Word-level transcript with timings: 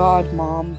God, 0.00 0.32
Mom. 0.32 0.78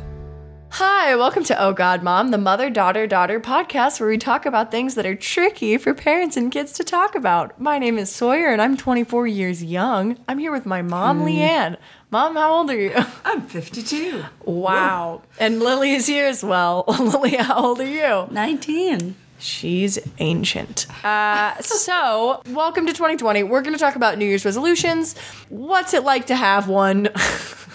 Hi, 0.69 1.15
welcome 1.15 1.43
to 1.43 1.63
Oh 1.63 1.73
God 1.73 2.01
Mom, 2.01 2.31
the 2.31 2.39
mother 2.39 2.71
daughter 2.71 3.05
daughter 3.05 3.39
podcast 3.39 3.99
where 3.99 4.09
we 4.09 4.17
talk 4.17 4.47
about 4.47 4.71
things 4.71 4.95
that 4.95 5.05
are 5.05 5.13
tricky 5.13 5.77
for 5.77 5.93
parents 5.93 6.37
and 6.37 6.51
kids 6.51 6.73
to 6.73 6.83
talk 6.83 7.13
about. 7.13 7.61
My 7.61 7.77
name 7.77 7.99
is 7.99 8.11
Sawyer 8.11 8.47
and 8.47 8.59
I'm 8.59 8.75
24 8.75 9.27
years 9.27 9.63
young. 9.63 10.17
I'm 10.27 10.39
here 10.39 10.51
with 10.51 10.65
my 10.65 10.81
mom, 10.81 11.19
Leanne. 11.19 11.77
Mom, 12.09 12.35
how 12.35 12.51
old 12.51 12.71
are 12.71 12.75
you? 12.75 12.95
I'm 13.23 13.43
52. 13.43 14.23
Wow. 14.45 15.21
And 15.39 15.59
Lilly 15.59 15.91
is 15.91 16.07
here 16.07 16.25
as 16.25 16.43
well. 16.43 16.85
Lilly, 16.99 17.35
how 17.35 17.63
old 17.63 17.79
are 17.79 17.85
you? 17.85 18.27
19. 18.31 19.13
She's 19.37 19.97
ancient. 20.19 20.85
Uh, 21.03 21.59
so, 21.61 22.41
welcome 22.49 22.85
to 22.85 22.93
2020. 22.93 23.41
We're 23.43 23.61
going 23.61 23.73
to 23.73 23.79
talk 23.79 23.95
about 23.95 24.19
New 24.19 24.25
Year's 24.25 24.45
resolutions. 24.45 25.17
What's 25.49 25.95
it 25.95 26.03
like 26.03 26.27
to 26.27 26.35
have 26.35 26.67
one? 26.67 27.09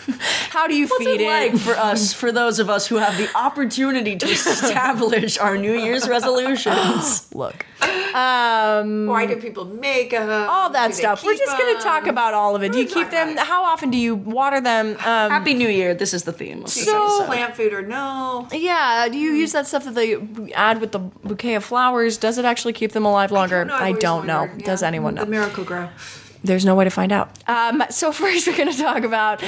How 0.50 0.66
do 0.66 0.74
you 0.76 0.86
What's 0.86 1.04
feed 1.04 1.20
it 1.20 1.24
What's 1.26 1.46
it 1.46 1.52
like 1.52 1.60
for 1.60 1.76
us, 1.90 2.12
for 2.12 2.32
those 2.32 2.58
of 2.58 2.70
us 2.70 2.86
who 2.86 2.96
have 2.96 3.16
the 3.18 3.28
opportunity 3.36 4.16
to 4.16 4.26
establish 4.26 5.38
our 5.38 5.56
New 5.58 5.72
Year's 5.74 6.08
resolutions? 6.08 7.26
Look, 7.34 7.66
um, 8.14 9.06
Why 9.06 9.26
do 9.26 9.36
people 9.36 9.64
make 9.64 10.10
them? 10.10 10.28
all 10.48 10.70
that 10.70 10.88
Do 10.88 10.94
stuff. 10.94 11.24
We're 11.24 11.34
just 11.36 11.56
going 11.58 11.76
to 11.76 11.82
talk 11.82 12.06
about 12.06 12.34
all 12.34 12.54
of 12.56 12.62
it. 12.62 12.72
Do 12.72 12.78
you 12.78 12.86
keep 12.86 13.10
them? 13.10 13.36
How 13.36 13.64
often 13.64 13.90
do 13.90 13.98
you 13.98 14.14
water 14.14 14.60
them? 14.60 14.90
Um, 14.92 15.30
Happy 15.30 15.54
New 15.54 15.68
Year. 15.68 15.94
This 15.94 16.14
is 16.14 16.24
the 16.24 16.32
theme. 16.32 16.58
Of 16.58 16.64
this 16.66 16.84
So, 16.84 17.24
plant 17.26 17.56
food 17.56 17.72
or 17.72 17.82
no? 17.82 18.48
yeah. 18.52 19.08
Do 19.10 19.18
you 19.18 19.32
use 19.32 19.52
that 19.52 19.66
stuff 19.66 19.84
that 19.84 19.94
they 19.94 20.16
add 20.54 20.80
with 20.80 20.92
the 20.92 20.98
bouquet 21.00 21.54
of 21.54 21.64
flowers? 21.64 22.16
Does 22.16 22.38
it 22.38 22.44
actually 22.44 22.72
keep 22.72 22.92
them 22.92 23.04
alive 23.04 23.32
longer? 23.32 23.64
No, 23.64 23.74
I've 23.74 23.80
I 23.82 23.86
always 23.88 24.02
don't 24.02 24.26
know. 24.26 24.40
wondered, 24.44 24.64
Does 24.64 24.82
anyone 24.82 25.14
know? 25.14 25.24
The 25.24 25.30
Miracle-Gro. 25.30 25.88
There's 26.46 26.64
no 26.64 26.74
way 26.74 26.84
to 26.84 26.90
find 26.90 27.12
out. 27.12 27.30
Um, 27.48 27.82
so 27.90 28.12
first, 28.22 28.46
we're 28.46 28.56
going 28.56 28.72
to 28.72 28.78
talk 28.78 29.02
about 29.02 29.42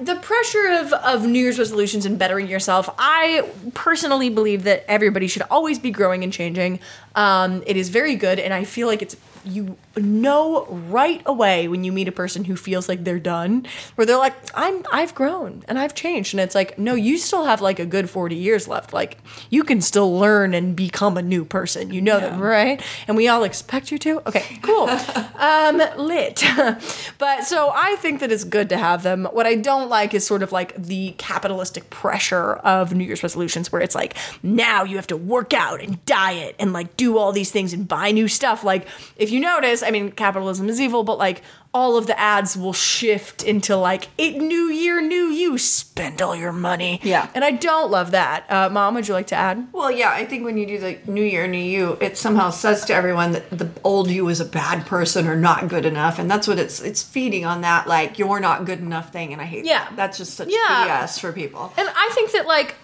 the 0.00 0.16
pressure 0.16 0.68
of 0.80 0.92
of 0.92 1.26
New 1.26 1.40
Year's 1.40 1.58
resolutions 1.58 2.06
and 2.06 2.18
bettering 2.18 2.48
yourself. 2.48 2.88
I 2.98 3.48
personally 3.74 4.30
believe 4.30 4.64
that 4.64 4.84
everybody 4.88 5.26
should 5.26 5.42
always 5.50 5.78
be 5.78 5.90
growing 5.90 6.22
and 6.22 6.32
changing. 6.32 6.80
Um, 7.14 7.62
it 7.66 7.76
is 7.76 7.88
very 7.88 8.14
good, 8.14 8.38
and 8.38 8.54
I 8.54 8.64
feel 8.64 8.86
like 8.86 9.02
it's 9.02 9.16
you 9.44 9.76
know 9.96 10.66
right 10.88 11.22
away 11.26 11.68
when 11.68 11.84
you 11.84 11.92
meet 11.92 12.08
a 12.08 12.12
person 12.12 12.44
who 12.44 12.56
feels 12.56 12.88
like 12.88 13.04
they're 13.04 13.18
done, 13.18 13.66
where 13.94 14.06
they're 14.06 14.16
like, 14.16 14.34
"I'm 14.54 14.84
I've 14.92 15.14
grown 15.14 15.64
and 15.68 15.78
I've 15.78 15.94
changed," 15.94 16.34
and 16.34 16.40
it's 16.40 16.54
like, 16.54 16.78
no, 16.78 16.94
you 16.94 17.18
still 17.18 17.44
have 17.44 17.60
like 17.60 17.78
a 17.78 17.86
good 17.86 18.08
forty 18.08 18.36
years 18.36 18.68
left. 18.68 18.92
Like 18.92 19.18
you 19.50 19.64
can 19.64 19.80
still 19.80 20.16
learn 20.18 20.54
and 20.54 20.76
become 20.76 21.16
a 21.16 21.22
new 21.22 21.44
person. 21.44 21.92
You 21.92 22.00
know 22.00 22.20
that, 22.20 22.38
right? 22.38 22.82
And 23.08 23.16
we 23.16 23.28
all 23.28 23.44
expect 23.44 23.90
you 23.90 23.98
to. 23.98 24.26
Okay, 24.28 24.58
cool. 24.62 24.88
um, 25.36 25.82
lit. 25.96 26.44
but 27.18 27.44
so 27.44 27.72
I 27.74 27.96
think 27.98 28.20
that 28.20 28.30
it's 28.30 28.44
good 28.44 28.68
to 28.70 28.76
have 28.76 29.02
them. 29.02 29.26
What 29.32 29.46
I 29.46 29.56
don't 29.56 29.88
like 29.88 30.14
is 30.14 30.26
sort 30.26 30.42
of 30.42 30.52
like 30.52 30.74
the 30.80 31.14
capitalistic 31.18 31.90
pressure 31.90 32.54
of 32.54 32.94
New 32.94 33.04
Year's 33.04 33.22
resolutions 33.22 33.72
where 33.72 33.82
it's 33.82 33.94
like 33.94 34.14
now 34.42 34.84
you 34.84 34.96
have 34.96 35.06
to 35.08 35.16
work 35.16 35.52
out 35.52 35.80
and 35.80 36.04
diet 36.04 36.56
and 36.58 36.72
like 36.72 36.96
do 36.96 37.18
all 37.18 37.32
these 37.32 37.50
things 37.50 37.72
and 37.72 37.88
buy 37.88 38.10
new 38.10 38.28
stuff. 38.28 38.64
Like 38.64 38.86
if 39.16 39.31
you 39.32 39.40
notice, 39.40 39.82
I 39.82 39.90
mean 39.90 40.12
capitalism 40.12 40.68
is 40.68 40.80
evil, 40.80 41.02
but 41.04 41.18
like 41.18 41.42
all 41.74 41.96
of 41.96 42.06
the 42.06 42.18
ads 42.20 42.56
will 42.56 42.72
shift 42.74 43.42
into 43.42 43.74
like 43.76 44.08
it 44.18 44.36
new 44.36 44.64
year, 44.66 45.00
new 45.00 45.26
you, 45.28 45.56
spend 45.56 46.20
all 46.20 46.36
your 46.36 46.52
money. 46.52 47.00
Yeah. 47.02 47.30
And 47.34 47.42
I 47.44 47.52
don't 47.52 47.90
love 47.90 48.10
that. 48.10 48.44
Uh, 48.50 48.68
Mom, 48.68 48.94
would 48.94 49.08
you 49.08 49.14
like 49.14 49.28
to 49.28 49.34
add? 49.34 49.68
Well, 49.72 49.90
yeah, 49.90 50.10
I 50.10 50.26
think 50.26 50.44
when 50.44 50.58
you 50.58 50.66
do 50.66 50.78
the 50.78 50.98
New 51.06 51.22
Year, 51.24 51.46
New 51.46 51.56
You, 51.58 51.96
it 52.00 52.18
somehow 52.18 52.50
says 52.50 52.84
to 52.86 52.94
everyone 52.94 53.32
that 53.32 53.48
the 53.50 53.70
old 53.84 54.10
you 54.10 54.28
is 54.28 54.38
a 54.38 54.44
bad 54.44 54.84
person 54.86 55.26
or 55.26 55.34
not 55.34 55.68
good 55.68 55.86
enough, 55.86 56.18
and 56.18 56.30
that's 56.30 56.46
what 56.46 56.58
it's 56.58 56.80
it's 56.82 57.02
feeding 57.02 57.44
on 57.46 57.62
that 57.62 57.86
like 57.86 58.18
you're 58.18 58.40
not 58.40 58.66
good 58.66 58.80
enough 58.80 59.10
thing, 59.12 59.32
and 59.32 59.40
I 59.40 59.44
hate 59.46 59.64
Yeah. 59.64 59.84
that. 59.84 59.96
That's 59.96 60.18
just 60.18 60.34
such 60.34 60.48
Yeah. 60.50 61.04
BS 61.04 61.18
for 61.20 61.32
people. 61.32 61.72
And 61.78 61.88
I 61.88 62.10
think 62.12 62.32
that 62.32 62.46
like 62.46 62.74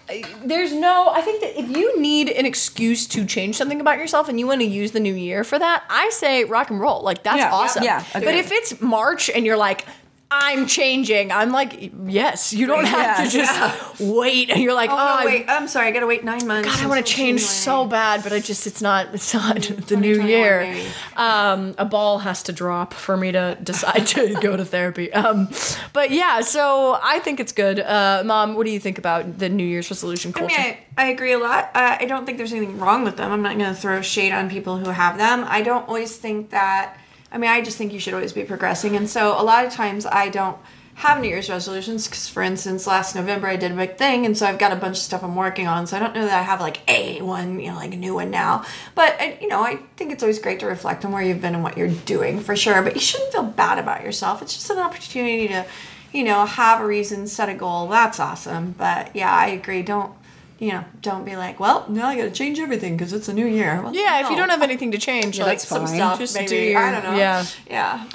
there's 0.43 0.73
no 0.73 1.09
I 1.09 1.21
think 1.21 1.41
that 1.41 1.59
if 1.59 1.69
you 1.77 1.99
need 2.01 2.29
an 2.29 2.45
excuse 2.47 3.05
to 3.09 3.23
change 3.25 3.55
something 3.55 3.79
about 3.81 3.99
yourself 3.99 4.29
and 4.29 4.39
you 4.39 4.47
want 4.47 4.61
to 4.61 4.67
use 4.67 4.91
the 4.93 4.99
new 4.99 5.13
year 5.13 5.43
for 5.43 5.59
that, 5.59 5.83
I 5.89 6.09
say 6.09 6.43
rock 6.45 6.71
and 6.71 6.79
roll. 6.79 7.03
Like 7.03 7.21
that's 7.23 7.37
Yeah, 7.37 7.51
awesome. 7.53 7.83
yeah, 7.83 8.03
but 8.13 8.23
if 8.33 8.51
it's 8.51 8.78
March 8.81 9.29
and 9.29 9.45
you're 9.45 9.57
like 9.57 9.85
I'm 10.31 10.67
changing. 10.67 11.31
I'm 11.31 11.51
like, 11.51 11.91
yes, 12.05 12.53
you 12.53 12.67
don't 12.67 12.85
have 12.85 13.19
Yeah, 13.19 13.25
to 13.25 13.31
just 13.31 13.99
wait. 13.99 14.51
And 14.51 14.61
you're 14.61 14.75
like, 14.75 14.91
Oh, 14.91 14.95
oh, 14.95 15.19
no, 15.21 15.25
wait, 15.25 15.45
I'm 15.47 15.67
sorry, 15.67 15.87
I 15.87 15.91
gotta 15.91 16.05
wait 16.05 16.23
nine 16.23 16.45
months. 16.45 16.69
God, 16.69 16.83
I 16.83 16.87
want 16.87 17.03
to 17.03 17.11
change 17.11 17.41
so 17.41 17.85
bad, 17.85 18.21
but 18.21 18.31
I 18.31 18.39
just 18.39 18.67
it's 18.67 18.79
not 18.79 19.07
it's 19.15 19.33
not 19.33 19.59
the 19.87 19.97
new 19.97 20.21
year. 20.21 20.71
Um, 21.17 21.73
a 21.79 21.85
ball 21.85 22.19
has 22.19 22.43
to 22.43 22.53
drop 22.53 22.93
for 22.93 23.17
me 23.17 23.31
to 23.31 23.57
decide 23.63 24.05
to 24.07 24.35
go 24.41 24.55
to 24.55 24.63
therapy. 24.63 25.11
Um, 25.11 25.49
but 25.93 26.11
yeah, 26.11 26.41
so 26.41 26.99
I 27.01 27.17
think 27.19 27.39
it's 27.39 27.51
good. 27.51 27.79
Uh, 27.79 28.21
Mom, 28.23 28.53
what 28.53 28.67
do 28.67 28.71
you 28.71 28.79
think 28.79 28.99
about 28.99 29.39
the 29.39 29.49
New 29.49 29.65
Year's 29.65 29.89
resolution 29.89 30.31
I 30.35 30.41
mean, 30.41 30.51
I, 30.51 30.77
I 30.95 31.05
agree 31.07 31.31
a 31.31 31.39
lot. 31.39 31.71
Uh, 31.73 31.97
I 31.99 32.05
don't 32.05 32.27
think 32.27 32.37
there's 32.37 32.53
anything 32.53 32.77
wrong 32.77 33.03
with 33.03 33.17
them. 33.17 33.31
I'm 33.31 33.41
not 33.41 33.57
going 33.57 33.73
to 33.73 33.79
throw 33.79 33.99
shade 34.03 34.31
on 34.31 34.47
people 34.47 34.77
who 34.77 34.91
have 34.91 35.17
them. 35.17 35.43
I 35.47 35.63
don't 35.63 35.87
always 35.87 36.15
think 36.15 36.51
that. 36.51 36.98
I 37.31 37.37
mean, 37.37 37.49
I 37.49 37.61
just 37.61 37.77
think 37.77 37.93
you 37.93 37.99
should 37.99 38.13
always 38.13 38.33
be 38.33 38.43
progressing. 38.43 38.95
And 38.95 39.09
so 39.09 39.39
a 39.39 39.43
lot 39.43 39.65
of 39.65 39.71
times 39.71 40.05
I 40.05 40.29
don't 40.29 40.57
have 40.95 41.21
New 41.21 41.29
Year's 41.29 41.49
resolutions 41.49 42.07
because, 42.07 42.27
for 42.27 42.43
instance, 42.43 42.85
last 42.85 43.15
November 43.15 43.47
I 43.47 43.55
did 43.55 43.71
a 43.71 43.75
big 43.75 43.95
thing, 43.95 44.25
and 44.25 44.37
so 44.37 44.45
I've 44.45 44.59
got 44.59 44.73
a 44.73 44.75
bunch 44.75 44.97
of 44.97 45.03
stuff 45.03 45.23
I'm 45.23 45.35
working 45.35 45.65
on. 45.65 45.87
So 45.87 45.95
I 45.95 45.99
don't 46.01 46.13
know 46.13 46.25
that 46.25 46.37
I 46.37 46.41
have 46.41 46.59
like 46.59 46.81
a 46.89 47.21
one, 47.21 47.57
you 47.59 47.71
know, 47.71 47.77
like 47.77 47.93
a 47.93 47.97
new 47.97 48.15
one 48.15 48.29
now. 48.31 48.65
But 48.95 49.15
I, 49.17 49.37
you 49.39 49.47
know, 49.47 49.61
I 49.61 49.77
think 49.95 50.11
it's 50.11 50.23
always 50.23 50.39
great 50.39 50.59
to 50.59 50.65
reflect 50.65 51.05
on 51.05 51.13
where 51.13 51.23
you've 51.23 51.39
been 51.39 51.55
and 51.55 51.63
what 51.63 51.77
you're 51.77 51.87
doing 51.87 52.41
for 52.41 52.55
sure. 52.55 52.81
But 52.81 52.95
you 52.95 53.01
shouldn't 53.01 53.31
feel 53.31 53.43
bad 53.43 53.79
about 53.79 54.03
yourself. 54.03 54.41
It's 54.41 54.53
just 54.53 54.69
an 54.71 54.79
opportunity 54.79 55.47
to, 55.47 55.65
you 56.11 56.25
know, 56.25 56.45
have 56.45 56.81
a 56.81 56.85
reason, 56.85 57.27
set 57.27 57.47
a 57.47 57.53
goal. 57.53 57.87
That's 57.87 58.19
awesome. 58.19 58.75
But 58.77 59.15
yeah, 59.15 59.33
I 59.33 59.47
agree. 59.47 59.83
Don't 59.83 60.11
you 60.59 60.71
know, 60.73 60.83
don't 61.01 61.23
be 61.25 61.35
like, 61.35 61.59
well, 61.59 61.85
now 61.89 62.07
I 62.07 62.15
got 62.17 62.23
to 62.23 62.31
change 62.31 62.59
everything 62.59 62.97
because 62.97 63.13
it's 63.13 63.29
a 63.29 63.33
new 63.33 63.47
year. 63.47 63.81
Well, 63.81 63.95
Yeah, 63.95 64.21
if 64.21 64.29
you 64.29 64.35
don't 64.35 64.49
have 64.49 64.61
anything 64.61 64.91
to 64.91 64.97
change, 64.97 65.39
like 65.39 65.47
that's 65.47 65.67
some 65.67 65.85
fine. 65.85 65.95
stuff, 65.95 66.19
Just 66.19 66.35
maybe. 66.35 66.47
do 66.47 66.55
your- 66.55 66.79
I 66.81 66.91
don't 66.91 67.03
know. 67.03 67.15
yeah. 67.17 67.45
yeah. 67.67 68.05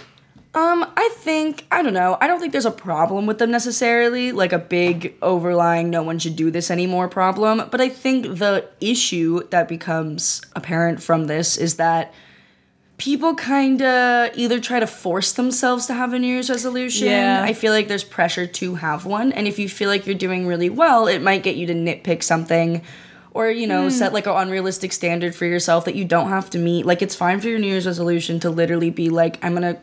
Um, 0.57 0.87
I 0.97 1.11
think 1.17 1.67
I 1.73 1.83
don't 1.83 1.95
know. 1.95 2.17
I 2.21 2.29
don't 2.29 2.39
think 2.39 2.53
there's 2.53 2.65
a 2.65 2.71
problem 2.71 3.27
with 3.27 3.39
them 3.39 3.51
necessarily, 3.51 4.31
like 4.31 4.53
a 4.53 4.59
big 4.61 5.15
overlying 5.21 5.91
no 5.91 6.05
one 6.05 6.21
should 6.21 6.37
do 6.37 6.49
this 6.53 6.71
anymore 6.71 7.09
problem. 7.09 7.63
But 7.73 7.81
I 7.81 7.89
think 7.89 8.39
the 8.39 8.69
issue 8.81 9.49
that 9.51 9.67
becomes 9.67 10.43
apparent 10.55 11.03
from 11.03 11.27
this 11.27 11.57
is 11.57 11.75
that 11.77 12.15
people 12.97 13.35
kind 13.35 13.83
of 13.83 14.31
either 14.37 14.61
try 14.61 14.81
to 14.81 14.87
force 14.87 15.33
themselves 15.33 15.87
to 15.87 15.95
have 15.95 16.13
a 16.13 16.19
New 16.19 16.29
Year's 16.29 16.51
resolution. 16.51 17.09
Yeah. 17.09 17.43
I 17.43 17.53
feel 17.53 17.73
like 17.73 17.89
there's 17.89 18.05
pressure 18.05 18.47
to 18.47 18.75
have 18.77 19.05
one, 19.05 19.33
and 19.33 19.49
if 19.49 19.59
you 19.59 19.69
feel 19.69 19.89
like 19.89 20.07
you're 20.07 20.15
doing 20.15 20.47
really 20.47 20.71
well, 20.71 21.07
it 21.07 21.21
might 21.21 21.43
get 21.43 21.57
you 21.57 21.67
to 21.67 21.75
nitpick 21.75 22.23
something. 22.23 22.83
Or, 23.33 23.51
you 23.51 23.67
know, 23.67 23.85
hmm. 23.85 23.91
set 23.91 24.13
like 24.13 24.27
an 24.27 24.37
unrealistic 24.37 24.93
standard 24.93 25.35
for 25.35 25.45
yourself 25.45 25.87
that 25.87 25.97
you 25.97 26.05
don't 26.05 26.29
have 26.29 26.51
to 26.51 26.59
meet. 26.59 26.87
Like, 26.87 27.03
it's 27.03 27.17
fine 27.17 27.41
for 27.41 27.49
your 27.49 27.59
New 27.59 27.67
Year's 27.67 27.85
resolution 27.85 28.39
to 28.41 28.51
literally 28.51 28.91
be 28.91 29.09
like, 29.09 29.45
I'm 29.45 29.55
gonna 29.55 29.81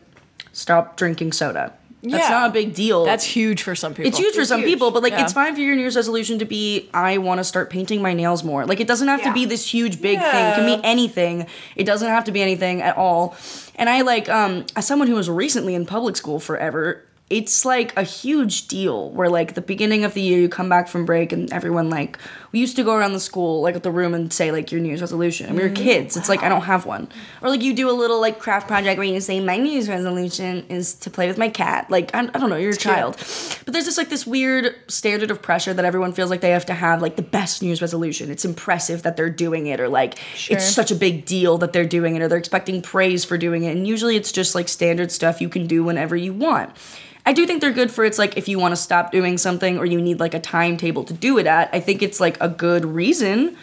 stop 0.53 0.95
drinking 0.95 1.33
soda. 1.33 1.73
That's 2.03 2.23
Yeah. 2.23 2.29
not 2.29 2.49
a 2.49 2.53
big 2.53 2.73
deal. 2.73 3.05
That's 3.05 3.23
huge 3.23 3.61
for 3.61 3.75
some 3.75 3.93
people. 3.93 4.09
it's 4.09 4.17
huge 4.17 4.33
for 4.33 4.43
some 4.43 4.61
huge. 4.61 4.71
people, 4.71 4.89
but 4.91 5.03
like 5.03 5.13
Yeah. 5.13 5.23
it's 5.23 5.33
fine 5.33 5.53
for 5.53 5.61
your 5.61 5.75
New 5.75 5.81
Year's 5.81 5.95
resolution 5.95 6.39
to 6.39 6.45
be 6.45 6.89
I 6.93 7.19
want 7.19 7.39
to 7.39 7.43
start 7.43 7.69
painting 7.69 8.01
my 8.01 8.13
nails 8.13 8.43
more. 8.43 8.65
Like 8.65 8.79
it 8.79 8.87
doesn't 8.87 9.07
have 9.07 9.21
to 9.23 9.31
be 9.33 9.45
this 9.45 9.71
huge 9.71 10.01
big 10.01 10.19
thing. 10.19 10.45
It 10.47 10.55
can 10.55 10.65
be 10.65 10.83
anything. 10.83 11.45
It 11.75 11.83
doesn't 11.85 12.07
have 12.07 12.23
to 12.25 12.31
be 12.31 12.41
anything 12.41 12.81
at 12.81 12.97
all. 12.97 13.35
And 13.75 13.89
I 13.89 14.01
like 14.01 14.29
um 14.29 14.65
as 14.75 14.87
someone 14.87 15.07
who 15.07 15.15
was 15.15 15.29
recently 15.29 15.75
in 15.75 15.85
public 15.85 16.15
school 16.15 16.39
forever, 16.39 17.03
it's 17.29 17.63
like 17.65 17.95
a 17.95 18.03
huge 18.03 18.67
deal 18.67 19.09
where 19.11 19.29
like 19.29 19.53
the 19.53 19.61
beginning 19.61 20.03
of 20.03 20.13
the 20.15 20.21
year 20.21 20.39
you 20.39 20.49
come 20.49 20.69
back 20.69 20.87
from 20.89 21.05
break 21.05 21.31
and 21.31 21.51
everyone 21.53 21.89
like 21.89 22.17
we 22.51 22.59
used 22.59 22.75
to 22.75 22.83
go 22.83 22.93
around 22.93 23.13
the 23.13 23.19
school 23.19 23.61
like 23.61 23.75
at 23.75 23.83
the 23.83 23.91
room 23.91 24.13
and 24.13 24.31
say 24.31 24.51
like 24.51 24.71
your 24.71 24.81
New 24.81 24.89
Year's 24.89 25.01
resolution. 25.01 25.47
And 25.47 25.55
we 25.55 25.63
were 25.63 25.69
mm-hmm. 25.69 25.83
kids. 25.83 26.17
It's 26.17 26.29
like 26.29 26.43
I 26.43 26.49
don't 26.49 26.63
have 26.63 26.85
one. 26.85 27.07
Or 27.41 27.49
like 27.49 27.61
you 27.61 27.73
do 27.73 27.89
a 27.89 27.93
little 27.93 28.19
like 28.19 28.39
craft 28.39 28.67
project 28.67 28.97
where 28.97 29.07
you 29.07 29.19
say 29.21 29.39
my 29.39 29.57
New 29.57 29.71
Year's 29.71 29.87
resolution 29.87 30.65
is 30.67 30.93
to 30.95 31.09
play 31.09 31.27
with 31.27 31.37
my 31.37 31.49
cat. 31.49 31.89
Like 31.89 32.13
I, 32.13 32.19
I 32.19 32.23
don't 32.39 32.49
know, 32.49 32.57
you're 32.57 32.71
a 32.71 32.77
child. 32.77 33.15
But 33.65 33.73
there's 33.73 33.85
just 33.85 33.97
like 33.97 34.09
this 34.09 34.27
weird 34.27 34.75
standard 34.91 35.31
of 35.31 35.41
pressure 35.41 35.73
that 35.73 35.85
everyone 35.85 36.13
feels 36.13 36.29
like 36.29 36.41
they 36.41 36.51
have 36.51 36.65
to 36.65 36.73
have 36.73 37.01
like 37.01 37.15
the 37.15 37.21
best 37.21 37.61
New 37.61 37.67
Year's 37.67 37.81
resolution. 37.81 38.29
It's 38.29 38.45
impressive 38.45 39.03
that 39.03 39.15
they're 39.17 39.29
doing 39.29 39.67
it 39.67 39.79
or 39.79 39.87
like 39.87 40.19
it's 40.49 40.65
such 40.65 40.91
a 40.91 40.95
big 40.95 41.25
deal 41.25 41.57
that 41.59 41.73
they're 41.73 41.85
doing 41.85 42.15
it 42.15 42.21
or 42.21 42.27
they're 42.27 42.37
expecting 42.37 42.81
praise 42.81 43.23
for 43.23 43.37
doing 43.37 43.63
it. 43.63 43.75
And 43.75 43.87
usually 43.87 44.15
it's 44.15 44.31
just 44.31 44.55
like 44.55 44.67
standard 44.67 45.11
stuff 45.11 45.41
you 45.41 45.49
can 45.49 45.67
do 45.67 45.83
whenever 45.83 46.15
you 46.15 46.33
want. 46.33 46.71
I 47.25 47.33
do 47.33 47.45
think 47.45 47.61
they're 47.61 47.71
good 47.71 47.91
for 47.91 48.03
it's 48.03 48.17
like 48.17 48.37
if 48.37 48.47
you 48.47 48.59
want 48.59 48.71
to 48.71 48.75
stop 48.75 49.11
doing 49.11 49.37
something 49.37 49.77
or 49.77 49.85
you 49.85 50.01
need 50.01 50.19
like 50.19 50.33
a 50.33 50.39
timetable 50.39 51.03
to 51.05 51.13
do 51.13 51.37
it 51.37 51.47
at. 51.47 51.69
I 51.73 51.79
think 51.79 52.01
it's 52.01 52.19
like 52.19 52.37
a 52.41 52.49
good 52.49 52.85
reason 52.85 53.57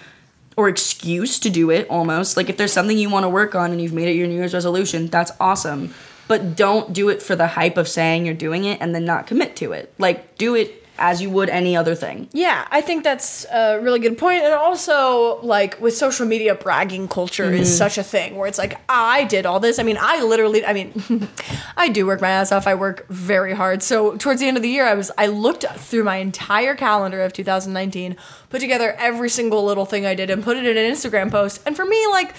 or 0.56 0.69
excuse 0.69 1.38
to 1.40 1.50
do 1.50 1.70
it 1.70 1.88
almost. 1.88 2.37
Like 2.37 2.49
if 2.49 2.56
there's 2.56 2.72
something 2.72 2.99
you 2.99 3.10
want 3.10 3.25
to 3.25 3.28
work 3.28 3.55
on 3.55 3.70
and 3.70 3.81
you've 3.81 3.93
made 3.93 4.08
it 4.08 4.16
your 4.16 4.26
New 4.26 4.34
Year's 4.34 4.55
resolution, 4.55 5.06
that's 5.06 5.32
awesome. 5.40 5.94
But 6.26 6.56
don't 6.56 6.93
do 6.93 7.08
it 7.08 7.22
for 7.22 7.37
the 7.37 7.46
hype 7.46 7.76
of 7.76 7.88
saying 7.88 8.26
you're 8.26 8.34
doing 8.34 8.64
it 8.64 8.81
and 8.81 8.94
then 8.94 9.05
not 9.05 9.26
commit 9.26 9.56
to 9.56 9.72
it. 9.72 9.94
Like 9.99 10.37
do 10.37 10.55
it 10.55 10.84
as 10.98 11.22
you 11.22 11.30
would 11.30 11.48
any 11.48 11.76
other 11.76 11.94
thing. 11.94 12.28
Yeah, 12.32 12.66
I 12.70 12.80
think 12.80 13.04
that's 13.04 13.46
a 13.52 13.80
really 13.80 14.00
good 14.00 14.18
point. 14.18 14.42
And 14.42 14.52
also, 14.54 15.40
like 15.42 15.80
with 15.80 15.96
social 15.96 16.26
media, 16.26 16.54
bragging 16.54 17.08
culture 17.08 17.52
is 17.52 17.68
mm-hmm. 17.68 17.76
such 17.76 17.98
a 17.98 18.02
thing 18.02 18.36
where 18.36 18.48
it's 18.48 18.58
like, 18.58 18.78
I 18.88 19.24
did 19.24 19.46
all 19.46 19.60
this. 19.60 19.78
I 19.78 19.82
mean, 19.82 19.98
I 20.00 20.22
literally, 20.22 20.64
I 20.64 20.72
mean, 20.72 21.28
I 21.76 21.88
do 21.88 22.06
work 22.06 22.20
my 22.20 22.30
ass 22.30 22.52
off. 22.52 22.66
I 22.66 22.74
work 22.74 23.06
very 23.08 23.54
hard. 23.54 23.82
So 23.82 24.16
towards 24.16 24.40
the 24.40 24.48
end 24.48 24.56
of 24.56 24.62
the 24.62 24.68
year, 24.68 24.86
I 24.86 24.94
was, 24.94 25.10
I 25.16 25.26
looked 25.26 25.64
through 25.64 26.04
my 26.04 26.16
entire 26.16 26.74
calendar 26.74 27.22
of 27.22 27.32
2019, 27.32 28.16
put 28.50 28.60
together 28.60 28.94
every 28.98 29.30
single 29.30 29.64
little 29.64 29.86
thing 29.86 30.04
I 30.04 30.14
did, 30.14 30.30
and 30.30 30.42
put 30.42 30.56
it 30.56 30.66
in 30.66 30.76
an 30.76 30.92
Instagram 30.92 31.30
post. 31.30 31.62
And 31.66 31.76
for 31.76 31.84
me, 31.84 32.06
like, 32.08 32.34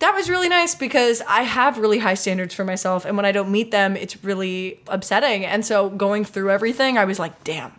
that 0.00 0.14
was 0.14 0.30
really 0.30 0.48
nice 0.48 0.74
because 0.74 1.22
I 1.28 1.42
have 1.42 1.78
really 1.78 1.98
high 1.98 2.14
standards 2.14 2.54
for 2.54 2.64
myself. 2.64 3.04
And 3.04 3.16
when 3.16 3.26
I 3.26 3.32
don't 3.32 3.50
meet 3.50 3.70
them, 3.70 3.96
it's 3.96 4.22
really 4.24 4.80
upsetting. 4.86 5.44
And 5.44 5.64
so 5.64 5.90
going 5.90 6.24
through 6.24 6.50
everything, 6.50 6.98
I 6.98 7.04
was 7.04 7.18
like, 7.18 7.42
damn, 7.44 7.72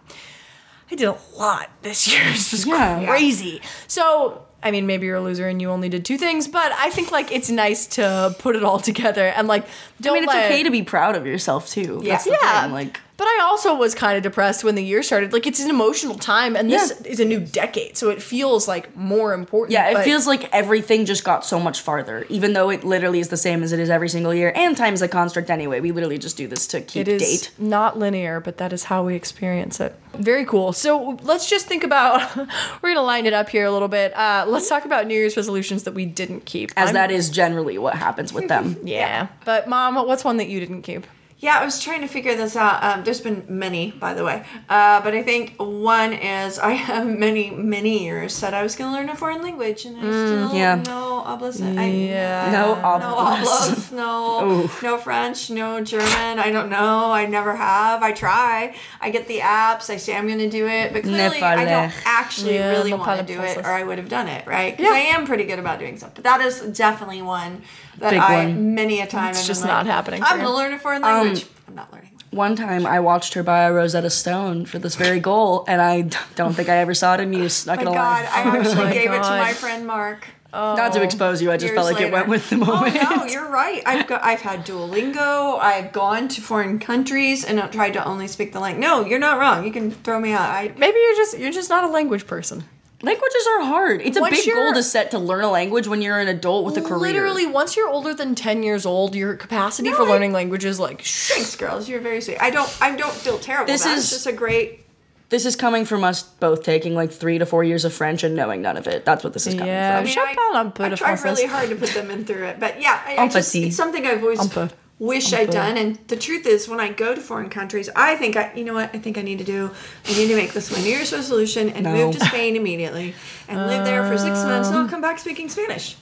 I 0.91 0.95
did 0.95 1.07
a 1.07 1.17
lot 1.37 1.69
this 1.81 2.11
year. 2.11 2.23
This 2.31 2.51
was 2.51 2.65
Yeah. 2.65 3.05
crazy. 3.05 3.61
So, 3.87 4.45
I 4.61 4.71
mean, 4.71 4.85
maybe 4.85 5.05
you're 5.05 5.15
a 5.17 5.21
loser 5.21 5.47
and 5.47 5.61
you 5.61 5.69
only 5.69 5.87
did 5.87 6.03
two 6.03 6.17
things, 6.17 6.47
but 6.49 6.71
I 6.73 6.89
think 6.89 7.11
like 7.11 7.31
it's 7.31 7.49
nice 7.49 7.87
to 7.87 8.35
put 8.39 8.57
it 8.57 8.63
all 8.63 8.79
together 8.79 9.27
and 9.27 9.47
like 9.47 9.65
don't 10.01 10.17
I 10.17 10.19
mean, 10.19 10.23
it's 10.25 10.33
okay 10.33 10.63
to 10.63 10.71
be 10.71 10.83
proud 10.83 11.15
of 11.15 11.25
yourself 11.25 11.69
too. 11.69 12.01
That's 12.03 12.25
the 12.25 12.37
yeah. 12.41 12.63
thing. 12.63 12.71
Like, 12.73 12.99
but 13.19 13.27
I 13.27 13.41
also 13.43 13.75
was 13.75 13.93
kind 13.93 14.17
of 14.17 14.23
depressed 14.23 14.63
when 14.63 14.73
the 14.73 14.83
year 14.83 15.03
started. 15.03 15.31
Like 15.33 15.45
it's 15.45 15.59
an 15.59 15.69
emotional 15.69 16.15
time, 16.15 16.55
and 16.55 16.71
this 16.71 16.91
Yeah. 17.01 17.11
is 17.11 17.19
a 17.19 17.25
new 17.25 17.39
decade, 17.39 17.97
so 17.97 18.09
it 18.09 18.19
feels 18.21 18.67
like 18.67 18.95
more 18.97 19.33
important. 19.35 19.73
yeah, 19.73 19.89
it 19.99 20.03
feels 20.03 20.25
like 20.25 20.49
everything 20.51 21.05
just 21.05 21.23
got 21.23 21.45
so 21.45 21.59
much 21.59 21.81
farther, 21.81 22.25
even 22.29 22.53
though 22.53 22.71
it 22.71 22.83
literally 22.83 23.19
is 23.19 23.27
the 23.27 23.37
same 23.37 23.61
as 23.61 23.71
it 23.73 23.79
is 23.79 23.89
every 23.91 24.09
single 24.09 24.33
year. 24.33 24.51
And 24.55 24.75
time's 24.75 25.03
a 25.03 25.07
construct 25.07 25.51
anyway. 25.51 25.79
We 25.81 25.91
literally 25.91 26.17
just 26.17 26.37
do 26.37 26.47
this 26.47 26.65
to 26.67 26.81
keep 26.81 27.01
It 27.07 27.21
is 27.21 27.21
date. 27.21 27.51
not 27.59 27.99
linear, 27.99 28.39
but 28.39 28.57
that 28.57 28.73
is 28.73 28.85
how 28.85 29.03
we 29.03 29.13
experience 29.15 29.79
it. 29.79 29.93
Very 30.17 30.45
cool. 30.45 30.73
So 30.73 31.19
let's 31.21 31.47
just 31.49 31.67
think 31.67 31.83
about. 31.83 32.35
we're 32.81 32.93
gonna 32.93 33.03
line 33.03 33.25
it 33.27 33.33
up 33.33 33.49
here 33.49 33.65
a 33.65 33.71
little 33.71 33.87
bit. 33.89 34.15
Uh, 34.17 34.45
let's 34.47 34.67
talk 34.69 34.85
about 34.85 35.05
New 35.05 35.13
Year's 35.13 35.35
resolutions 35.37 35.83
that 35.83 35.93
we 35.93 36.05
didn't 36.05 36.45
keep. 36.45 36.71
As 36.77 36.87
I'm- 36.87 36.93
that 36.95 37.11
is 37.11 37.29
generally 37.29 37.77
what 37.77 37.95
happens 37.95 38.33
with 38.33 38.47
them. 38.47 38.77
Yeah. 38.89 39.27
But 39.45 39.67
mom, 39.67 39.95
what's 40.07 40.23
one 40.23 40.37
that 40.37 40.47
you 40.47 40.59
didn't 40.59 40.81
keep? 40.83 41.05
Yeah, 41.41 41.57
I 41.57 41.63
was 41.63 41.81
trying 41.81 42.01
to 42.01 42.07
figure 42.07 42.35
this 42.35 42.57
out. 42.57 42.83
Um, 42.83 43.05
there's 43.05 43.21
been 43.21 43.45
many, 43.47 43.91
by 43.91 44.13
the 44.13 44.25
way. 44.25 44.43
Uh, 44.67 45.01
but 45.01 45.13
I 45.13 45.23
think 45.23 45.55
one 45.57 46.11
is 46.11 46.59
I 46.59 46.71
have 46.73 47.07
many, 47.25 47.49
many 47.49 48.03
years 48.03 48.33
said 48.33 48.53
I 48.53 48.61
was 48.61 48.75
going 48.75 48.91
to 48.91 48.97
learn 48.97 49.07
a 49.09 49.15
foreign 49.15 49.41
language, 49.41 49.85
and 49.85 49.95
I 49.97 50.01
still 50.01 50.53
yeah. 50.53 50.75
no 50.85 51.23
oblas. 51.25 51.59
Yeah. 51.61 52.49
No 52.51 52.75
no 52.75 52.81
oblas. 52.81 53.43
oblas, 53.45 53.91
no, 53.93 54.69
no 54.83 54.97
French, 54.97 55.49
no 55.49 55.81
German. 55.81 56.39
I 56.39 56.51
don't 56.51 56.69
know. 56.69 57.09
I 57.11 57.25
never 57.25 57.55
have. 57.55 58.03
I 58.03 58.11
try. 58.11 58.75
I 58.99 59.09
get 59.09 59.27
the 59.29 59.39
apps. 59.39 59.89
I 59.89 59.95
say 59.95 60.17
I'm 60.17 60.27
going 60.27 60.39
to 60.39 60.49
do 60.49 60.67
it, 60.67 60.91
but 60.91 61.03
clearly 61.03 61.41
I 61.41 61.63
don't 61.63 61.93
actually 62.05 62.55
Yeah, 62.55 62.71
really 62.71 62.93
want 62.93 63.17
to 63.25 63.33
do 63.33 63.41
it, 63.41 63.57
or 63.59 63.67
I 63.67 63.83
would 63.83 63.97
have 63.97 64.09
done 64.09 64.27
it, 64.27 64.45
right? 64.45 64.75
'Cause 64.75 64.85
Yeah. 64.85 64.91
I 64.91 64.99
am 65.15 65.25
pretty 65.25 65.45
good 65.45 65.59
about 65.59 65.79
doing 65.79 65.97
stuff. 65.97 66.11
But 66.15 66.25
that 66.25 66.41
is 66.41 66.59
definitely 66.59 67.21
one 67.21 67.61
that 67.99 68.11
Big 68.11 68.19
I 68.19 68.45
one. 68.45 68.73
many 68.75 68.99
a 69.01 69.07
time 69.07 69.31
It's 69.31 69.45
just 69.47 69.61
been 69.61 69.69
not 69.69 69.85
happening 69.85 70.21
for 70.21 70.27
I'm 70.27 70.37
going 70.37 70.47
to 70.49 70.53
learn 70.55 70.73
a 70.73 70.79
foreign 70.79 71.01
language. 71.01 71.43
Um, 71.43 71.49
I'm 71.69 71.75
not 71.75 71.93
learning. 71.93 72.11
One 72.31 72.55
time 72.55 72.85
I 72.85 72.99
watched 72.99 73.33
her 73.33 73.41
buy 73.43 73.61
a 73.63 73.73
Rosetta 73.73 74.09
Stone 74.11 74.65
for 74.67 74.77
this 74.77 74.95
very 74.95 75.19
goal, 75.19 75.65
and 75.67 75.81
I 75.81 76.01
d- 76.01 76.17
don't 76.35 76.53
think 76.53 76.69
I 76.69 76.77
ever 76.77 76.93
saw 76.93 77.15
it 77.15 77.19
in 77.21 77.33
use. 77.33 77.65
Not 77.65 77.77
My 77.77 77.83
gonna 77.85 77.95
God, 77.95 78.25
lie. 78.25 78.29
I 78.31 78.57
actually 78.59 78.75
my 78.75 78.93
gave 78.93 79.09
it 79.11 79.15
to 79.15 79.19
God. 79.21 79.39
my 79.39 79.53
friend 79.53 79.87
Mark. 79.87 80.27
Not 80.51 80.93
to 80.93 80.99
oh, 80.99 81.03
expose 81.03 81.41
you, 81.43 81.51
I 81.51 81.57
just 81.57 81.65
years 81.73 81.75
felt 81.77 81.91
like 81.91 82.01
it 82.01 82.05
later. 82.05 82.13
went 82.13 82.27
with 82.27 82.49
the 82.49 82.57
moment. 82.57 82.97
Oh 83.01 83.15
no, 83.17 83.25
you're 83.25 83.47
right. 83.49 83.83
I've 83.85 84.07
got, 84.07 84.23
I've 84.23 84.41
had 84.41 84.65
Duolingo. 84.65 85.59
I've 85.59 85.91
gone 85.91 86.27
to 86.29 86.41
foreign 86.41 86.79
countries 86.79 87.43
and 87.45 87.59
tried 87.71 87.91
to 87.93 88.03
only 88.05 88.27
speak 88.27 88.53
the 88.53 88.59
language. 88.59 88.81
No, 88.81 89.05
you're 89.05 89.19
not 89.19 89.37
wrong. 89.39 89.63
You 89.65 89.71
can 89.71 89.91
throw 89.91 90.19
me 90.19 90.31
out. 90.31 90.49
I 90.49 90.71
Maybe 90.77 90.97
you're 90.99 91.15
just 91.15 91.37
you're 91.37 91.51
just 91.51 91.69
not 91.69 91.83
a 91.83 91.87
language 91.87 92.25
person. 92.25 92.63
Languages 93.01 93.47
are 93.57 93.63
hard. 93.65 94.01
It's 94.01 94.17
a 94.17 94.21
Once 94.21 94.43
big 94.45 94.53
goal 94.53 94.73
to 94.73 94.83
set 94.83 95.11
to 95.11 95.19
learn 95.19 95.43
a 95.43 95.49
language 95.49 95.87
when 95.87 96.01
you're 96.01 96.19
an 96.19 96.27
adult 96.27 96.65
with 96.65 96.75
a 96.77 96.81
career. 96.81 96.99
Literally, 97.13 97.45
once 97.47 97.77
you're 97.77 97.87
older 97.87 98.13
than 98.13 98.35
ten 98.35 98.61
years 98.61 98.85
old, 98.85 99.15
your 99.15 99.35
capacity 99.35 99.91
for 99.91 100.01
I- 100.03 100.09
learning 100.09 100.33
languages 100.33 100.79
like 100.79 101.01
sh- 101.03 101.29
thanks, 101.29 101.55
girls. 101.55 101.87
You're 101.87 102.01
very 102.01 102.19
sweet. 102.19 102.37
I 102.41 102.49
don't 102.49 102.69
I 102.81 102.95
don't 102.95 103.13
feel 103.13 103.39
terrible. 103.39 103.67
This 103.71 103.83
This 103.83 103.97
is- 103.97 104.03
is 104.05 104.09
just 104.09 104.27
a 104.27 104.33
great. 104.33 104.85
This 105.29 105.45
is 105.45 105.55
coming 105.55 105.85
from 105.85 106.03
us 106.03 106.23
both 106.23 106.63
taking 106.63 106.95
like 106.95 107.11
three 107.11 107.37
to 107.37 107.45
four 107.45 107.63
years 107.63 107.85
of 107.85 107.93
French 107.93 108.23
and 108.23 108.35
knowing 108.35 108.61
none 108.63 108.75
of 108.77 108.87
it. 108.87 109.05
That's 109.05 109.23
what 109.23 109.31
this 109.33 109.45
is 109.47 109.53
coming 109.53 109.67
Yeah. 109.67 109.93
I 109.93 109.97
from. 109.97 110.05
mean, 110.05 110.13
Je 110.15 110.35
parle 110.35 110.57
un 110.57 110.73
I, 110.77 110.83
I 110.85 110.89
de 110.89 110.95
tried 110.97 111.23
really 111.23 111.45
hard 111.45 111.69
to 111.69 111.75
put 111.75 111.89
them 111.89 112.09
in 112.11 112.25
through 112.25 112.45
it, 112.45 112.59
but 112.59 112.81
yeah, 112.81 112.99
I, 113.05 113.11
I 113.11 113.25
just, 113.27 113.35
Empathy. 113.55 113.67
it's 113.67 113.75
something 113.77 114.05
I've 114.07 114.23
always 114.23 114.39
Un 114.39 114.49
peu. 114.49 114.69
Wish 114.99 115.33
Un 115.33 115.39
I'd 115.39 115.49
done. 115.49 115.77
And 115.77 115.97
the 116.07 116.15
truth 116.17 116.45
is, 116.45 116.67
when 116.67 116.79
I 116.79 116.89
go 116.91 117.15
to 117.15 117.21
foreign 117.21 117.49
countries, 117.49 117.89
I 117.95 118.15
think 118.15 118.35
I, 118.35 118.53
you 118.53 118.63
know 118.65 118.73
what, 118.73 118.89
I 118.93 118.99
think 118.99 119.17
I 119.17 119.21
need 119.21 119.37
to 119.39 119.43
do. 119.45 119.71
I 120.05 120.09
need 120.15 120.27
to 120.27 120.35
make 120.35 120.53
this 120.53 120.71
my 120.71 120.79
New 120.83 120.89
Year's 120.89 121.11
resolution 121.13 121.69
and 121.69 121.85
No. 121.85 121.93
move 121.93 122.15
to 122.17 122.25
Spain 122.25 122.55
immediately 122.55 123.15
and 123.47 123.65
live 123.67 123.85
there 123.85 124.03
for 124.05 124.17
six 124.17 124.43
months, 124.43 124.67
and 124.69 124.77
Um. 124.77 124.83
I'll 124.83 124.89
come 124.89 125.01
back 125.01 125.17
speaking 125.19 125.49
Spanish. 125.49 125.95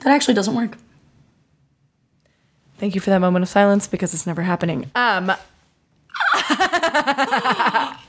That 0.00 0.12
actually 0.12 0.34
doesn't 0.34 0.54
work. 0.54 0.76
Thank 2.78 2.94
you 2.94 3.00
for 3.00 3.10
that 3.10 3.20
moment 3.20 3.42
of 3.44 3.48
silence 3.48 3.86
because 3.86 4.12
it's 4.12 4.26
never 4.26 4.42
happening. 4.42 4.90
Um, 4.94 5.32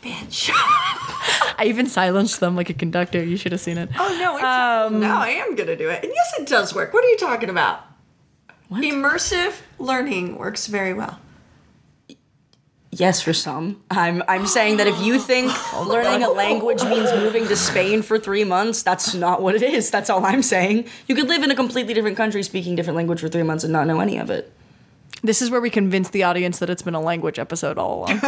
Bitch. 0.03 0.49
I 1.57 1.63
even 1.65 1.87
silenced 1.87 2.39
them 2.39 2.55
like 2.55 2.69
a 2.69 2.73
conductor. 2.73 3.23
You 3.23 3.37
should 3.37 3.51
have 3.53 3.61
seen 3.61 3.77
it. 3.77 3.89
Oh 3.97 4.17
no, 4.19 4.35
it's, 4.35 4.43
Um, 4.93 4.99
no, 4.99 5.15
I 5.17 5.29
am 5.29 5.55
gonna 5.55 5.75
do 5.77 5.89
it. 5.89 6.03
And 6.03 6.11
yes, 6.13 6.33
it 6.39 6.47
does 6.47 6.73
work. 6.75 6.93
What 6.93 7.03
are 7.05 7.07
you 7.09 7.17
talking 7.17 7.49
about? 7.49 7.85
Immersive 8.71 9.61
learning 9.79 10.37
works 10.37 10.67
very 10.67 10.93
well. 10.93 11.19
Yes, 12.91 13.21
for 13.21 13.33
some. 13.33 13.83
I'm 13.91 14.23
I'm 14.27 14.47
saying 14.47 14.77
that 14.77 14.87
if 14.87 14.97
you 15.01 15.19
think 15.19 15.51
learning 15.85 16.23
a 16.23 16.29
language 16.29 16.81
means 16.83 17.11
moving 17.11 17.45
to 17.47 17.55
Spain 17.55 18.01
for 18.01 18.17
three 18.17 18.45
months, 18.45 18.83
that's 18.83 19.13
not 19.13 19.41
what 19.41 19.53
it 19.53 19.61
is. 19.61 19.91
That's 19.91 20.09
all 20.09 20.25
I'm 20.25 20.41
saying. 20.41 20.87
You 21.07 21.15
could 21.15 21.27
live 21.27 21.43
in 21.43 21.51
a 21.51 21.55
completely 21.55 21.93
different 21.93 22.15
country 22.15 22.41
speaking 22.41 22.75
different 22.75 22.95
language 22.95 23.19
for 23.19 23.27
three 23.27 23.43
months 23.43 23.65
and 23.65 23.73
not 23.73 23.85
know 23.85 23.99
any 23.99 24.17
of 24.17 24.29
it. 24.29 24.51
This 25.23 25.41
is 25.41 25.49
where 25.49 25.59
we 25.59 25.69
convince 25.69 26.09
the 26.09 26.23
audience 26.23 26.59
that 26.59 26.69
it's 26.69 26.83
been 26.83 26.95
a 26.95 27.01
language 27.01 27.37
episode 27.39 27.77
all 27.77 28.05
along. 28.05 28.19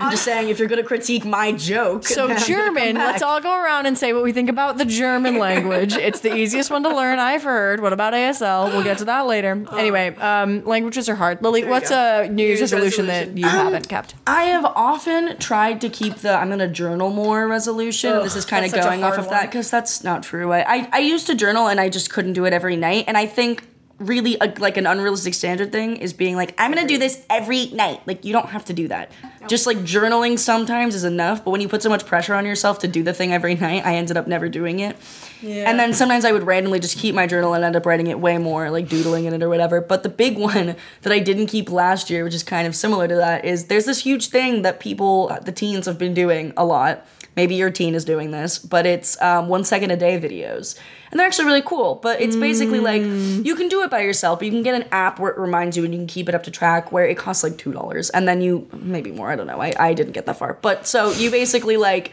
I'm 0.00 0.10
just 0.10 0.24
saying 0.24 0.48
if 0.48 0.58
you're 0.58 0.68
gonna 0.68 0.82
critique 0.82 1.24
my 1.24 1.52
joke. 1.52 2.06
So 2.06 2.36
German, 2.38 2.96
let's 2.96 3.22
all 3.22 3.40
go 3.40 3.52
around 3.52 3.86
and 3.86 3.98
say 3.98 4.12
what 4.12 4.22
we 4.22 4.32
think 4.32 4.48
about 4.48 4.78
the 4.78 4.84
German 4.84 5.38
language. 5.48 5.94
It's 5.94 6.20
the 6.20 6.34
easiest 6.34 6.70
one 6.70 6.82
to 6.84 6.94
learn, 6.94 7.18
I've 7.18 7.42
heard. 7.42 7.80
What 7.80 7.92
about 7.92 8.12
ASL? 8.12 8.72
We'll 8.72 8.84
get 8.84 8.98
to 8.98 9.04
that 9.06 9.26
later. 9.26 9.64
Anyway, 9.76 10.14
um, 10.16 10.64
languages 10.64 11.08
are 11.08 11.16
hard. 11.16 11.42
Lilly, 11.42 11.64
what's 11.64 11.90
go. 11.90 12.22
a 12.22 12.28
New 12.28 12.44
Year's 12.44 12.60
Year's 12.60 12.72
resolution, 12.72 13.06
that 13.06 13.28
resolution. 13.28 13.36
you 13.38 13.48
haven't 13.48 13.88
kept? 13.88 14.14
I 14.26 14.44
have 14.44 14.64
often 14.64 15.36
tried 15.38 15.80
to 15.80 15.88
keep 15.88 16.16
the 16.16 16.32
I'm 16.32 16.48
gonna 16.48 16.68
journal 16.68 17.10
more 17.10 17.48
resolution. 17.48 18.12
Ugh, 18.12 18.22
this 18.22 18.36
is 18.36 18.44
kind 18.44 18.64
of 18.64 18.70
that's 18.70 18.84
such 18.84 18.92
a 18.92 18.96
going 18.96 19.04
off 19.04 19.18
of 19.18 19.30
that 19.30 19.46
because 19.50 19.70
that's 19.70 20.04
not 20.04 20.22
true. 20.22 20.52
I, 20.52 20.76
I 20.76 20.88
I 20.92 20.98
used 20.98 21.26
to 21.26 21.34
journal 21.34 21.68
and 21.68 21.80
I 21.80 21.88
just 21.88 22.10
couldn't 22.10 22.34
do 22.34 22.44
it 22.44 22.52
every 22.52 22.76
night. 22.76 23.04
And 23.08 23.16
I 23.16 23.26
think 23.26 23.64
really 23.98 24.36
a, 24.40 24.52
like 24.58 24.76
an 24.76 24.86
unrealistic 24.86 25.34
standard 25.34 25.72
thing 25.72 25.96
is 25.96 26.12
being 26.12 26.36
like 26.36 26.54
I'm 26.58 26.72
gonna 26.72 26.86
do 26.86 26.98
this 26.98 27.24
every 27.28 27.66
night. 27.66 28.00
Like 28.06 28.24
you 28.24 28.32
don't 28.32 28.48
have 28.48 28.64
to 28.66 28.72
do 28.72 28.88
that. 28.88 29.10
Just 29.48 29.66
like 29.66 29.78
journaling 29.78 30.38
sometimes 30.38 30.94
is 30.94 31.04
enough. 31.04 31.44
But 31.44 31.50
when 31.50 31.60
you 31.60 31.68
put 31.68 31.82
so 31.82 31.88
much 31.88 32.06
pressure 32.06 32.34
on 32.34 32.44
yourself 32.44 32.80
to 32.80 32.88
do 32.88 33.02
the 33.02 33.12
thing 33.12 33.32
every 33.32 33.54
night, 33.54 33.84
I 33.84 33.94
ended 33.96 34.16
up 34.16 34.26
never 34.26 34.48
doing 34.48 34.80
it. 34.80 34.96
yeah. 35.40 35.68
And 35.68 35.78
then 35.78 35.94
sometimes 35.94 36.24
I 36.24 36.32
would 36.32 36.44
randomly 36.44 36.80
just 36.80 36.98
keep 36.98 37.14
my 37.14 37.26
journal 37.26 37.54
and 37.54 37.64
end 37.64 37.74
up 37.74 37.86
writing 37.86 38.08
it 38.08 38.20
way 38.20 38.38
more, 38.38 38.70
like 38.70 38.88
doodling 38.88 39.24
in 39.24 39.34
it 39.34 39.42
or 39.42 39.48
whatever. 39.48 39.80
But 39.80 40.02
the 40.02 40.08
big 40.08 40.38
one 40.38 40.76
that 41.02 41.12
I 41.12 41.18
didn't 41.18 41.46
keep 41.46 41.70
last 41.70 42.10
year, 42.10 42.24
which 42.24 42.34
is 42.34 42.42
kind 42.42 42.66
of 42.68 42.76
similar 42.76 43.08
to 43.08 43.16
that, 43.16 43.44
is 43.44 43.66
there's 43.66 43.86
this 43.86 44.00
huge 44.00 44.28
thing 44.28 44.62
that 44.62 44.80
people, 44.80 45.36
the 45.42 45.52
teens, 45.52 45.86
have 45.86 45.98
been 45.98 46.14
doing 46.14 46.52
a 46.56 46.64
lot. 46.64 47.06
Maybe 47.38 47.54
your 47.54 47.70
teen 47.70 47.94
is 47.94 48.04
doing 48.04 48.32
this, 48.32 48.58
but 48.58 48.84
it's 48.84 49.20
um, 49.22 49.46
one 49.46 49.62
second 49.62 49.92
a 49.92 49.96
day 49.96 50.18
videos. 50.20 50.76
And 51.12 51.20
they're 51.20 51.26
actually 51.28 51.44
really 51.44 51.62
cool. 51.62 51.94
But 51.94 52.20
it's 52.20 52.34
basically 52.34 52.80
like 52.80 53.00
you 53.02 53.54
can 53.54 53.68
do 53.68 53.82
it 53.84 53.90
by 53.90 54.00
yourself, 54.00 54.40
but 54.40 54.46
you 54.46 54.50
can 54.50 54.64
get 54.64 54.74
an 54.74 54.88
app 54.90 55.20
where 55.20 55.30
it 55.30 55.38
reminds 55.38 55.76
you 55.76 55.84
and 55.84 55.94
you 55.94 56.00
can 56.00 56.08
keep 56.08 56.28
it 56.28 56.34
up 56.34 56.42
to 56.42 56.50
track 56.50 56.90
where 56.90 57.06
it 57.06 57.16
costs 57.16 57.44
like 57.44 57.52
$2. 57.52 58.10
And 58.12 58.26
then 58.26 58.40
you, 58.40 58.66
maybe 58.72 59.12
more, 59.12 59.30
I 59.30 59.36
don't 59.36 59.46
know. 59.46 59.62
I, 59.62 59.72
I 59.78 59.94
didn't 59.94 60.14
get 60.14 60.26
that 60.26 60.36
far. 60.36 60.58
But 60.60 60.88
so 60.88 61.12
you 61.12 61.30
basically 61.30 61.76
like, 61.76 62.10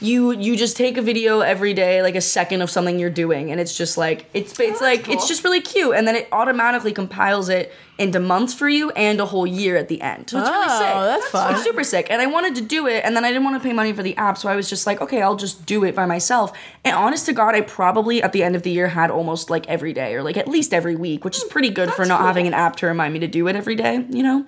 you 0.00 0.30
you 0.32 0.56
just 0.56 0.76
take 0.76 0.96
a 0.96 1.02
video 1.02 1.40
every 1.40 1.74
day 1.74 2.02
like 2.02 2.14
a 2.14 2.20
second 2.20 2.62
of 2.62 2.70
something 2.70 2.98
you're 2.98 3.10
doing 3.10 3.50
and 3.50 3.60
it's 3.60 3.76
just 3.76 3.98
like 3.98 4.26
it's 4.32 4.58
it's 4.60 4.80
oh, 4.80 4.84
like 4.84 5.04
cool. 5.04 5.14
it's 5.14 5.26
just 5.26 5.42
really 5.42 5.60
cute 5.60 5.94
and 5.94 6.06
then 6.06 6.14
it 6.14 6.28
automatically 6.30 6.92
compiles 6.92 7.48
it 7.48 7.72
into 7.98 8.20
months 8.20 8.54
for 8.54 8.68
you 8.68 8.90
and 8.92 9.20
a 9.20 9.26
whole 9.26 9.46
year 9.46 9.76
at 9.76 9.88
the 9.88 10.00
end 10.00 10.30
so 10.30 10.38
it's 10.38 10.48
really 10.48 10.64
Oh, 10.68 10.78
sick 10.78 11.20
that's 11.20 11.30
fun. 11.30 11.54
it's 11.54 11.64
super 11.64 11.82
sick 11.82 12.06
and 12.10 12.22
i 12.22 12.26
wanted 12.26 12.54
to 12.54 12.60
do 12.60 12.86
it 12.86 13.04
and 13.04 13.16
then 13.16 13.24
i 13.24 13.28
didn't 13.28 13.42
want 13.44 13.60
to 13.60 13.66
pay 13.68 13.72
money 13.74 13.92
for 13.92 14.04
the 14.04 14.16
app 14.16 14.38
so 14.38 14.48
i 14.48 14.54
was 14.54 14.70
just 14.70 14.86
like 14.86 15.00
okay 15.00 15.20
i'll 15.20 15.36
just 15.36 15.66
do 15.66 15.82
it 15.84 15.96
by 15.96 16.06
myself 16.06 16.56
and 16.84 16.94
honest 16.94 17.26
to 17.26 17.32
god 17.32 17.56
i 17.56 17.60
probably 17.60 18.22
at 18.22 18.32
the 18.32 18.44
end 18.44 18.54
of 18.54 18.62
the 18.62 18.70
year 18.70 18.88
had 18.88 19.10
almost 19.10 19.50
like 19.50 19.66
every 19.68 19.92
day 19.92 20.14
or 20.14 20.22
like 20.22 20.36
at 20.36 20.46
least 20.46 20.72
every 20.72 20.94
week 20.94 21.24
which 21.24 21.36
is 21.36 21.42
hmm, 21.42 21.48
pretty 21.50 21.70
good 21.70 21.92
for 21.92 22.04
not 22.04 22.18
cool. 22.18 22.26
having 22.26 22.46
an 22.46 22.54
app 22.54 22.76
to 22.76 22.86
remind 22.86 23.12
me 23.12 23.18
to 23.18 23.26
do 23.28 23.48
it 23.48 23.56
every 23.56 23.74
day 23.74 24.04
you 24.10 24.22
know 24.22 24.46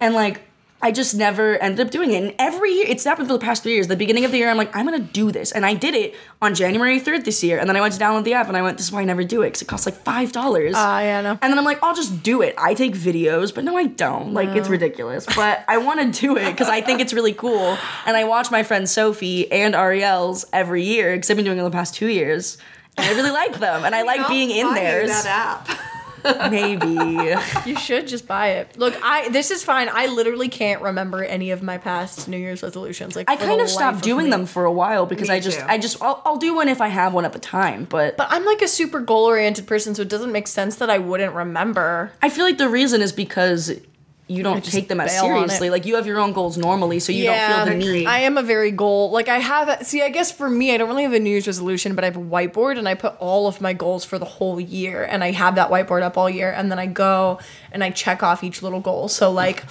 and 0.00 0.14
like 0.14 0.42
I 0.82 0.90
just 0.90 1.14
never 1.14 1.56
ended 1.58 1.86
up 1.86 1.92
doing 1.92 2.10
it. 2.10 2.22
And 2.22 2.34
every 2.38 2.72
year, 2.72 2.86
it's 2.88 3.04
happened 3.04 3.28
for 3.28 3.32
the 3.34 3.38
past 3.38 3.62
three 3.62 3.72
years. 3.74 3.86
The 3.86 3.96
beginning 3.96 4.24
of 4.24 4.32
the 4.32 4.38
year, 4.38 4.50
I'm 4.50 4.56
like, 4.56 4.74
I'm 4.74 4.84
gonna 4.84 4.98
do 4.98 5.30
this, 5.30 5.52
and 5.52 5.64
I 5.64 5.74
did 5.74 5.94
it 5.94 6.14
on 6.42 6.54
January 6.54 7.00
3rd 7.00 7.24
this 7.24 7.42
year. 7.44 7.58
And 7.58 7.68
then 7.68 7.76
I 7.76 7.80
went 7.80 7.94
to 7.94 8.00
download 8.00 8.24
the 8.24 8.34
app, 8.34 8.48
and 8.48 8.56
I 8.56 8.62
went, 8.62 8.78
this 8.78 8.86
is 8.86 8.92
why 8.92 9.00
I 9.00 9.04
never 9.04 9.22
do 9.22 9.42
it 9.42 9.46
because 9.50 9.62
it 9.62 9.68
costs 9.68 9.86
like 9.86 9.94
five 9.94 10.32
dollars. 10.32 10.74
Ah, 10.76 11.00
yeah, 11.00 11.18
I 11.20 11.22
know. 11.22 11.38
And 11.40 11.52
then 11.52 11.58
I'm 11.58 11.64
like, 11.64 11.78
I'll 11.82 11.94
just 11.94 12.22
do 12.22 12.42
it. 12.42 12.54
I 12.58 12.74
take 12.74 12.94
videos, 12.94 13.54
but 13.54 13.62
no, 13.64 13.76
I 13.76 13.86
don't. 13.86 14.34
Like 14.34 14.50
it's 14.50 14.68
ridiculous. 14.68 15.24
But 15.36 15.64
I 15.68 15.78
want 15.78 16.00
to 16.00 16.20
do 16.20 16.36
it 16.36 16.50
because 16.50 16.68
I 16.68 16.80
think 16.80 17.00
it's 17.00 17.12
really 17.12 17.32
cool. 17.32 17.78
And 18.04 18.16
I 18.16 18.24
watch 18.24 18.50
my 18.50 18.64
friend 18.64 18.88
Sophie 18.88 19.50
and 19.52 19.74
Ariel's 19.74 20.44
every 20.52 20.82
year 20.82 21.14
because 21.14 21.30
I've 21.30 21.36
been 21.36 21.44
doing 21.46 21.58
it 21.58 21.62
the 21.62 21.70
past 21.70 21.94
two 21.94 22.08
years. 22.08 22.58
And 22.96 23.06
I 23.06 23.12
really 23.16 23.30
like 23.30 23.58
them, 23.58 23.84
and 23.84 23.94
I 23.94 24.02
like 24.02 24.28
being 24.28 24.50
in 24.50 24.74
theirs. 24.74 25.08
That 25.08 25.66
app. 25.68 25.78
Maybe. 26.50 26.88
You 27.66 27.76
should 27.76 28.06
just 28.08 28.26
buy 28.26 28.48
it. 28.50 28.76
Look, 28.78 28.94
I 29.02 29.28
this 29.30 29.50
is 29.50 29.64
fine. 29.64 29.88
I 29.92 30.06
literally 30.06 30.48
can't 30.48 30.82
remember 30.82 31.24
any 31.24 31.50
of 31.50 31.62
my 31.62 31.78
past 31.78 32.28
New 32.28 32.36
Year's 32.36 32.62
resolutions. 32.62 33.16
Like 33.16 33.28
I 33.28 33.36
kind 33.36 33.60
of 33.60 33.68
stopped 33.68 33.96
life 33.96 34.02
doing 34.02 34.26
me. 34.26 34.30
them 34.30 34.46
for 34.46 34.64
a 34.64 34.72
while 34.72 35.06
because 35.06 35.28
Me 35.28 35.36
I 35.36 35.40
just, 35.40 35.58
too. 35.60 35.66
I 35.68 35.78
just, 35.78 36.00
I'll, 36.02 36.22
I'll 36.24 36.36
do 36.36 36.54
one 36.54 36.68
if 36.68 36.80
I 36.80 36.88
have 36.88 37.12
one 37.14 37.24
at 37.24 37.32
the 37.32 37.38
time. 37.38 37.84
But 37.84 38.16
But 38.16 38.28
I'm 38.30 38.44
like 38.44 38.62
a 38.62 38.68
super 38.68 39.00
goal 39.00 39.24
oriented 39.26 39.66
person, 39.66 39.94
so 39.94 40.02
it 40.02 40.08
doesn't 40.08 40.32
make 40.32 40.46
sense 40.46 40.76
that 40.76 40.90
I 40.90 40.98
wouldn't 40.98 41.34
remember. 41.34 42.12
I 42.22 42.28
feel 42.28 42.44
like 42.44 42.58
the 42.58 42.68
reason 42.68 43.02
is 43.02 43.12
because 43.12 43.72
you 44.32 44.42
don't 44.42 44.64
take 44.64 44.88
them 44.88 45.00
as 45.00 45.18
seriously. 45.18 45.70
Like 45.70 45.86
you 45.86 45.96
have 45.96 46.06
your 46.06 46.18
own 46.18 46.32
goals 46.32 46.56
normally, 46.56 46.98
so 47.00 47.12
you 47.12 47.24
don't 47.24 47.66
feel 47.66 47.66
the 47.66 47.74
need. 47.74 48.06
I 48.06 48.20
am 48.20 48.38
a 48.38 48.42
very 48.42 48.70
goal. 48.70 49.10
Like 49.10 49.28
I 49.28 49.38
have. 49.38 49.86
See, 49.86 50.02
I 50.02 50.08
guess 50.08 50.32
for 50.32 50.48
me, 50.48 50.74
I 50.74 50.76
don't 50.76 50.88
really 50.88 51.04
have 51.04 51.12
a 51.12 51.20
New 51.20 51.30
Year's 51.30 51.46
resolution, 51.46 51.94
but 51.94 52.04
I 52.04 52.06
have 52.06 52.16
a 52.16 52.20
whiteboard, 52.20 52.78
and 52.78 52.88
I 52.88 52.94
put 52.94 53.16
all 53.18 53.46
of 53.46 53.60
my 53.60 53.72
goals 53.72 54.04
for 54.04 54.18
the 54.18 54.24
whole 54.24 54.60
year, 54.60 55.04
and 55.04 55.22
I 55.22 55.32
have 55.32 55.54
that 55.56 55.70
whiteboard 55.70 56.02
up 56.02 56.16
all 56.16 56.30
year, 56.30 56.52
and 56.52 56.70
then 56.70 56.78
I 56.78 56.86
go 56.86 57.38
and 57.70 57.84
I 57.84 57.90
check 57.90 58.22
off 58.22 58.42
each 58.44 58.62
little 58.62 58.80
goal. 58.80 59.08
So 59.08 59.30
like. 59.30 59.64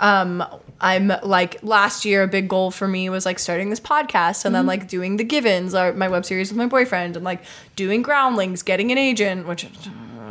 Um, 0.00 0.44
I'm 0.80 1.12
like 1.22 1.62
last 1.62 2.04
year 2.04 2.24
a 2.24 2.26
big 2.26 2.48
goal 2.48 2.72
for 2.72 2.88
me 2.88 3.08
was 3.08 3.24
like 3.24 3.38
starting 3.38 3.70
this 3.70 3.78
podcast 3.78 4.44
and 4.44 4.52
then 4.52 4.66
like 4.66 4.88
doing 4.88 5.16
the 5.16 5.22
Givens, 5.22 5.76
or 5.76 5.92
my 5.92 6.08
web 6.08 6.24
series 6.24 6.50
with 6.50 6.58
my 6.58 6.66
boyfriend, 6.66 7.14
and 7.14 7.24
like 7.24 7.44
doing 7.76 8.02
Groundlings, 8.02 8.62
getting 8.64 8.90
an 8.90 8.98
agent, 8.98 9.46
which 9.46 9.64
uh, 9.64 9.68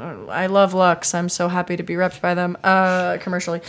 I 0.01 0.47
love 0.47 0.73
Lux. 0.73 1.13
I'm 1.13 1.29
so 1.29 1.47
happy 1.47 1.77
to 1.77 1.83
be 1.83 1.93
repped 1.93 2.21
by 2.21 2.33
them 2.33 2.57
uh, 2.63 3.17
commercially 3.21 3.61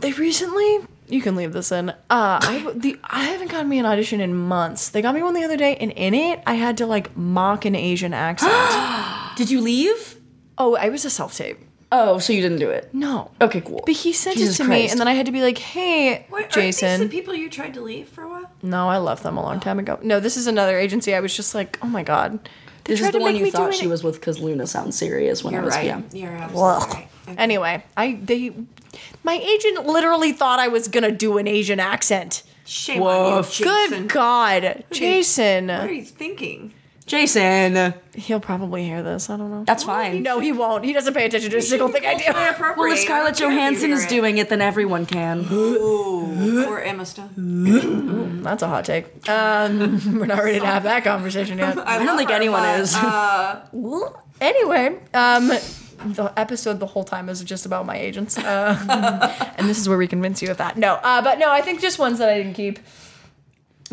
they 0.00 0.12
recently 0.12 0.78
you 1.08 1.20
can 1.22 1.36
leave 1.36 1.52
this 1.52 1.70
in 1.70 1.90
uh 1.90 1.94
i 2.10 2.72
the 2.74 2.98
i 3.04 3.24
haven't 3.24 3.50
gotten 3.50 3.68
me 3.68 3.78
an 3.78 3.86
audition 3.86 4.20
in 4.20 4.34
months 4.34 4.88
they 4.90 5.00
got 5.02 5.14
me 5.14 5.22
one 5.22 5.34
the 5.34 5.44
other 5.44 5.56
day 5.56 5.76
and 5.76 5.92
in 5.92 6.14
it 6.14 6.42
i 6.46 6.54
had 6.54 6.76
to 6.78 6.86
like 6.86 7.14
mock 7.16 7.64
an 7.64 7.74
asian 7.76 8.12
accent 8.12 8.52
Did 9.36 9.50
you 9.50 9.60
leave? 9.60 10.16
oh 10.58 10.74
i 10.76 10.88
was 10.88 11.04
a 11.04 11.10
self-tape 11.10 11.58
Oh, 11.96 12.18
so 12.18 12.32
you 12.32 12.40
didn't 12.42 12.58
do 12.58 12.70
it? 12.70 12.92
no 12.92 13.30
Okay, 13.40 13.60
cool. 13.60 13.80
but 13.86 13.94
he 13.94 14.12
sent 14.12 14.36
Jesus 14.36 14.58
it 14.58 14.64
to 14.64 14.68
me 14.68 14.80
Christ. 14.80 14.92
and 14.92 15.00
then 15.00 15.06
i 15.06 15.12
had 15.12 15.26
to 15.26 15.32
be 15.32 15.42
like 15.42 15.58
hey 15.58 16.26
Wait, 16.30 16.50
Jason. 16.50 16.88
Are 16.88 16.98
these 16.98 17.06
the 17.08 17.16
people 17.16 17.34
you 17.34 17.48
tried 17.48 17.74
to 17.74 17.80
leave 17.82 18.08
for 18.08 18.22
a 18.24 18.28
while? 18.28 18.50
no 18.62 18.88
i 18.88 18.98
left 18.98 19.22
them 19.22 19.36
a 19.36 19.42
long 19.42 19.60
time 19.60 19.78
ago 19.78 19.98
no 20.02 20.18
this 20.18 20.36
is 20.36 20.46
another 20.48 20.76
agency 20.76 21.14
i 21.14 21.20
was 21.20 21.34
just 21.36 21.54
like 21.54 21.78
oh 21.82 21.86
my 21.86 22.02
god 22.02 22.40
they 22.42 22.50
This 22.84 23.00
is 23.00 23.10
the 23.10 23.18
one 23.18 23.34
you 23.36 23.50
thought 23.50 23.68
an- 23.68 23.72
she 23.72 23.86
was 23.86 24.04
with 24.04 24.16
because 24.16 24.38
Luna 24.40 24.66
sounds 24.66 24.96
serious 24.98 25.42
when 25.42 25.54
I 25.54 25.56
You're 25.58 25.64
was 25.64 25.74
right. 25.74 25.86
yeah. 25.86 26.02
You're 26.12 26.30
absolutely 26.32 26.62
right. 26.96 27.08
Okay. 27.28 27.34
anyway 27.38 27.82
i 27.96 28.18
they 28.22 28.52
my 29.22 29.32
agent 29.36 29.86
literally 29.86 30.30
thought 30.32 30.58
i 30.58 30.68
was 30.68 30.88
gonna 30.88 31.10
do 31.10 31.38
an 31.38 31.48
asian 31.48 31.80
accent 31.80 32.42
Shame 32.66 33.02
on 33.02 33.36
you, 33.38 33.42
Jason. 33.42 33.64
good 33.64 34.08
god 34.10 34.84
jason 34.90 35.68
What 35.68 35.88
are 35.88 35.92
you 35.92 36.04
thinking? 36.04 36.74
Jason, 37.06 37.94
He'll 38.14 38.40
probably 38.40 38.84
hear 38.84 39.02
this. 39.02 39.28
I 39.28 39.36
don't 39.36 39.50
know. 39.50 39.64
that's 39.64 39.84
fine. 39.84 40.22
no, 40.22 40.40
he 40.40 40.52
won't. 40.52 40.84
He 40.84 40.92
doesn't 40.92 41.12
pay 41.12 41.26
attention 41.26 41.50
to 41.50 41.58
a 41.58 41.62
single 41.62 41.88
thing 41.88 42.06
I 42.06 42.14
do. 42.14 42.24
Well, 42.76 42.92
if 42.92 43.00
Scarlett 43.00 43.36
don't 43.36 43.50
care 43.52 43.72
if 43.72 43.82
you 43.82 43.88
Johansson 43.88 43.92
is 43.92 44.06
doing 44.06 44.38
it, 44.38 44.48
then 44.48 44.62
everyone 44.62 45.04
can. 45.04 45.46
Ooh, 45.50 46.64
or 46.66 46.80
Emma 46.80 47.04
Stone. 47.04 48.42
That's 48.42 48.62
a 48.62 48.68
hot 48.68 48.84
take. 48.84 49.28
Um, 49.28 50.18
we're 50.18 50.26
not 50.26 50.44
ready 50.44 50.60
to 50.60 50.66
have 50.66 50.84
that 50.84 51.02
conversation 51.04 51.58
yet. 51.58 51.76
I 51.86 52.02
don't 52.02 52.16
think 52.16 52.30
her, 52.30 52.36
anyone 52.36 52.62
but, 52.62 52.80
is. 52.80 52.94
Uh, 52.94 53.66
anyway, 54.40 54.98
um, 55.12 55.48
the 56.04 56.32
episode 56.36 56.78
the 56.78 56.86
whole 56.86 57.04
time 57.04 57.28
is 57.28 57.42
just 57.42 57.66
about 57.66 57.86
my 57.86 57.96
agents, 57.96 58.38
uh, 58.38 59.54
and 59.58 59.68
this 59.68 59.78
is 59.78 59.88
where 59.88 59.98
we 59.98 60.06
convince 60.06 60.42
you 60.42 60.50
of 60.50 60.58
that. 60.58 60.76
No, 60.76 60.94
uh, 60.94 61.22
but 61.22 61.38
no, 61.38 61.50
I 61.50 61.60
think 61.60 61.80
just 61.80 61.98
ones 61.98 62.18
that 62.18 62.28
I 62.28 62.38
didn't 62.38 62.54
keep. 62.54 62.78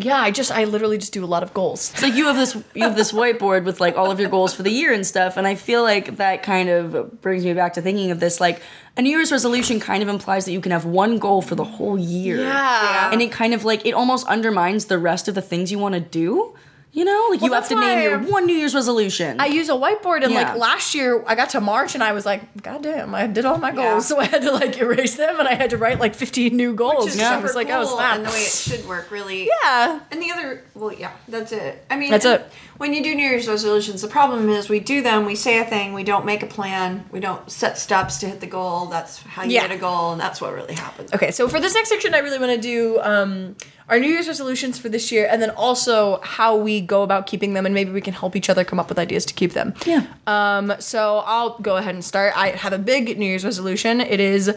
Yeah, 0.05 0.19
I 0.19 0.31
just 0.31 0.51
I 0.51 0.63
literally 0.65 0.97
just 0.97 1.13
do 1.13 1.23
a 1.23 1.31
lot 1.35 1.43
of 1.43 1.53
goals. 1.53 1.91
It's 1.93 2.01
like 2.01 2.13
you 2.15 2.25
have 2.27 2.35
this 2.35 2.55
you 2.73 2.83
have 2.83 2.95
this 2.95 3.11
whiteboard 3.11 3.63
with 3.65 3.79
like 3.79 3.97
all 3.97 4.11
of 4.11 4.19
your 4.19 4.29
goals 4.29 4.53
for 4.53 4.63
the 4.63 4.71
year 4.71 4.91
and 4.93 5.05
stuff 5.05 5.37
and 5.37 5.45
i 5.47 5.55
feel 5.55 5.83
like 5.83 6.17
that 6.17 6.43
kind 6.43 6.69
of 6.69 7.21
brings 7.21 7.43
me 7.45 7.53
back 7.53 7.73
to 7.73 7.81
thinking 7.81 8.11
of 8.11 8.19
this 8.19 8.39
like 8.39 8.61
a 8.97 9.01
new 9.01 9.09
year's 9.09 9.31
resolution 9.31 9.79
kind 9.79 10.01
of 10.03 10.09
implies 10.09 10.45
that 10.45 10.51
you 10.51 10.61
can 10.61 10.71
have 10.71 10.85
one 10.85 11.17
goal 11.19 11.41
for 11.41 11.55
the 11.55 11.63
whole 11.63 11.97
year 11.97 12.37
Yeah. 12.37 13.11
and 13.11 13.21
it 13.21 13.31
kind 13.31 13.53
of 13.53 13.63
like 13.65 13.85
it 13.85 13.93
almost 13.93 14.25
undermines 14.27 14.85
the 14.85 14.97
rest 14.97 15.27
of 15.27 15.35
the 15.35 15.41
things 15.41 15.71
you 15.71 15.79
want 15.79 15.93
to 15.95 16.01
do 16.01 16.53
you 16.93 17.05
know 17.05 17.27
like 17.29 17.41
you 17.41 17.53
have 17.53 17.67
to 17.69 17.75
name 17.79 18.01
your 18.03 18.19
one 18.19 18.45
new 18.45 18.53
year's 18.55 18.75
resolution 18.75 19.39
I 19.39 19.45
use 19.45 19.69
a 19.69 19.73
whiteboard 19.73 20.23
and 20.23 20.33
Yeah. 20.33 20.51
like 20.51 20.57
last 20.57 20.93
year 20.93 21.23
I 21.25 21.35
got 21.35 21.51
to 21.51 21.61
March 21.61 21.95
and 21.95 22.03
I 22.03 22.11
was 22.11 22.25
like, 22.25 22.41
God 22.61 22.83
damn, 22.83 23.15
I 23.15 23.27
did 23.27 23.45
all 23.45 23.57
my 23.57 23.71
goals. 23.71 24.09
Yeah. 24.11 24.15
So 24.17 24.19
I 24.19 24.25
had 24.25 24.41
to 24.41 24.51
like 24.51 24.77
erase 24.77 25.15
them 25.15 25.39
and 25.39 25.47
I 25.47 25.53
had 25.55 25.69
to 25.69 25.77
write 25.77 25.99
like 25.99 26.15
15 26.15 26.55
new 26.55 26.73
goals. 26.75 27.05
which 27.05 27.13
is 27.13 27.19
yeah. 27.19 27.29
I 27.31 27.35
super 27.35 27.43
was 27.47 27.55
like, 27.55 27.67
cool 27.69 27.77
oh 27.87 27.95
snap. 27.95 28.17
and 28.17 28.25
the 28.25 28.29
way 28.29 28.41
it 28.41 28.51
should 28.51 28.85
work, 28.87 29.09
really. 29.09 29.49
yeah. 29.63 30.01
And 30.11 30.21
the 30.21 30.31
other, 30.31 30.63
well, 30.75 30.91
yeah, 30.91 31.11
that's 31.29 31.51
it. 31.53 31.85
I 31.89 31.95
mean, 31.95 32.11
That's 32.11 32.25
it. 32.25 32.45
When 32.77 32.93
you 32.93 33.03
do 33.03 33.13
New 33.15 33.23
Year's 33.27 33.47
resolutions, 33.47 34.01
the 34.01 34.07
problem 34.07 34.49
is 34.49 34.67
we 34.67 34.79
do 34.79 35.01
them, 35.01 35.25
we 35.25 35.35
say 35.35 35.59
a 35.59 35.65
thing, 35.65 35.93
we 35.93 36.03
don't 36.03 36.25
make 36.25 36.41
a 36.43 36.47
plan, 36.47 37.05
we 37.11 37.19
don't 37.19 37.49
set 37.49 37.77
steps 37.77 38.17
to 38.19 38.25
hit 38.27 38.39
the 38.41 38.47
goal. 38.47 38.87
That's 38.87 39.21
how 39.21 39.43
you 39.43 39.51
Yeah. 39.51 39.61
hit 39.67 39.71
a 39.71 39.77
goal, 39.77 40.11
and 40.13 40.19
that's 40.19 40.41
what 40.41 40.53
really 40.53 40.73
happens. 40.73 41.13
Okay, 41.13 41.29
so 41.31 41.47
for 41.47 41.59
this 41.59 41.73
next 41.75 41.89
section, 41.89 42.13
I 42.15 42.19
really 42.19 42.39
want 42.39 42.51
to 42.51 42.57
do 42.59 42.99
um, 43.01 43.55
our 43.91 43.99
New 43.99 44.07
Year's 44.07 44.27
resolutions 44.27 44.79
for 44.79 44.87
this 44.87 45.11
year, 45.11 45.27
and 45.29 45.41
then 45.41 45.49
also 45.51 46.21
how 46.21 46.55
we 46.55 46.79
go 46.79 47.03
about 47.03 47.27
keeping 47.27 47.53
them, 47.53 47.65
and 47.65 47.75
maybe 47.75 47.91
we 47.91 48.01
can 48.01 48.13
help 48.13 48.35
each 48.37 48.49
other 48.49 48.63
come 48.63 48.79
up 48.79 48.87
with 48.87 48.97
ideas 48.97 49.25
to 49.25 49.33
keep 49.33 49.51
them. 49.51 49.73
Yeah. 49.85 50.07
Um. 50.25 50.73
So 50.79 51.23
I'll 51.25 51.59
go 51.59 51.75
ahead 51.75 51.93
and 51.93 52.03
start. 52.03 52.35
I 52.35 52.51
have 52.51 52.73
a 52.73 52.79
big 52.79 53.19
New 53.19 53.25
Year's 53.25 53.43
resolution. 53.43 53.99
It 53.99 54.21
is. 54.21 54.49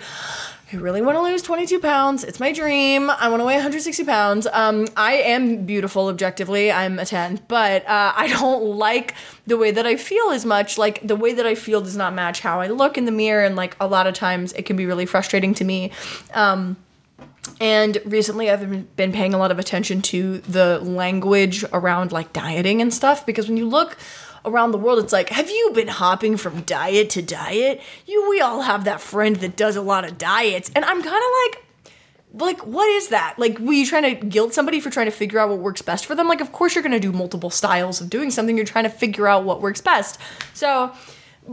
I 0.72 0.76
really 0.76 1.02
want 1.02 1.16
to 1.16 1.22
lose 1.22 1.42
22 1.42 1.78
pounds. 1.78 2.24
It's 2.24 2.40
my 2.40 2.52
dream. 2.52 3.10
I 3.10 3.28
want 3.28 3.40
to 3.40 3.44
weigh 3.44 3.54
160 3.54 4.04
pounds. 4.04 4.46
Um, 4.52 4.88
I 4.96 5.14
am 5.14 5.66
beautiful 5.66 6.08
objectively. 6.08 6.72
I'm 6.72 6.98
a 6.98 7.04
10, 7.04 7.42
but 7.46 7.86
uh, 7.86 8.12
I 8.16 8.28
don't 8.28 8.64
like 8.64 9.14
the 9.46 9.56
way 9.56 9.70
that 9.70 9.86
I 9.86 9.96
feel 9.96 10.30
as 10.30 10.44
much. 10.44 10.78
Like 10.78 11.06
the 11.06 11.16
way 11.16 11.32
that 11.34 11.46
I 11.46 11.54
feel 11.54 11.80
does 11.80 11.96
not 11.96 12.14
match 12.14 12.40
how 12.40 12.60
I 12.60 12.68
look 12.68 12.96
in 12.96 13.04
the 13.04 13.12
mirror, 13.12 13.44
and 13.44 13.56
like 13.56 13.76
a 13.80 13.86
lot 13.86 14.06
of 14.06 14.14
times 14.14 14.52
it 14.54 14.62
can 14.62 14.76
be 14.76 14.86
really 14.86 15.06
frustrating 15.06 15.54
to 15.54 15.64
me. 15.64 15.92
Um, 16.32 16.76
and 17.60 17.98
recently 18.04 18.50
I've 18.50 18.96
been- 18.96 19.12
paying 19.12 19.34
a 19.34 19.38
lot 19.38 19.50
of 19.50 19.58
attention 19.58 20.02
to 20.02 20.38
the 20.38 20.78
language 20.80 21.64
around 21.72 22.12
like 22.12 22.32
dieting 22.32 22.80
and 22.80 22.92
stuff 22.92 23.24
because 23.24 23.48
when 23.48 23.56
you 23.56 23.68
look 23.68 23.96
around 24.44 24.72
the 24.72 24.78
world 24.78 24.98
it's 24.98 25.12
like 25.12 25.30
have 25.30 25.48
you 25.48 25.70
been 25.74 25.88
hopping 25.88 26.36
from 26.36 26.62
diet 26.62 27.10
to 27.10 27.22
diet? 27.22 27.80
You 28.06 28.28
we 28.28 28.40
all 28.40 28.62
have 28.62 28.84
that 28.84 29.00
friend 29.00 29.36
that 29.36 29.56
does 29.56 29.76
a 29.76 29.82
lot 29.82 30.04
of 30.04 30.18
diets. 30.18 30.70
And 30.74 30.84
I'm 30.84 31.02
kind 31.02 31.06
of 31.06 31.30
like 31.44 31.64
like 32.36 32.66
what 32.66 32.88
is 32.90 33.08
that? 33.08 33.36
Like 33.38 33.58
were 33.58 33.72
you 33.72 33.86
trying 33.86 34.02
to 34.02 34.26
guilt 34.26 34.52
somebody 34.52 34.80
for 34.80 34.90
trying 34.90 35.06
to 35.06 35.12
figure 35.12 35.38
out 35.38 35.48
what 35.48 35.58
works 35.58 35.82
best 35.82 36.04
for 36.06 36.14
them? 36.14 36.28
Like 36.28 36.40
of 36.40 36.52
course 36.52 36.74
you're 36.74 36.82
going 36.82 36.92
to 36.92 37.00
do 37.00 37.12
multiple 37.12 37.50
styles 37.50 38.00
of 38.00 38.10
doing 38.10 38.30
something. 38.30 38.56
You're 38.56 38.66
trying 38.66 38.84
to 38.84 38.90
figure 38.90 39.28
out 39.28 39.44
what 39.44 39.62
works 39.62 39.80
best. 39.80 40.18
So 40.52 40.92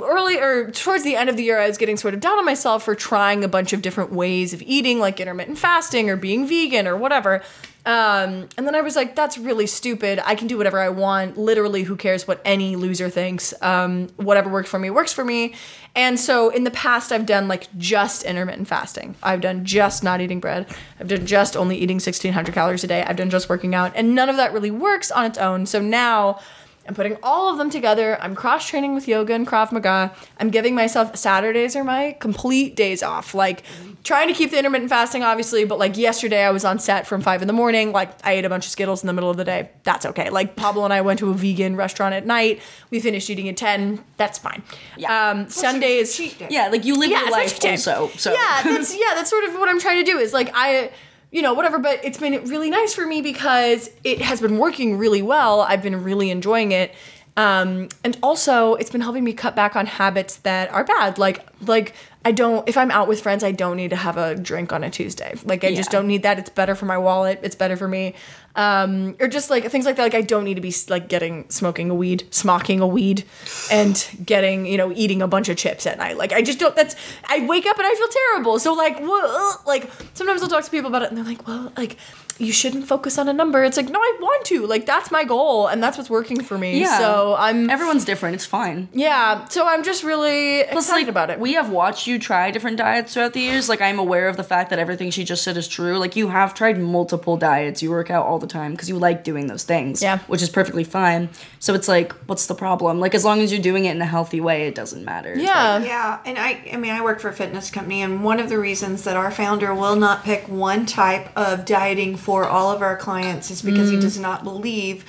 early 0.01 0.39
or 0.39 0.71
towards 0.71 1.03
the 1.03 1.15
end 1.15 1.29
of 1.29 1.35
the 1.35 1.43
year 1.43 1.59
i 1.59 1.67
was 1.67 1.77
getting 1.77 1.97
sort 1.97 2.13
of 2.13 2.21
down 2.21 2.37
on 2.37 2.45
myself 2.45 2.83
for 2.83 2.95
trying 2.95 3.43
a 3.43 3.47
bunch 3.47 3.73
of 3.73 3.81
different 3.81 4.11
ways 4.11 4.53
of 4.53 4.61
eating 4.61 4.99
like 4.99 5.19
intermittent 5.19 5.57
fasting 5.57 6.09
or 6.09 6.15
being 6.15 6.47
vegan 6.47 6.87
or 6.87 6.95
whatever. 6.95 7.41
Um, 7.83 8.47
and 8.57 8.67
then 8.67 8.75
i 8.75 8.81
was 8.81 8.95
like 8.95 9.15
that's 9.15 9.37
really 9.37 9.65
stupid. 9.67 10.21
I 10.23 10.35
can 10.35 10.47
do 10.47 10.57
whatever 10.57 10.79
i 10.79 10.89
want. 10.89 11.37
Literally 11.37 11.83
who 11.83 11.95
cares 11.95 12.27
what 12.27 12.39
any 12.45 12.75
loser 12.75 13.09
thinks? 13.09 13.53
Um, 13.61 14.07
whatever 14.17 14.49
works 14.49 14.69
for 14.69 14.79
me 14.79 14.89
works 14.91 15.11
for 15.11 15.25
me. 15.25 15.55
And 15.95 16.19
so 16.19 16.49
in 16.49 16.63
the 16.63 16.71
past 16.71 17.11
i've 17.11 17.25
done 17.25 17.47
like 17.47 17.67
just 17.77 18.23
intermittent 18.23 18.67
fasting. 18.67 19.15
I've 19.23 19.41
done 19.41 19.65
just 19.65 20.03
not 20.03 20.21
eating 20.21 20.39
bread. 20.39 20.67
I've 20.99 21.07
done 21.07 21.25
just 21.25 21.57
only 21.57 21.75
eating 21.77 21.95
1600 21.95 22.53
calories 22.53 22.83
a 22.83 22.87
day. 22.87 23.03
I've 23.03 23.17
done 23.17 23.31
just 23.31 23.49
working 23.49 23.73
out. 23.73 23.91
And 23.95 24.13
none 24.15 24.29
of 24.29 24.37
that 24.37 24.53
really 24.53 24.71
works 24.71 25.09
on 25.11 25.25
its 25.25 25.39
own. 25.39 25.65
So 25.65 25.81
now 25.81 26.39
I'm 26.87 26.95
putting 26.95 27.17
all 27.21 27.51
of 27.51 27.57
them 27.57 27.69
together. 27.69 28.17
I'm 28.21 28.35
cross 28.35 28.67
training 28.67 28.95
with 28.95 29.07
yoga 29.07 29.33
and 29.33 29.47
Krav 29.47 29.71
Maga. 29.71 30.13
I'm 30.39 30.49
giving 30.49 30.73
myself 30.73 31.15
Saturdays 31.15 31.75
are 31.75 31.83
my 31.83 32.17
complete 32.19 32.75
days 32.75 33.03
off. 33.03 33.35
Like 33.35 33.63
trying 34.03 34.27
to 34.29 34.33
keep 34.33 34.49
the 34.49 34.57
intermittent 34.57 34.89
fasting, 34.89 35.21
obviously, 35.21 35.63
but 35.63 35.77
like 35.77 35.95
yesterday 35.95 36.43
I 36.43 36.49
was 36.49 36.65
on 36.65 36.79
set 36.79 37.05
from 37.05 37.21
five 37.21 37.41
in 37.41 37.47
the 37.47 37.53
morning. 37.53 37.91
Like 37.91 38.09
I 38.25 38.33
ate 38.33 38.45
a 38.45 38.49
bunch 38.49 38.65
of 38.65 38.71
Skittles 38.71 39.03
in 39.03 39.07
the 39.07 39.13
middle 39.13 39.29
of 39.29 39.37
the 39.37 39.45
day. 39.45 39.69
That's 39.83 40.05
okay. 40.07 40.31
Like 40.31 40.55
Pablo 40.55 40.83
and 40.83 40.91
I 40.91 41.01
went 41.01 41.19
to 41.19 41.29
a 41.29 41.33
vegan 41.33 41.75
restaurant 41.75 42.15
at 42.15 42.25
night. 42.25 42.61
We 42.89 42.99
finished 42.99 43.29
eating 43.29 43.47
at 43.47 43.57
10. 43.57 44.03
That's 44.17 44.39
fine. 44.39 44.63
Yeah. 44.97 45.29
Um, 45.29 45.49
Sundays. 45.49 46.15
Cheat 46.15 46.39
day. 46.39 46.47
yeah 46.49 46.69
like 46.69 46.83
you 46.83 46.97
live 46.97 47.11
Yeah, 47.11 47.21
your 47.21 47.31
life 47.31 47.63
also 47.63 48.09
so 48.17 48.33
yeah, 48.33 48.63
that's 48.63 48.95
yeah, 48.99 49.13
that's 49.15 49.29
sort 49.29 49.43
of 49.45 49.53
what 49.53 49.69
I'm 49.69 49.79
trying 49.79 50.03
to 50.03 50.11
do. 50.11 50.17
Is 50.17 50.33
like 50.33 50.49
I, 50.53 50.91
you 51.31 51.41
know, 51.41 51.53
whatever. 51.53 51.79
But 51.79 52.03
it's 52.03 52.17
been 52.17 52.33
really 52.45 52.69
nice 52.69 52.93
for 52.93 53.05
me 53.05 53.21
because 53.21 53.89
it 54.03 54.21
has 54.21 54.41
been 54.41 54.57
working 54.57 54.97
really 54.97 55.21
well. 55.21 55.61
I've 55.61 55.81
been 55.81 56.03
really 56.03 56.29
enjoying 56.29 56.71
it, 56.71 56.93
um, 57.37 57.89
and 58.03 58.17
also 58.21 58.75
it's 58.75 58.89
been 58.89 59.01
helping 59.01 59.23
me 59.23 59.33
cut 59.33 59.55
back 59.55 59.75
on 59.75 59.85
habits 59.85 60.37
that 60.37 60.71
are 60.71 60.83
bad, 60.83 61.17
like 61.17 61.45
Like 61.65 61.93
I 62.25 62.31
don't 62.31 62.67
if 62.67 62.77
I'm 62.77 62.91
out 62.91 63.07
with 63.07 63.21
friends, 63.21 63.43
I 63.43 63.51
don't 63.51 63.77
need 63.77 63.89
to 63.91 63.95
have 63.95 64.17
a 64.17 64.35
drink 64.35 64.73
on 64.73 64.83
a 64.83 64.89
Tuesday. 64.89 65.35
Like 65.43 65.63
I 65.63 65.73
just 65.73 65.89
don't 65.89 66.07
need 66.07 66.23
that. 66.23 66.39
It's 66.39 66.49
better 66.49 66.75
for 66.75 66.85
my 66.85 66.97
wallet. 66.97 67.39
It's 67.43 67.55
better 67.55 67.77
for 67.77 67.87
me. 67.87 68.15
Um, 68.55 69.15
or 69.19 69.27
just 69.27 69.49
like 69.49 69.69
things 69.71 69.85
like 69.85 69.95
that. 69.95 70.03
Like 70.03 70.15
I 70.15 70.21
don't 70.21 70.43
need 70.43 70.55
to 70.55 70.61
be 70.61 70.73
like 70.89 71.07
getting 71.07 71.49
smoking 71.49 71.89
a 71.89 71.95
weed, 71.95 72.27
smocking 72.31 72.79
a 72.81 72.87
weed, 72.87 73.23
and 73.71 74.07
getting 74.25 74.65
you 74.65 74.77
know 74.77 74.91
eating 74.93 75.21
a 75.21 75.27
bunch 75.27 75.49
of 75.49 75.57
chips 75.57 75.85
at 75.87 75.97
night. 75.97 76.17
Like 76.17 76.33
I 76.33 76.41
just 76.41 76.59
don't. 76.59 76.75
That's 76.75 76.95
I 77.25 77.45
wake 77.45 77.65
up 77.65 77.77
and 77.77 77.87
I 77.87 77.95
feel 77.95 78.07
terrible. 78.33 78.59
So 78.59 78.73
like 78.73 78.99
what? 78.99 79.65
Like 79.65 79.89
sometimes 80.13 80.41
I'll 80.41 80.49
talk 80.49 80.63
to 80.65 80.71
people 80.71 80.89
about 80.89 81.03
it 81.03 81.09
and 81.09 81.17
they're 81.17 81.25
like, 81.25 81.47
well, 81.47 81.71
like 81.77 81.97
you 82.39 82.51
shouldn't 82.51 82.87
focus 82.87 83.17
on 83.19 83.29
a 83.29 83.33
number. 83.33 83.63
It's 83.63 83.77
like 83.77 83.89
no, 83.89 83.99
I 83.99 84.17
want 84.19 84.45
to. 84.45 84.65
Like 84.65 84.85
that's 84.85 85.11
my 85.11 85.23
goal 85.23 85.67
and 85.67 85.81
that's 85.81 85.97
what's 85.97 86.09
working 86.09 86.41
for 86.43 86.57
me. 86.57 86.79
Yeah. 86.79 86.97
So 86.97 87.35
I'm 87.37 87.69
Everyone's 87.69 88.03
different. 88.03 88.35
It's 88.35 88.45
fine. 88.45 88.89
yeah. 88.93 89.47
So 89.47 89.67
I'm 89.67 89.83
just 89.83 90.03
really 90.03 90.63
Plus, 90.71 90.85
excited 90.85 91.03
like, 91.03 91.09
about 91.09 91.29
it. 91.29 91.39
We 91.39 91.53
have 91.53 91.69
watched 91.69 92.07
you 92.07 92.17
try 92.19 92.49
different 92.51 92.77
diets 92.77 93.13
throughout 93.13 93.33
the 93.33 93.41
years. 93.41 93.69
Like, 93.69 93.79
I'm 93.81 93.99
aware 93.99 94.27
of 94.27 94.37
the 94.37 94.43
fact 94.43 94.71
that 94.71 94.79
everything 94.79 95.11
she 95.11 95.23
just 95.23 95.43
said 95.43 95.55
is 95.55 95.67
true. 95.67 95.97
Like, 95.99 96.15
you 96.15 96.29
have 96.29 96.53
tried 96.53 96.79
multiple 96.79 97.37
diets. 97.37 97.83
You 97.83 97.91
work 97.91 98.09
out 98.09 98.25
all 98.25 98.39
the 98.41 98.47
time 98.47 98.71
because 98.71 98.89
you 98.89 98.97
like 98.97 99.23
doing 99.23 99.47
those 99.47 99.63
things. 99.63 100.01
Yeah. 100.01 100.19
Which 100.27 100.41
is 100.41 100.49
perfectly 100.49 100.83
fine. 100.83 101.29
So 101.59 101.73
it's 101.73 101.87
like, 101.87 102.11
what's 102.27 102.47
the 102.47 102.55
problem? 102.55 102.99
Like, 102.99 103.15
as 103.15 103.23
long 103.23 103.39
as 103.39 103.51
you're 103.51 103.61
doing 103.61 103.85
it 103.85 103.95
in 103.95 104.01
a 104.01 104.05
healthy 104.05 104.41
way, 104.41 104.67
it 104.67 104.75
doesn't 104.75 105.05
matter. 105.05 105.33
It's 105.33 105.43
yeah. 105.43 105.79
Yeah, 105.79 106.19
and 106.25 106.37
I 106.37 106.69
I 106.73 106.77
mean 106.77 106.91
I 106.91 107.01
work 107.01 107.19
for 107.19 107.29
a 107.29 107.33
fitness 107.33 107.71
company 107.71 108.01
and 108.01 108.23
one 108.23 108.39
of 108.39 108.49
the 108.49 108.59
reasons 108.59 109.03
that 109.03 109.15
our 109.15 109.31
founder 109.31 109.73
will 109.73 109.95
not 109.95 110.23
pick 110.23 110.47
one 110.49 110.85
type 110.85 111.29
of 111.37 111.65
dieting 111.65 112.17
for 112.17 112.45
all 112.45 112.71
of 112.71 112.81
our 112.81 112.97
clients 112.97 113.49
is 113.51 113.61
because 113.61 113.89
he 113.89 113.97
mm. 113.97 114.01
does 114.01 114.19
not 114.19 114.43
believe 114.43 115.05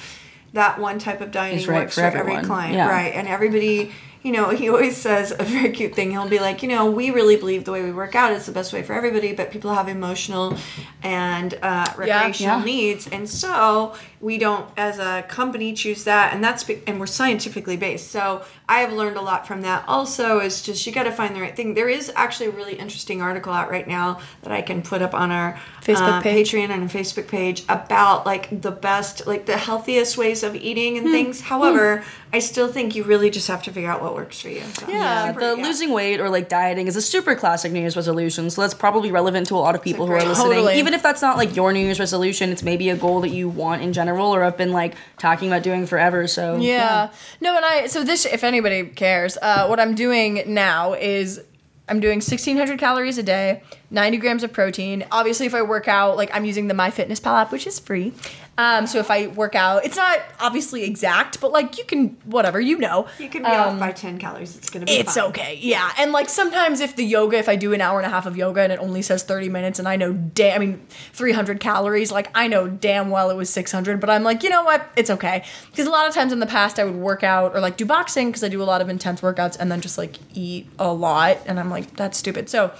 that 0.52 0.78
one 0.78 0.98
type 0.98 1.20
of 1.20 1.30
dieting 1.30 1.66
right 1.66 1.82
works 1.82 1.94
for 1.94 2.10
for, 2.10 2.16
every 2.16 2.42
client. 2.42 2.74
Yeah. 2.74 2.88
Right. 2.88 3.14
And 3.14 3.26
everybody 3.26 3.92
you 4.22 4.32
know, 4.32 4.50
he 4.50 4.68
always 4.68 4.96
says 4.96 5.32
a 5.32 5.42
very 5.44 5.70
cute 5.72 5.94
thing. 5.94 6.10
He'll 6.12 6.28
be 6.28 6.38
like, 6.38 6.62
you 6.62 6.68
know, 6.68 6.90
we 6.90 7.10
really 7.10 7.36
believe 7.36 7.64
the 7.64 7.72
way 7.72 7.82
we 7.82 7.92
work 7.92 8.14
out 8.14 8.32
is 8.32 8.46
the 8.46 8.52
best 8.52 8.72
way 8.72 8.82
for 8.82 8.92
everybody, 8.92 9.32
but 9.34 9.50
people 9.50 9.72
have 9.74 9.88
emotional 9.88 10.56
and 11.02 11.54
uh, 11.62 11.86
recreational 11.96 12.58
Yeah. 12.58 12.64
needs, 12.64 13.08
and 13.08 13.28
so 13.28 13.94
we 14.22 14.38
don't, 14.38 14.66
as 14.76 14.98
a 15.00 15.24
company, 15.28 15.72
choose 15.74 16.04
that, 16.04 16.32
and 16.32 16.42
that's 16.42 16.66
and 16.86 16.98
we're 17.00 17.06
scientifically 17.06 17.76
based. 17.76 18.10
So 18.12 18.42
I 18.68 18.78
have 18.80 18.92
learned 18.92 19.16
a 19.16 19.20
lot 19.20 19.46
from 19.48 19.62
that. 19.62 19.84
Also, 19.88 20.38
is 20.38 20.62
just 20.62 20.86
you 20.86 20.92
got 20.92 21.02
to 21.02 21.12
find 21.12 21.34
the 21.36 21.40
right 21.40 21.54
thing. 21.56 21.74
There 21.74 21.88
is 21.88 22.10
actually 22.14 22.46
a 22.46 22.52
really 22.52 22.74
interesting 22.74 23.20
article 23.20 23.52
out 23.52 23.68
right 23.68 23.86
now 23.86 24.20
that 24.42 24.52
I 24.52 24.62
can 24.62 24.80
put 24.82 25.02
up 25.02 25.12
on 25.12 25.32
our 25.32 25.58
Facebook 25.82 26.18
uh, 26.18 26.20
page. 26.22 26.52
Patreon 26.52 26.70
and 26.70 26.88
Facebook 26.88 27.26
page 27.28 27.64
about 27.68 28.24
like 28.24 28.62
the 28.62 28.70
best, 28.70 29.26
like 29.26 29.46
the 29.46 29.56
healthiest 29.56 30.16
ways 30.16 30.42
of 30.44 30.54
eating 30.54 30.92
Hmm. 30.98 31.04
and 31.06 31.10
things. 31.12 31.40
However, 31.40 32.04
I 32.32 32.38
still 32.38 32.68
think 32.68 32.94
you 32.94 33.02
really 33.04 33.28
just 33.28 33.48
have 33.48 33.62
to 33.64 33.72
figure 33.72 33.90
out 33.90 34.00
what 34.02 34.14
works 34.14 34.40
for 34.40 34.48
you. 34.48 34.62
So, 34.78 34.86
Yeah, 34.88 35.26
super- 35.28 35.40
The 35.40 35.54
losing 35.56 35.90
weight 35.90 36.20
or 36.20 36.30
like 36.30 36.48
dieting 36.48 36.86
is 36.86 36.94
a 36.96 37.02
super 37.02 37.34
classic 37.34 37.72
New 37.72 37.80
Year's 37.80 37.96
resolution, 37.96 38.48
so 38.50 38.60
that's 38.62 38.72
probably 38.72 39.10
relevant 39.10 39.48
to 39.48 39.56
a 39.56 39.58
lot 39.58 39.74
of 39.74 39.82
people 39.82 40.06
who 40.06 40.12
are 40.12 40.24
listening. 40.24 40.52
Totally. 40.52 40.78
Even 40.78 40.94
if 40.94 41.02
that's 41.02 41.20
not 41.20 41.36
like 41.36 41.54
your 41.56 41.72
New 41.72 41.80
Year's 41.80 41.98
resolution, 42.00 42.50
it's 42.50 42.62
maybe 42.62 42.88
a 42.88 42.96
goal 42.96 43.20
that 43.22 43.30
you 43.30 43.48
want 43.48 43.82
in 43.82 43.92
general 43.92 44.11
or 44.20 44.42
have 44.42 44.56
been 44.56 44.72
like 44.72 44.94
talking 45.18 45.48
about 45.48 45.62
doing 45.62 45.86
forever. 45.86 46.26
So 46.26 46.56
Yeah. 46.56 47.10
No, 47.40 47.56
and 47.56 47.64
I 47.64 47.86
so 47.86 48.04
this 48.04 48.24
if 48.24 48.44
anybody 48.44 48.84
cares, 48.84 49.38
uh, 49.40 49.66
what 49.66 49.80
I'm 49.80 49.94
doing 49.94 50.42
now 50.46 50.94
is 50.94 51.40
I'm 51.88 52.00
doing 52.00 52.18
1600 52.18 52.78
calories 52.78 53.18
a 53.18 53.22
day, 53.22 53.62
90 53.90 54.18
grams 54.18 54.42
of 54.44 54.52
protein. 54.52 55.04
Obviously, 55.10 55.46
if 55.46 55.54
I 55.54 55.62
work 55.62 55.88
out, 55.88 56.16
like 56.16 56.30
I'm 56.32 56.44
using 56.44 56.68
the 56.68 56.74
MyFitnessPal 56.74 57.42
app, 57.42 57.52
which 57.52 57.66
is 57.66 57.78
free. 57.78 58.12
Um, 58.58 58.86
so 58.86 58.98
if 58.98 59.10
I 59.10 59.28
work 59.28 59.54
out, 59.54 59.82
it's 59.86 59.96
not 59.96 60.20
obviously 60.38 60.84
exact, 60.84 61.40
but 61.40 61.52
like 61.52 61.78
you 61.78 61.84
can 61.84 62.18
whatever 62.26 62.60
you 62.60 62.76
know. 62.76 63.06
You 63.18 63.30
can 63.30 63.42
be 63.42 63.48
off 63.48 63.80
by 63.80 63.92
ten 63.92 64.18
calories. 64.18 64.54
It's 64.56 64.68
gonna 64.68 64.84
be. 64.84 64.92
Um, 64.94 65.00
It's 65.00 65.14
fine. 65.14 65.24
okay, 65.30 65.58
yeah. 65.60 65.90
And 65.98 66.12
like 66.12 66.28
sometimes 66.28 66.80
if 66.80 66.94
the 66.94 67.02
yoga, 67.04 67.38
if 67.38 67.48
I 67.48 67.56
do 67.56 67.72
an 67.72 67.80
hour 67.80 67.98
and 67.98 68.06
a 68.06 68.10
half 68.10 68.26
of 68.26 68.36
yoga 68.36 68.60
and 68.60 68.70
it 68.70 68.78
only 68.78 69.00
says 69.00 69.22
30 69.22 69.48
minutes 69.48 69.78
and 69.78 69.88
I 69.88 69.96
know 69.96 70.12
damn, 70.12 70.60
I 70.60 70.66
mean 70.66 70.86
300 71.14 71.60
calories, 71.60 72.12
like 72.12 72.30
I 72.34 72.46
know 72.46 72.68
damn 72.68 73.08
well 73.08 73.30
it 73.30 73.36
was 73.36 73.48
600, 73.48 73.98
but 74.00 74.10
I'm 74.10 74.22
like, 74.22 74.42
you 74.42 74.50
know 74.50 74.62
what, 74.64 74.86
it's 74.96 75.08
okay. 75.08 75.44
Because 75.70 75.86
a 75.86 75.90
lot 75.90 76.06
of 76.06 76.12
times 76.14 76.30
in 76.30 76.38
the 76.38 76.46
past 76.46 76.78
I 76.78 76.84
would 76.84 76.96
work 76.96 77.22
out 77.24 77.54
or 77.56 77.60
like 77.60 77.78
do 77.78 77.86
boxing 77.86 78.28
because 78.28 78.44
I 78.44 78.48
do 78.48 78.62
a 78.62 78.64
lot 78.64 78.82
of 78.82 78.90
intense 78.90 79.22
workouts 79.22 79.56
and 79.58 79.72
then 79.72 79.80
just 79.80 79.96
like 79.96 80.16
eat 80.34 80.68
a 80.78 80.92
lot 80.92 81.38
and 81.46 81.58
I'm 81.58 81.70
like, 81.70 81.96
that's 81.96 82.18
stupid. 82.18 82.50
So 82.50 82.70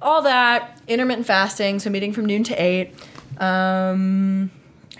all 0.00 0.22
that, 0.22 0.80
intermittent 0.86 1.26
fasting, 1.26 1.80
so 1.80 1.90
meeting 1.90 2.12
from 2.12 2.26
noon 2.26 2.44
to 2.44 2.54
8. 2.54 2.94
Um, 3.38 4.50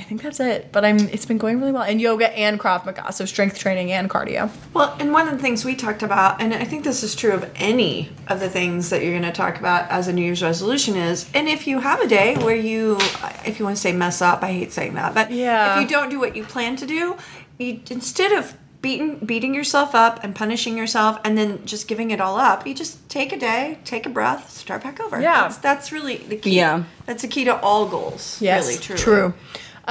I 0.01 0.03
think 0.05 0.23
that's 0.23 0.41
it. 0.41 0.73
But 0.73 0.85
I'm 0.85 0.99
it's 1.11 1.27
been 1.27 1.37
going 1.39 1.61
really 1.61 1.73
well. 1.73 1.83
And 1.83 2.01
yoga 2.01 2.37
and 2.37 2.59
Krav 2.59 2.87
Maga, 2.87 3.13
so 3.13 3.27
strength 3.27 3.59
training 3.59 3.93
and 3.93 4.09
cardio. 4.09 4.51
Well, 4.73 4.97
and 4.99 5.13
one 5.13 5.29
of 5.29 5.35
the 5.35 5.39
things 5.43 5.65
we 5.65 5.77
talked 5.77 6.03
about, 6.03 6.41
and 6.41 6.55
I 6.55 6.65
think 6.65 6.85
this 6.85 7.03
is 7.03 7.15
true 7.15 7.33
of 7.33 7.49
any 7.57 8.11
of 8.29 8.41
the 8.41 8.49
things 8.49 8.89
that 8.91 9.03
you're 9.03 9.13
going 9.13 9.23
to 9.25 9.33
talk 9.33 9.59
about 9.61 9.89
as 9.91 10.09
a 10.09 10.13
New 10.13 10.23
Year's 10.23 10.43
resolution 10.43 10.97
is, 10.97 11.29
and 11.35 11.49
if 11.49 11.67
you 11.67 11.81
have 11.81 12.01
a 12.01 12.07
day 12.09 12.37
where 12.39 12.57
you, 12.57 12.97
if 13.45 13.59
you 13.59 13.65
want 13.67 13.77
to 13.77 13.83
say 13.83 13.93
mess 13.93 14.23
up, 14.23 14.43
I 14.43 14.53
hate 14.53 14.73
saying 14.73 14.95
that, 14.95 15.15
but 15.15 15.31
Yeah. 15.31 15.77
if 15.77 15.83
you 15.83 15.89
don't 15.89 16.09
do 16.09 16.19
what 16.19 16.35
you 16.35 16.45
plan 16.45 16.77
to 16.77 16.87
do, 16.87 17.17
you 17.59 17.81
instead 17.91 18.33
of 18.33 18.55
beating 18.83 19.19
beating 19.19 19.55
yourself 19.55 19.95
up 19.95 20.25
and 20.25 20.35
punishing 20.35 20.75
yourself 20.75 21.19
and 21.23 21.37
then 21.37 21.63
just 21.67 21.87
giving 21.87 22.11
it 22.11 22.19
all 22.21 22.39
up, 22.39 22.67
you 22.67 22.75
just 22.75 23.07
take 23.11 23.31
a 23.31 23.39
day, 23.39 23.79
take 23.85 24.07
a 24.07 24.09
breath, 24.09 24.51
start 24.51 24.83
back 24.83 24.99
over. 25.01 25.21
Yeah. 25.21 25.43
that's, 25.43 25.59
that's 25.59 25.93
really 25.93 26.17
the 26.17 26.37
key. 26.37 26.57
Yeah. 26.57 26.85
that's 27.05 27.21
the 27.21 27.29
key 27.29 27.45
to 27.45 27.61
all 27.61 27.87
goals. 27.87 28.41
Yes, 28.41 28.67
really, 28.67 28.79
truly. 28.79 29.01
true. 29.03 29.35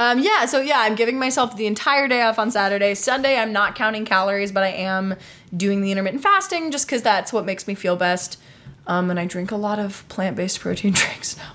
Um, 0.00 0.18
yeah, 0.20 0.46
so 0.46 0.62
yeah, 0.62 0.78
I'm 0.78 0.94
giving 0.94 1.18
myself 1.18 1.58
the 1.58 1.66
entire 1.66 2.08
day 2.08 2.22
off 2.22 2.38
on 2.38 2.50
Saturday. 2.50 2.94
Sunday, 2.94 3.36
I'm 3.36 3.52
not 3.52 3.74
counting 3.74 4.06
calories, 4.06 4.50
but 4.50 4.62
I 4.62 4.68
am 4.68 5.14
doing 5.54 5.82
the 5.82 5.90
intermittent 5.90 6.22
fasting 6.22 6.70
just 6.70 6.86
because 6.86 7.02
that's 7.02 7.34
what 7.34 7.44
makes 7.44 7.68
me 7.68 7.74
feel 7.74 7.96
best. 7.96 8.38
Um, 8.86 9.10
and 9.10 9.20
I 9.20 9.26
drink 9.26 9.50
a 9.50 9.56
lot 9.56 9.78
of 9.78 10.08
plant 10.08 10.36
based 10.36 10.58
protein 10.60 10.92
drinks 10.96 11.36
now. 11.36 11.52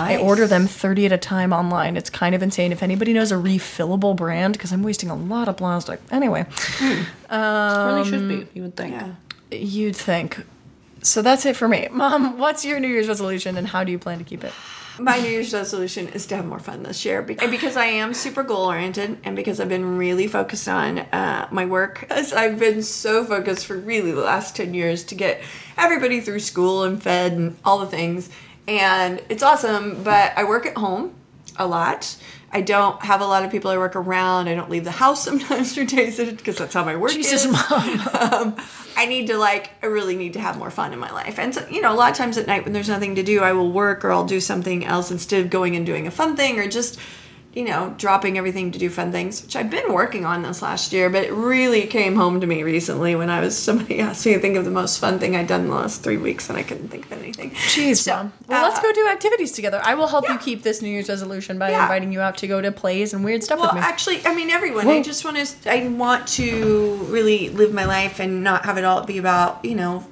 I 0.00 0.16
order 0.16 0.46
them 0.46 0.66
30 0.66 1.04
at 1.04 1.12
a 1.12 1.18
time 1.18 1.52
online. 1.52 1.98
It's 1.98 2.08
kind 2.08 2.34
of 2.34 2.42
insane. 2.42 2.72
If 2.72 2.82
anybody 2.82 3.12
knows 3.12 3.30
a 3.30 3.34
refillable 3.34 4.16
brand, 4.16 4.54
because 4.54 4.72
I'm 4.72 4.82
wasting 4.82 5.10
a 5.10 5.14
lot 5.14 5.46
of 5.46 5.58
plastic. 5.58 6.00
Anyway, 6.10 6.46
really 7.30 8.04
should 8.08 8.26
be. 8.26 8.46
You 8.54 8.62
would 8.62 8.76
think. 8.76 8.94
Yeah. 8.94 9.12
you'd 9.50 9.96
think. 9.96 10.46
So 11.02 11.20
that's 11.20 11.44
it 11.44 11.56
for 11.56 11.68
me. 11.68 11.88
Mom, 11.92 12.38
what's 12.38 12.64
your 12.64 12.80
New 12.80 12.88
Year's 12.88 13.06
resolution 13.06 13.58
and 13.58 13.66
how 13.66 13.84
do 13.84 13.92
you 13.92 13.98
plan 13.98 14.16
to 14.16 14.24
keep 14.24 14.44
it? 14.44 14.54
My 14.98 15.18
New 15.18 15.28
Year's 15.28 15.52
resolution 15.52 16.08
is 16.08 16.26
to 16.26 16.36
have 16.36 16.46
more 16.46 16.58
fun 16.58 16.82
this 16.82 17.04
year 17.04 17.20
Be- 17.20 17.38
and 17.38 17.50
because 17.50 17.76
I 17.76 17.84
am 17.86 18.14
super 18.14 18.42
goal 18.42 18.66
oriented 18.66 19.18
and 19.24 19.36
because 19.36 19.60
I've 19.60 19.68
been 19.68 19.98
really 19.98 20.26
focused 20.26 20.68
on 20.68 20.98
uh, 20.98 21.48
my 21.50 21.66
work. 21.66 22.06
As 22.08 22.32
I've 22.32 22.58
been 22.58 22.82
so 22.82 23.24
focused 23.24 23.66
for 23.66 23.76
really 23.76 24.12
the 24.12 24.22
last 24.22 24.56
10 24.56 24.72
years 24.72 25.04
to 25.04 25.14
get 25.14 25.42
everybody 25.76 26.20
through 26.20 26.40
school 26.40 26.84
and 26.84 27.02
fed 27.02 27.32
and 27.32 27.56
all 27.64 27.78
the 27.78 27.86
things. 27.86 28.30
And 28.66 29.22
it's 29.28 29.42
awesome, 29.42 30.02
but 30.02 30.32
I 30.36 30.44
work 30.44 30.64
at 30.64 30.76
home 30.76 31.14
a 31.56 31.66
lot. 31.66 32.16
I 32.56 32.62
don't 32.62 32.98
have 33.02 33.20
a 33.20 33.26
lot 33.26 33.44
of 33.44 33.50
people 33.50 33.70
I 33.70 33.76
work 33.76 33.96
around. 33.96 34.48
I 34.48 34.54
don't 34.54 34.70
leave 34.70 34.84
the 34.84 34.90
house 34.90 35.22
sometimes 35.28 35.74
for 35.74 35.84
days 35.84 36.16
because 36.16 36.56
that's 36.56 36.72
how 36.72 36.84
my 36.84 36.96
work 36.96 37.12
Jesus, 37.12 37.44
is. 37.44 37.52
Mom. 37.52 38.00
um, 38.18 38.56
I 38.96 39.04
need 39.04 39.26
to 39.26 39.36
like 39.36 39.72
I 39.82 39.86
really 39.86 40.16
need 40.16 40.32
to 40.32 40.40
have 40.40 40.56
more 40.56 40.70
fun 40.70 40.94
in 40.94 40.98
my 40.98 41.12
life. 41.12 41.38
And 41.38 41.54
so, 41.54 41.68
you 41.68 41.82
know, 41.82 41.92
a 41.92 41.94
lot 41.94 42.10
of 42.10 42.16
times 42.16 42.38
at 42.38 42.46
night 42.46 42.64
when 42.64 42.72
there's 42.72 42.88
nothing 42.88 43.14
to 43.16 43.22
do, 43.22 43.42
I 43.42 43.52
will 43.52 43.70
work 43.70 44.06
or 44.06 44.10
I'll 44.10 44.24
do 44.24 44.40
something 44.40 44.86
else 44.86 45.10
instead 45.10 45.44
of 45.44 45.50
going 45.50 45.76
and 45.76 45.84
doing 45.84 46.06
a 46.06 46.10
fun 46.10 46.34
thing 46.34 46.58
or 46.58 46.66
just 46.66 46.98
you 47.56 47.64
know, 47.64 47.94
dropping 47.96 48.36
everything 48.36 48.70
to 48.70 48.78
do 48.78 48.90
fun 48.90 49.10
things, 49.10 49.42
which 49.42 49.56
I've 49.56 49.70
been 49.70 49.94
working 49.94 50.26
on 50.26 50.42
this 50.42 50.60
last 50.60 50.92
year, 50.92 51.08
but 51.08 51.24
it 51.24 51.32
really 51.32 51.86
came 51.86 52.14
home 52.14 52.38
to 52.42 52.46
me 52.46 52.62
recently 52.62 53.16
when 53.16 53.30
I 53.30 53.40
was 53.40 53.56
somebody 53.56 53.98
asked 54.08 54.26
me 54.26 54.34
to 54.34 54.38
think 54.40 54.56
of 54.56 54.66
the 54.66 54.70
most 54.70 54.98
fun 54.98 55.18
thing 55.18 55.34
I'd 55.34 55.46
done 55.46 55.62
in 55.62 55.68
the 55.68 55.74
last 55.74 56.02
three 56.02 56.18
weeks 56.18 56.50
and 56.50 56.58
I 56.58 56.62
couldn't 56.62 56.88
think 56.88 57.06
of 57.06 57.12
anything. 57.12 57.52
Jeez, 57.52 57.96
So, 58.02 58.14
Mom. 58.14 58.32
Well, 58.46 58.62
let's 58.68 58.78
uh, 58.78 58.82
go 58.82 58.92
do 58.92 59.08
activities 59.08 59.52
together. 59.52 59.80
I 59.82 59.94
will 59.94 60.06
help 60.06 60.28
you 60.28 60.36
keep 60.36 60.64
this 60.64 60.82
New 60.82 60.90
Year's 60.90 61.08
resolution 61.08 61.58
by 61.58 61.70
Yeah. 61.70 61.82
inviting 61.84 62.12
you 62.12 62.20
out 62.20 62.36
to 62.38 62.46
go 62.46 62.60
to 62.60 62.70
plays 62.70 63.14
and 63.14 63.24
weird 63.24 63.42
stuff 63.42 63.58
Well, 63.58 63.68
with 63.72 63.76
me. 63.76 63.80
actually, 63.80 64.26
I 64.26 64.34
mean 64.34 64.50
everyone. 64.50 64.86
I 64.86 65.00
just 65.00 65.24
want 65.24 65.38
to. 65.38 65.72
I 65.72 65.88
want 65.88 66.28
to 66.28 67.06
really 67.08 67.48
live 67.48 67.72
my 67.72 67.86
life 67.86 68.20
and 68.20 68.44
not 68.44 68.66
have 68.66 68.76
it 68.76 68.84
all 68.84 69.02
be 69.04 69.16
about 69.16 69.64
you 69.64 69.74
know. 69.76 70.04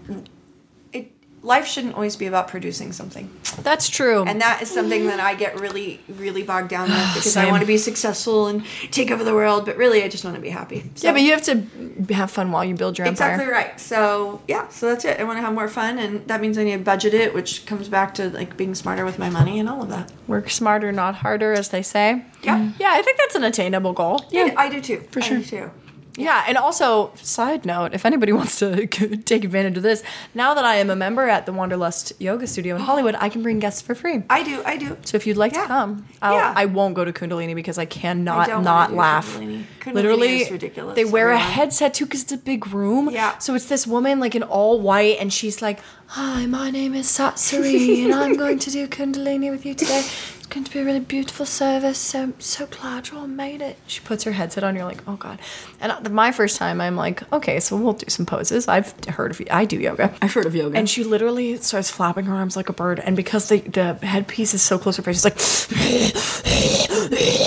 Life 1.44 1.66
shouldn't 1.66 1.94
always 1.94 2.16
be 2.16 2.24
about 2.24 2.48
producing 2.48 2.90
something, 2.92 3.30
That's 3.62 3.90
true. 3.90 4.24
and 4.24 4.40
that 4.40 4.62
is 4.62 4.70
something 4.70 5.04
that 5.08 5.20
I 5.20 5.34
get 5.34 5.60
really, 5.60 6.00
really 6.08 6.42
bogged 6.42 6.70
down 6.70 6.88
with 6.88 7.08
because 7.14 7.36
I 7.36 7.50
want 7.50 7.60
to 7.60 7.66
be 7.66 7.76
successful 7.76 8.46
and 8.46 8.64
take 8.90 9.10
over 9.10 9.22
the 9.22 9.34
world, 9.34 9.66
but 9.66 9.76
really 9.76 10.02
I 10.02 10.08
just 10.08 10.24
want 10.24 10.36
to 10.36 10.42
be 10.42 10.48
happy. 10.48 10.90
So, 10.94 11.06
yeah, 11.06 11.12
but 11.12 11.20
you 11.20 11.32
have 11.32 11.42
to 11.42 12.14
have 12.14 12.30
fun 12.30 12.50
while 12.50 12.64
you 12.64 12.74
build 12.74 12.96
your 12.96 13.06
empire. 13.06 13.32
Exactly 13.34 13.52
right. 13.52 13.78
So 13.78 14.40
yeah, 14.48 14.68
so 14.68 14.86
that's 14.88 15.04
it. 15.04 15.20
I 15.20 15.24
want 15.24 15.36
to 15.36 15.42
have 15.42 15.52
more 15.52 15.68
fun, 15.68 15.98
and 15.98 16.26
that 16.28 16.40
means 16.40 16.56
I 16.56 16.64
need 16.64 16.78
to 16.78 16.82
budget 16.82 17.12
it, 17.12 17.34
which 17.34 17.66
comes 17.66 17.88
back 17.88 18.14
to 18.14 18.30
like 18.30 18.56
being 18.56 18.74
smarter 18.74 19.04
with 19.04 19.18
my 19.18 19.28
money 19.28 19.60
and 19.60 19.68
all 19.68 19.82
of 19.82 19.90
that. 19.90 20.10
Work 20.26 20.48
smarter, 20.48 20.92
not 20.92 21.16
harder, 21.16 21.52
as 21.52 21.68
they 21.68 21.82
say. 21.82 22.24
Yeah. 22.42 22.72
Yeah, 22.78 22.88
I 22.92 23.02
think 23.02 23.18
that's 23.18 23.34
an 23.34 23.44
attainable 23.44 23.92
goal. 23.92 24.24
Yeah, 24.30 24.54
I 24.56 24.70
do 24.70 24.80
too. 24.80 25.00
For 25.10 25.20
sure. 25.20 25.36
I 25.36 25.40
do 25.40 25.46
too. 25.46 25.70
Yeah, 26.16 26.44
and 26.46 26.56
also, 26.56 27.12
side 27.16 27.64
note, 27.66 27.92
if 27.92 28.04
anybody 28.06 28.32
wants 28.40 28.58
to 28.60 28.86
take 28.86 29.44
advantage 29.44 29.76
of 29.76 29.82
this, 29.82 30.02
now 30.34 30.54
that 30.54 30.64
I 30.64 30.76
am 30.76 30.88
a 30.90 30.96
member 30.96 31.28
at 31.28 31.44
the 31.46 31.52
Wanderlust 31.52 32.12
Yoga 32.20 32.46
Studio 32.46 32.76
in 32.76 32.82
Hollywood, 32.82 33.16
I 33.18 33.28
can 33.28 33.42
bring 33.42 33.58
guests 33.58 33.80
for 33.82 33.94
free. 33.94 34.22
I 34.30 34.42
do. 34.42 34.62
I 34.64 34.76
do. 34.76 34.96
So 35.04 35.16
if 35.16 35.26
you'd 35.26 35.36
like 35.36 35.52
Yeah. 35.54 35.62
to 35.62 35.66
come, 35.66 36.06
I'll, 36.22 36.34
Yeah. 36.34 36.52
I 36.56 36.66
won't 36.66 36.94
go 36.94 37.04
to 37.04 37.12
Kundalini 37.12 37.54
because 37.54 37.78
I 37.78 37.84
cannot 37.84 38.48
wanna 38.48 38.62
not 38.62 38.92
laugh. 38.92 39.36
Kundalini. 39.38 39.64
Kundalini 39.80 39.94
Literally, 39.94 40.36
is 40.42 40.50
ridiculous, 40.50 40.94
they 40.96 41.04
wear 41.04 41.30
a 41.30 41.38
headset 41.38 41.94
too 41.94 42.04
because 42.06 42.22
it's 42.22 42.32
a 42.32 42.38
big 42.38 42.66
room. 42.68 43.10
Yeah. 43.10 43.36
So 43.38 43.54
it's 43.54 43.66
this 43.66 43.86
woman 43.86 44.20
like 44.20 44.34
in 44.34 44.42
all 44.42 44.80
white, 44.80 45.18
and 45.20 45.32
she's 45.32 45.60
like, 45.60 45.80
"Hi, 46.08 46.46
my 46.46 46.70
name 46.70 46.94
is 46.94 47.06
Satsuri, 47.06 48.04
and 48.04 48.14
I'm 48.14 48.36
going 48.44 48.58
to 48.60 48.70
do 48.70 48.86
Kundalini 48.86 49.50
with 49.50 49.66
you 49.66 49.74
today. 49.74 50.04
It's 50.54 50.60
going 50.60 50.66
to 50.66 50.72
be 50.72 50.78
a 50.78 50.84
really 50.84 51.00
beautiful 51.00 51.46
service. 51.46 51.98
So 51.98 52.32
so 52.38 52.66
glad 52.66 53.08
you 53.08 53.18
all 53.18 53.26
made 53.26 53.60
it." 53.60 53.76
She 53.88 54.00
puts 54.02 54.22
her 54.22 54.30
headset 54.30 54.62
on. 54.62 54.76
You're 54.76 54.84
like, 54.84 55.02
"Oh 55.04 55.16
God!" 55.16 55.40
And 55.80 56.12
my 56.12 56.30
first 56.30 56.58
time, 56.58 56.80
I'm 56.80 56.94
like, 56.94 57.24
"Okay, 57.32 57.58
so 57.58 57.76
we'll 57.76 57.94
do 57.94 58.08
some 58.08 58.24
poses. 58.24 58.68
I've 58.68 58.94
heard 59.06 59.32
of 59.32 59.42
I 59.50 59.64
do 59.64 59.80
yoga." 59.80 60.14
I've 60.22 60.32
heard 60.32 60.46
of 60.46 60.54
yoga. 60.54 60.78
And 60.78 60.88
she 60.88 61.02
literally 61.02 61.56
starts 61.56 61.90
flapping 61.90 62.26
her 62.26 62.34
arms 62.36 62.54
like 62.54 62.68
a 62.68 62.72
bird. 62.72 63.00
And 63.00 63.16
because 63.16 63.48
the, 63.48 63.62
the 63.62 63.94
headpiece 64.06 64.54
is 64.54 64.62
so 64.62 64.78
close 64.78 64.94
to 64.94 65.02
her 65.02 65.12
face, 65.12 65.16
she's 65.16 65.24
like, 65.24 65.40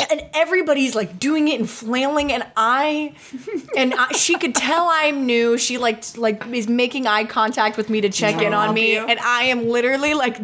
and 0.12 0.24
everybody's 0.34 0.94
like 0.94 1.18
doing 1.18 1.48
it 1.48 1.62
and 1.62 1.70
flailing. 1.70 2.34
And 2.34 2.46
I, 2.58 3.16
and 3.78 3.94
I, 3.94 4.12
she 4.18 4.38
could 4.38 4.54
tell 4.54 4.90
I'm 4.92 5.26
new. 5.26 5.58
She 5.58 5.78
like 5.78 6.04
like 6.18 6.46
is 6.48 6.68
making 6.68 7.08
eye 7.08 7.24
contact 7.24 7.78
with 7.78 7.90
me 7.90 8.02
to 8.02 8.10
check 8.10 8.42
in 8.42 8.54
on 8.54 8.74
me, 8.74 8.96
you? 8.96 9.08
and 9.08 9.18
I 9.18 9.44
am 9.44 9.70
literally 9.70 10.14
like. 10.14 10.42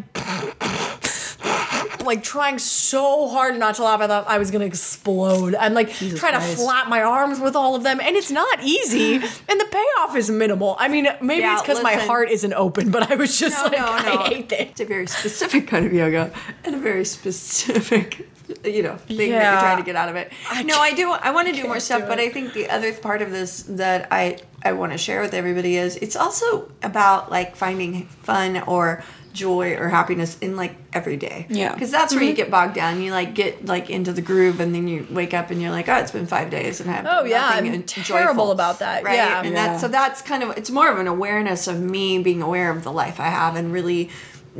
Like 2.03 2.23
trying 2.23 2.59
so 2.59 3.27
hard 3.29 3.57
not 3.57 3.75
to 3.75 3.83
laugh, 3.83 4.01
I 4.01 4.07
thought 4.07 4.27
I 4.27 4.37
was 4.37 4.51
gonna 4.51 4.65
explode. 4.65 5.55
I'm 5.55 5.73
like 5.73 5.91
trying 5.93 6.17
Christ. 6.17 6.57
to 6.57 6.63
flap 6.63 6.87
my 6.89 7.01
arms 7.01 7.39
with 7.39 7.55
all 7.55 7.75
of 7.75 7.83
them, 7.83 7.99
and 8.01 8.15
it's 8.15 8.31
not 8.31 8.61
easy. 8.63 9.15
and 9.49 9.59
the 9.59 9.67
payoff 9.71 10.15
is 10.15 10.29
minimal. 10.29 10.75
I 10.79 10.87
mean, 10.87 11.07
maybe 11.21 11.41
Yeah, 11.41 11.53
it's 11.53 11.61
because 11.61 11.81
my 11.81 11.93
heart 11.95 12.29
isn't 12.29 12.53
open, 12.53 12.91
but 12.91 13.09
I 13.11 13.15
was 13.15 13.39
just 13.39 13.57
No, 13.57 13.63
like, 13.69 13.77
no, 13.77 14.13
no. 14.15 14.21
I 14.21 14.27
hate 14.27 14.49
this. 14.49 14.59
It's 14.71 14.81
a 14.81 14.85
very 14.85 15.07
specific 15.07 15.67
kind 15.67 15.85
of 15.85 15.93
yoga 15.93 16.31
and 16.65 16.75
a 16.75 16.79
very 16.79 17.05
specific, 17.05 18.27
you 18.63 18.83
know, 18.83 18.95
thing 18.97 19.31
that 19.31 19.51
you're 19.51 19.61
trying 19.61 19.77
to 19.77 19.83
get 19.83 19.95
out 19.95 20.09
of 20.09 20.15
it. 20.15 20.31
I 20.49 20.63
no, 20.63 20.79
I 20.79 20.93
do. 20.93 21.11
I 21.11 21.31
want 21.31 21.47
to 21.47 21.53
do 21.53 21.63
more 21.65 21.79
stuff, 21.79 22.01
do 22.01 22.07
but. 22.07 22.19
I 22.19 22.29
think 22.29 22.53
the 22.53 22.69
other 22.69 22.93
part 22.93 23.21
of 23.21 23.31
this 23.31 23.63
that 23.63 24.07
I 24.11 24.37
I 24.63 24.73
want 24.73 24.91
to 24.91 24.97
share 24.97 25.21
with 25.21 25.33
everybody 25.33 25.77
is 25.77 25.95
it's 25.97 26.15
also 26.15 26.71
about 26.81 27.31
like 27.31 27.55
finding 27.55 28.05
fun 28.07 28.57
or 28.63 29.03
joy 29.33 29.75
or 29.75 29.89
happiness 29.89 30.37
in 30.39 30.55
like 30.55 30.75
every 30.93 31.17
day. 31.17 31.47
Yeah. 31.49 31.73
Because 31.73 31.91
that's 31.91 32.13
where 32.13 32.23
you 32.23 32.29
mm-hmm. 32.29 32.37
get 32.37 32.51
bogged 32.51 32.75
down. 32.75 33.01
You 33.01 33.11
like 33.11 33.33
get 33.33 33.65
like 33.65 33.89
into 33.89 34.13
the 34.13 34.21
groove, 34.21 34.59
and 34.59 34.73
then 34.73 34.87
you 34.87 35.07
wake 35.09 35.33
up 35.33 35.51
and 35.51 35.61
you're 35.61 35.71
like, 35.71 35.89
oh, 35.89 35.95
it's 35.95 36.11
been 36.11 36.27
five 36.27 36.49
days, 36.49 36.79
and 36.79 36.89
I 36.89 36.93
have 36.93 37.05
Oh, 37.09 37.25
yeah, 37.25 37.49
I'm 37.53 37.65
and 37.65 37.87
terrible 37.87 38.33
joyful, 38.33 38.51
about 38.51 38.79
that. 38.79 39.03
Right. 39.03 39.15
Yeah. 39.15 39.41
And 39.41 39.53
Yeah. 39.53 39.67
that's 39.67 39.81
so 39.81 39.87
that's 39.87 40.21
kind 40.21 40.43
of 40.43 40.57
it's 40.57 40.69
more 40.69 40.89
of 40.91 40.99
an 40.99 41.07
awareness 41.07 41.67
of 41.67 41.81
me 41.81 42.19
being 42.19 42.41
aware 42.41 42.69
of 42.69 42.83
the 42.83 42.91
life 42.91 43.19
I 43.19 43.27
have 43.27 43.55
and 43.55 43.73
really 43.73 44.09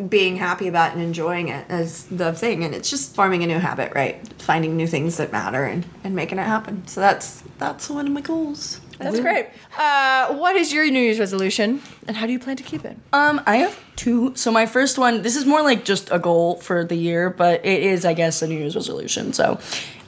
being 0.09 0.37
happy 0.37 0.67
about 0.67 0.93
and 0.93 1.01
enjoying 1.01 1.49
it 1.49 1.65
as 1.69 2.05
the 2.05 2.33
thing 2.33 2.63
and 2.63 2.73
it's 2.73 2.89
just 2.89 3.13
forming 3.15 3.43
a 3.43 3.47
new 3.47 3.59
habit 3.59 3.93
right 3.93 4.27
finding 4.41 4.75
new 4.75 4.87
things 4.87 5.17
that 5.17 5.31
matter 5.31 5.65
and, 5.65 5.85
and 6.03 6.15
making 6.15 6.39
it 6.39 6.43
happen 6.47 6.85
so 6.87 6.99
that's 6.99 7.43
that's 7.59 7.91
one 7.91 8.07
of 8.07 8.11
my 8.11 8.21
goals 8.21 8.81
That's 8.99 9.19
great. 9.19 9.47
Uh, 9.77 10.33
what 10.35 10.55
is 10.55 10.71
your 10.71 10.89
New 10.89 10.99
Year's 10.99 11.19
resolution, 11.19 11.81
and 12.07 12.15
how 12.15 12.25
do 12.25 12.31
you 12.31 12.39
plan 12.39 12.55
to 12.57 12.63
keep 12.63 12.85
it? 12.85 12.97
Um, 13.11 13.41
I 13.45 13.57
have 13.57 13.79
two. 13.95 14.33
So 14.35 14.51
my 14.51 14.65
first 14.65 14.97
one, 14.97 15.21
this 15.21 15.35
is 15.35 15.45
more 15.45 15.61
like 15.61 15.85
just 15.85 16.09
a 16.11 16.19
goal 16.19 16.57
for 16.57 16.83
the 16.83 16.95
year, 16.95 17.29
but 17.29 17.65
it 17.65 17.83
is, 17.83 18.05
I 18.05 18.13
guess, 18.13 18.41
a 18.41 18.47
New 18.47 18.57
Year's 18.57 18.75
resolution. 18.75 19.33
So, 19.33 19.59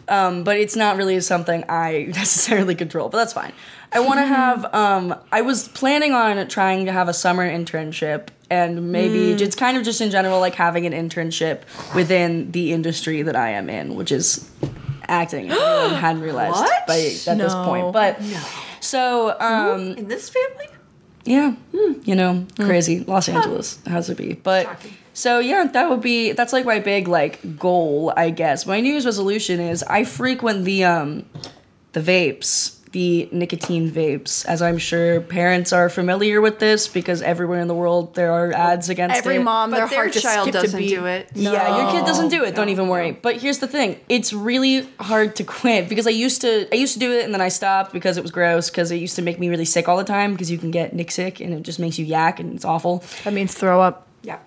um, 0.07 0.43
but 0.43 0.57
it's 0.57 0.75
not 0.75 0.97
really 0.97 1.19
something 1.21 1.63
I 1.69 2.05
necessarily 2.09 2.75
control, 2.75 3.09
but 3.09 3.17
that's 3.17 3.33
fine. 3.33 3.53
I 3.91 3.99
want 3.99 4.19
to 4.19 4.25
have. 4.25 4.73
Um, 4.73 5.15
I 5.31 5.41
was 5.41 5.67
planning 5.69 6.11
on 6.13 6.47
trying 6.47 6.85
to 6.85 6.91
have 6.91 7.07
a 7.07 7.13
summer 7.13 7.47
internship, 7.49 8.27
and 8.49 8.91
maybe 8.91 9.31
it's 9.31 9.55
kind 9.55 9.77
of 9.77 9.83
just 9.83 10.01
in 10.01 10.11
general, 10.11 10.39
like 10.39 10.55
having 10.55 10.85
an 10.85 10.93
internship 10.93 11.61
within 11.95 12.51
the 12.51 12.73
industry 12.73 13.21
that 13.23 13.35
I 13.35 13.51
am 13.51 13.69
in, 13.69 13.95
which 13.95 14.11
is 14.11 14.49
acting. 15.07 15.49
Anyone 15.51 15.93
hadn't 16.01 16.21
realized 16.21 16.63
by 16.87 16.97
at 16.97 17.37
this 17.37 17.53
point, 17.53 17.93
but 17.93 18.19
so 18.85 19.35
um, 19.39 19.93
in 19.93 20.07
this 20.07 20.29
family? 20.29 20.67
Yeah, 21.25 21.55
you 22.03 22.15
know, 22.15 22.45
crazy. 22.59 22.99
Los 23.03 23.27
Angeles 23.27 23.79
has 23.87 24.07
to 24.07 24.15
be. 24.15 24.33
But 24.33 24.65
Shocking. 24.67 24.93
so 25.13 25.39
yeah, 25.39 25.65
that 25.65 25.89
would 25.89 26.01
be 26.01 26.33
that's 26.33 26.53
like 26.53 26.65
my 26.65 26.79
big 26.79 27.07
like 27.07 27.57
goal, 27.57 28.13
I 28.15 28.29
guess. 28.29 28.65
My 28.67 28.79
New 28.79 28.91
Year's 28.91 29.05
resolution 29.05 29.59
is 29.59 29.81
I 29.83 30.03
frequent 30.03 30.65
the 30.65 30.83
um 30.83 31.25
the 31.93 31.99
vapes, 31.99 32.74
the 32.95 33.27
nicotine 33.33 33.91
vapes, 33.91 34.45
as 34.45 34.61
I'm 34.61 34.77
sure 34.77 35.19
parents 35.19 35.73
are 35.73 35.89
familiar 35.89 36.39
with 36.39 36.59
this 36.59 36.87
because 36.87 37.21
everywhere 37.21 37.59
in 37.59 37.67
the 37.67 37.75
world 37.75 38.15
there 38.15 38.31
are 38.31 38.53
ads 38.53 38.87
against 38.87 39.17
it. 39.17 39.19
Every 39.19 39.35
it. 39.35 39.43
mom, 39.43 39.71
but 39.71 39.79
their, 39.79 39.87
their 39.89 39.99
heart 40.03 40.13
child 40.13 40.51
doesn't 40.53 40.81
do 40.81 41.05
it 41.05 41.29
Yeah, 41.33 41.81
your 41.81 41.91
kid 41.91 42.05
doesn't 42.05 42.29
do 42.29 42.45
it. 42.45 42.55
Don't 42.55 42.69
even 42.69 42.87
worry. 42.87 43.11
no. 43.11 43.17
But 43.21 43.35
here's 43.35 43.59
the 43.59 43.67
thing: 43.67 43.99
it's 44.07 44.31
really 44.31 44.87
hard 45.01 45.35
to 45.35 45.43
quit 45.43 45.89
because 45.89 46.07
I 46.07 46.11
used 46.11 46.39
to. 46.43 46.73
I 46.73 46.77
used 46.77 46.93
to 46.93 46.99
do 46.99 47.11
it 47.11 47.25
and 47.25 47.33
then 47.33 47.41
I 47.41 47.49
stopped 47.49 47.91
because 47.91 48.15
it 48.15 48.21
was 48.21 48.31
gross. 48.31 48.69
Because 48.69 48.91
it 48.91 48.95
used 48.95 49.17
to 49.17 49.21
make 49.21 49.41
me 49.41 49.49
really 49.49 49.65
sick 49.65 49.89
all 49.89 49.97
the 49.97 50.05
time. 50.05 50.31
Because 50.31 50.49
you 50.49 50.57
can 50.57 50.71
get 50.71 50.93
nick 50.93 51.11
sick 51.11 51.41
and 51.41 51.53
it 51.53 51.63
just 51.63 51.79
makes 51.79 51.99
you 51.99 52.05
yak 52.05 52.39
and 52.39 52.55
it's 52.55 52.63
awful. 52.63 53.03
That 53.25 53.33
means 53.33 53.53
throw 53.53 53.81
up. 53.81 54.07
yeah 54.23 54.39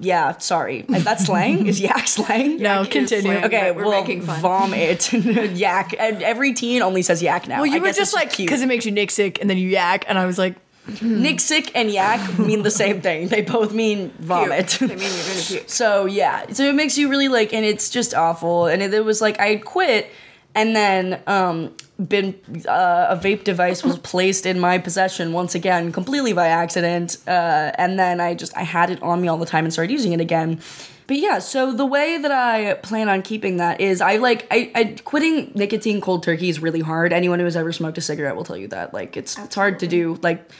Yeah, 0.00 0.38
sorry. 0.38 0.84
Is 0.88 1.04
that 1.04 1.20
slang? 1.20 1.66
Is 1.66 1.80
yak 1.88 2.06
slang? 2.08 2.58
No, 2.58 2.82
Yak 2.82 2.90
continue. 2.90 3.22
slang. 3.22 3.44
Okay, 3.44 3.60
But 3.68 3.76
we're 3.76 3.88
well, 3.88 4.00
making 4.00 4.22
fun. 4.22 4.40
vomit, 4.40 5.12
yak. 5.56 5.94
And 5.98 6.22
every 6.22 6.52
teen 6.54 6.82
only 6.82 7.02
says 7.02 7.22
yak 7.22 7.48
now. 7.48 7.56
Well, 7.58 7.66
you 7.66 7.76
I 7.76 7.80
were 7.80 7.92
just 7.92 8.14
like 8.14 8.32
cute. 8.32 8.46
because 8.48 8.62
it 8.62 8.66
makes 8.68 8.84
you 8.86 8.92
nick 8.92 9.10
sick, 9.10 9.40
and 9.40 9.48
then 9.50 9.58
you 9.58 9.68
yak, 9.68 10.04
and 10.08 10.18
I 10.18 10.26
was 10.26 10.38
like, 10.38 10.56
hmm. 10.98 11.22
Nick 11.22 11.40
sick 11.40 11.70
and 11.74 11.90
yak 11.90 12.38
mean 12.38 12.62
the 12.62 12.70
same 12.70 13.00
thing. 13.00 13.28
They 13.28 13.42
both 13.42 13.72
mean 13.72 14.10
vomit. 14.18 14.80
Mean 14.80 14.90
you're 14.90 14.98
gonna 14.98 15.42
puke 15.46 15.68
So 15.68 16.06
yeah, 16.06 16.46
so 16.52 16.64
it 16.64 16.74
makes 16.74 16.98
you 16.98 17.08
really 17.08 17.28
like, 17.28 17.52
and 17.52 17.64
it's 17.64 17.88
just 17.90 18.14
awful. 18.14 18.66
And 18.66 18.82
it, 18.82 18.92
it 18.92 19.04
was 19.04 19.20
like 19.20 19.38
I 19.40 19.56
quit, 19.56 20.10
and 20.54 20.74
then 20.76 21.22
um, 21.26 21.72
been 21.98 22.34
uh, 22.68 23.06
a 23.10 23.16
vape 23.16 23.44
device 23.44 23.82
was 23.84 23.98
placed 23.98 24.44
in 24.46 24.58
my 24.60 24.78
possession 24.78 25.32
once 25.32 25.54
again, 25.54 25.92
completely 25.92 26.32
by 26.32 26.48
accident. 26.48 27.16
Uh, 27.26 27.72
and 27.78 27.98
then 27.98 28.20
I 28.20 28.34
just 28.34 28.56
I 28.56 28.62
had 28.62 28.90
it 28.90 29.02
on 29.02 29.20
me 29.20 29.28
all 29.28 29.38
the 29.38 29.46
time 29.46 29.64
and 29.64 29.72
started 29.72 29.92
using 29.92 30.12
it 30.12 30.20
again. 30.20 30.60
But 31.06 31.16
yeah, 31.18 31.40
so 31.40 31.72
the 31.72 31.84
way 31.84 32.16
that 32.18 32.30
I 32.30 32.74
plan 32.74 33.08
on 33.08 33.22
keeping 33.22 33.56
that 33.58 33.80
is 33.80 34.00
I 34.00 34.16
like 34.16 34.46
I, 34.50 34.70
I 34.74 34.84
quitting 35.04 35.52
nicotine 35.54 36.00
cold 36.00 36.22
turkey 36.22 36.48
is 36.48 36.60
really 36.60 36.80
hard. 36.80 37.12
Anyone 37.12 37.38
who 37.38 37.44
has 37.44 37.56
ever 37.56 37.72
smoked 37.72 37.98
a 37.98 38.00
cigarette 38.00 38.36
will 38.36 38.44
tell 38.44 38.56
you 38.56 38.68
that. 38.68 38.94
Like 38.94 39.16
it's 39.16 39.38
it's 39.38 39.54
hard 39.54 39.80
to 39.80 39.86
do. 39.86 40.18
Like 40.22 40.50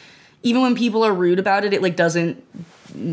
even 0.42 0.62
when 0.62 0.74
people 0.74 1.04
are 1.04 1.14
rude 1.14 1.38
about 1.38 1.64
it, 1.64 1.72
it 1.72 1.80
like 1.82 1.96
doesn't 1.96 2.42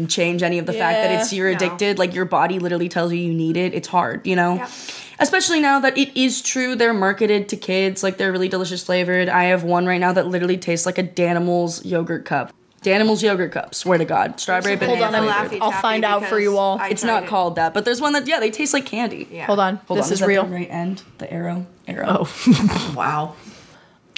change 0.09 0.43
any 0.43 0.59
of 0.59 0.65
the 0.65 0.73
fact 0.73 0.97
that 0.97 1.21
it's 1.21 1.31
you're 1.31 1.49
No. 1.49 1.55
addicted. 1.55 1.99
Like 1.99 2.13
your 2.13 2.25
body 2.25 2.59
literally 2.59 2.89
tells 2.89 3.11
you 3.13 3.19
you 3.19 3.33
need 3.33 3.55
it. 3.57 3.73
It's 3.73 3.87
hard, 3.87 4.25
you 4.25 4.35
know. 4.35 4.55
Yeah. 4.55 4.69
Especially 5.19 5.59
now 5.59 5.79
that 5.81 5.97
it 5.97 6.15
is 6.19 6.41
true, 6.41 6.75
they're 6.75 6.93
marketed 6.93 7.49
to 7.49 7.57
kids. 7.57 8.03
Like 8.03 8.17
they're 8.17 8.31
really 8.31 8.47
delicious 8.49 8.83
flavored. 8.83 9.27
I 9.29 9.45
have 9.45 9.63
one 9.63 9.85
right 9.85 9.99
now 9.99 10.13
that 10.13 10.27
literally 10.27 10.57
tastes 10.57 10.85
like 10.85 10.97
a 10.97 11.03
Danimals 11.03 11.83
yogurt 11.85 12.25
cup. 12.25 12.53
Danimals 12.81 13.21
yogurt 13.21 13.51
cup. 13.51 13.75
Swear 13.75 13.97
to 13.97 14.05
God, 14.05 14.39
strawberry 14.39 14.77
Hold 14.77 14.99
banana 14.99 15.17
on, 15.17 15.27
I'm- 15.27 15.47
flavored. 15.49 15.61
I'll 15.63 15.81
find 15.81 16.05
out 16.05 16.23
for 16.25 16.39
you 16.39 16.57
all. 16.57 16.79
It's 16.83 17.03
not 17.03 17.27
called 17.27 17.55
that, 17.57 17.73
but 17.73 17.83
there's 17.83 17.99
one 17.99 18.13
that 18.13 18.25
yeah, 18.27 18.39
they 18.39 18.49
taste 18.51 18.73
like 18.73 18.85
candy. 18.85 19.27
Yeah. 19.29 19.45
hold 19.47 19.59
on, 19.59 19.75
Hold 19.87 19.99
this 19.99 20.07
on, 20.07 20.13
is 20.13 20.19
that 20.21 20.27
real. 20.27 20.45
The 20.45 20.51
right 20.55 20.69
end, 20.71 21.03
the 21.17 21.31
arrow, 21.31 21.65
arrow. 21.87 22.05
Oh, 22.25 22.93
Wow. 22.95 23.35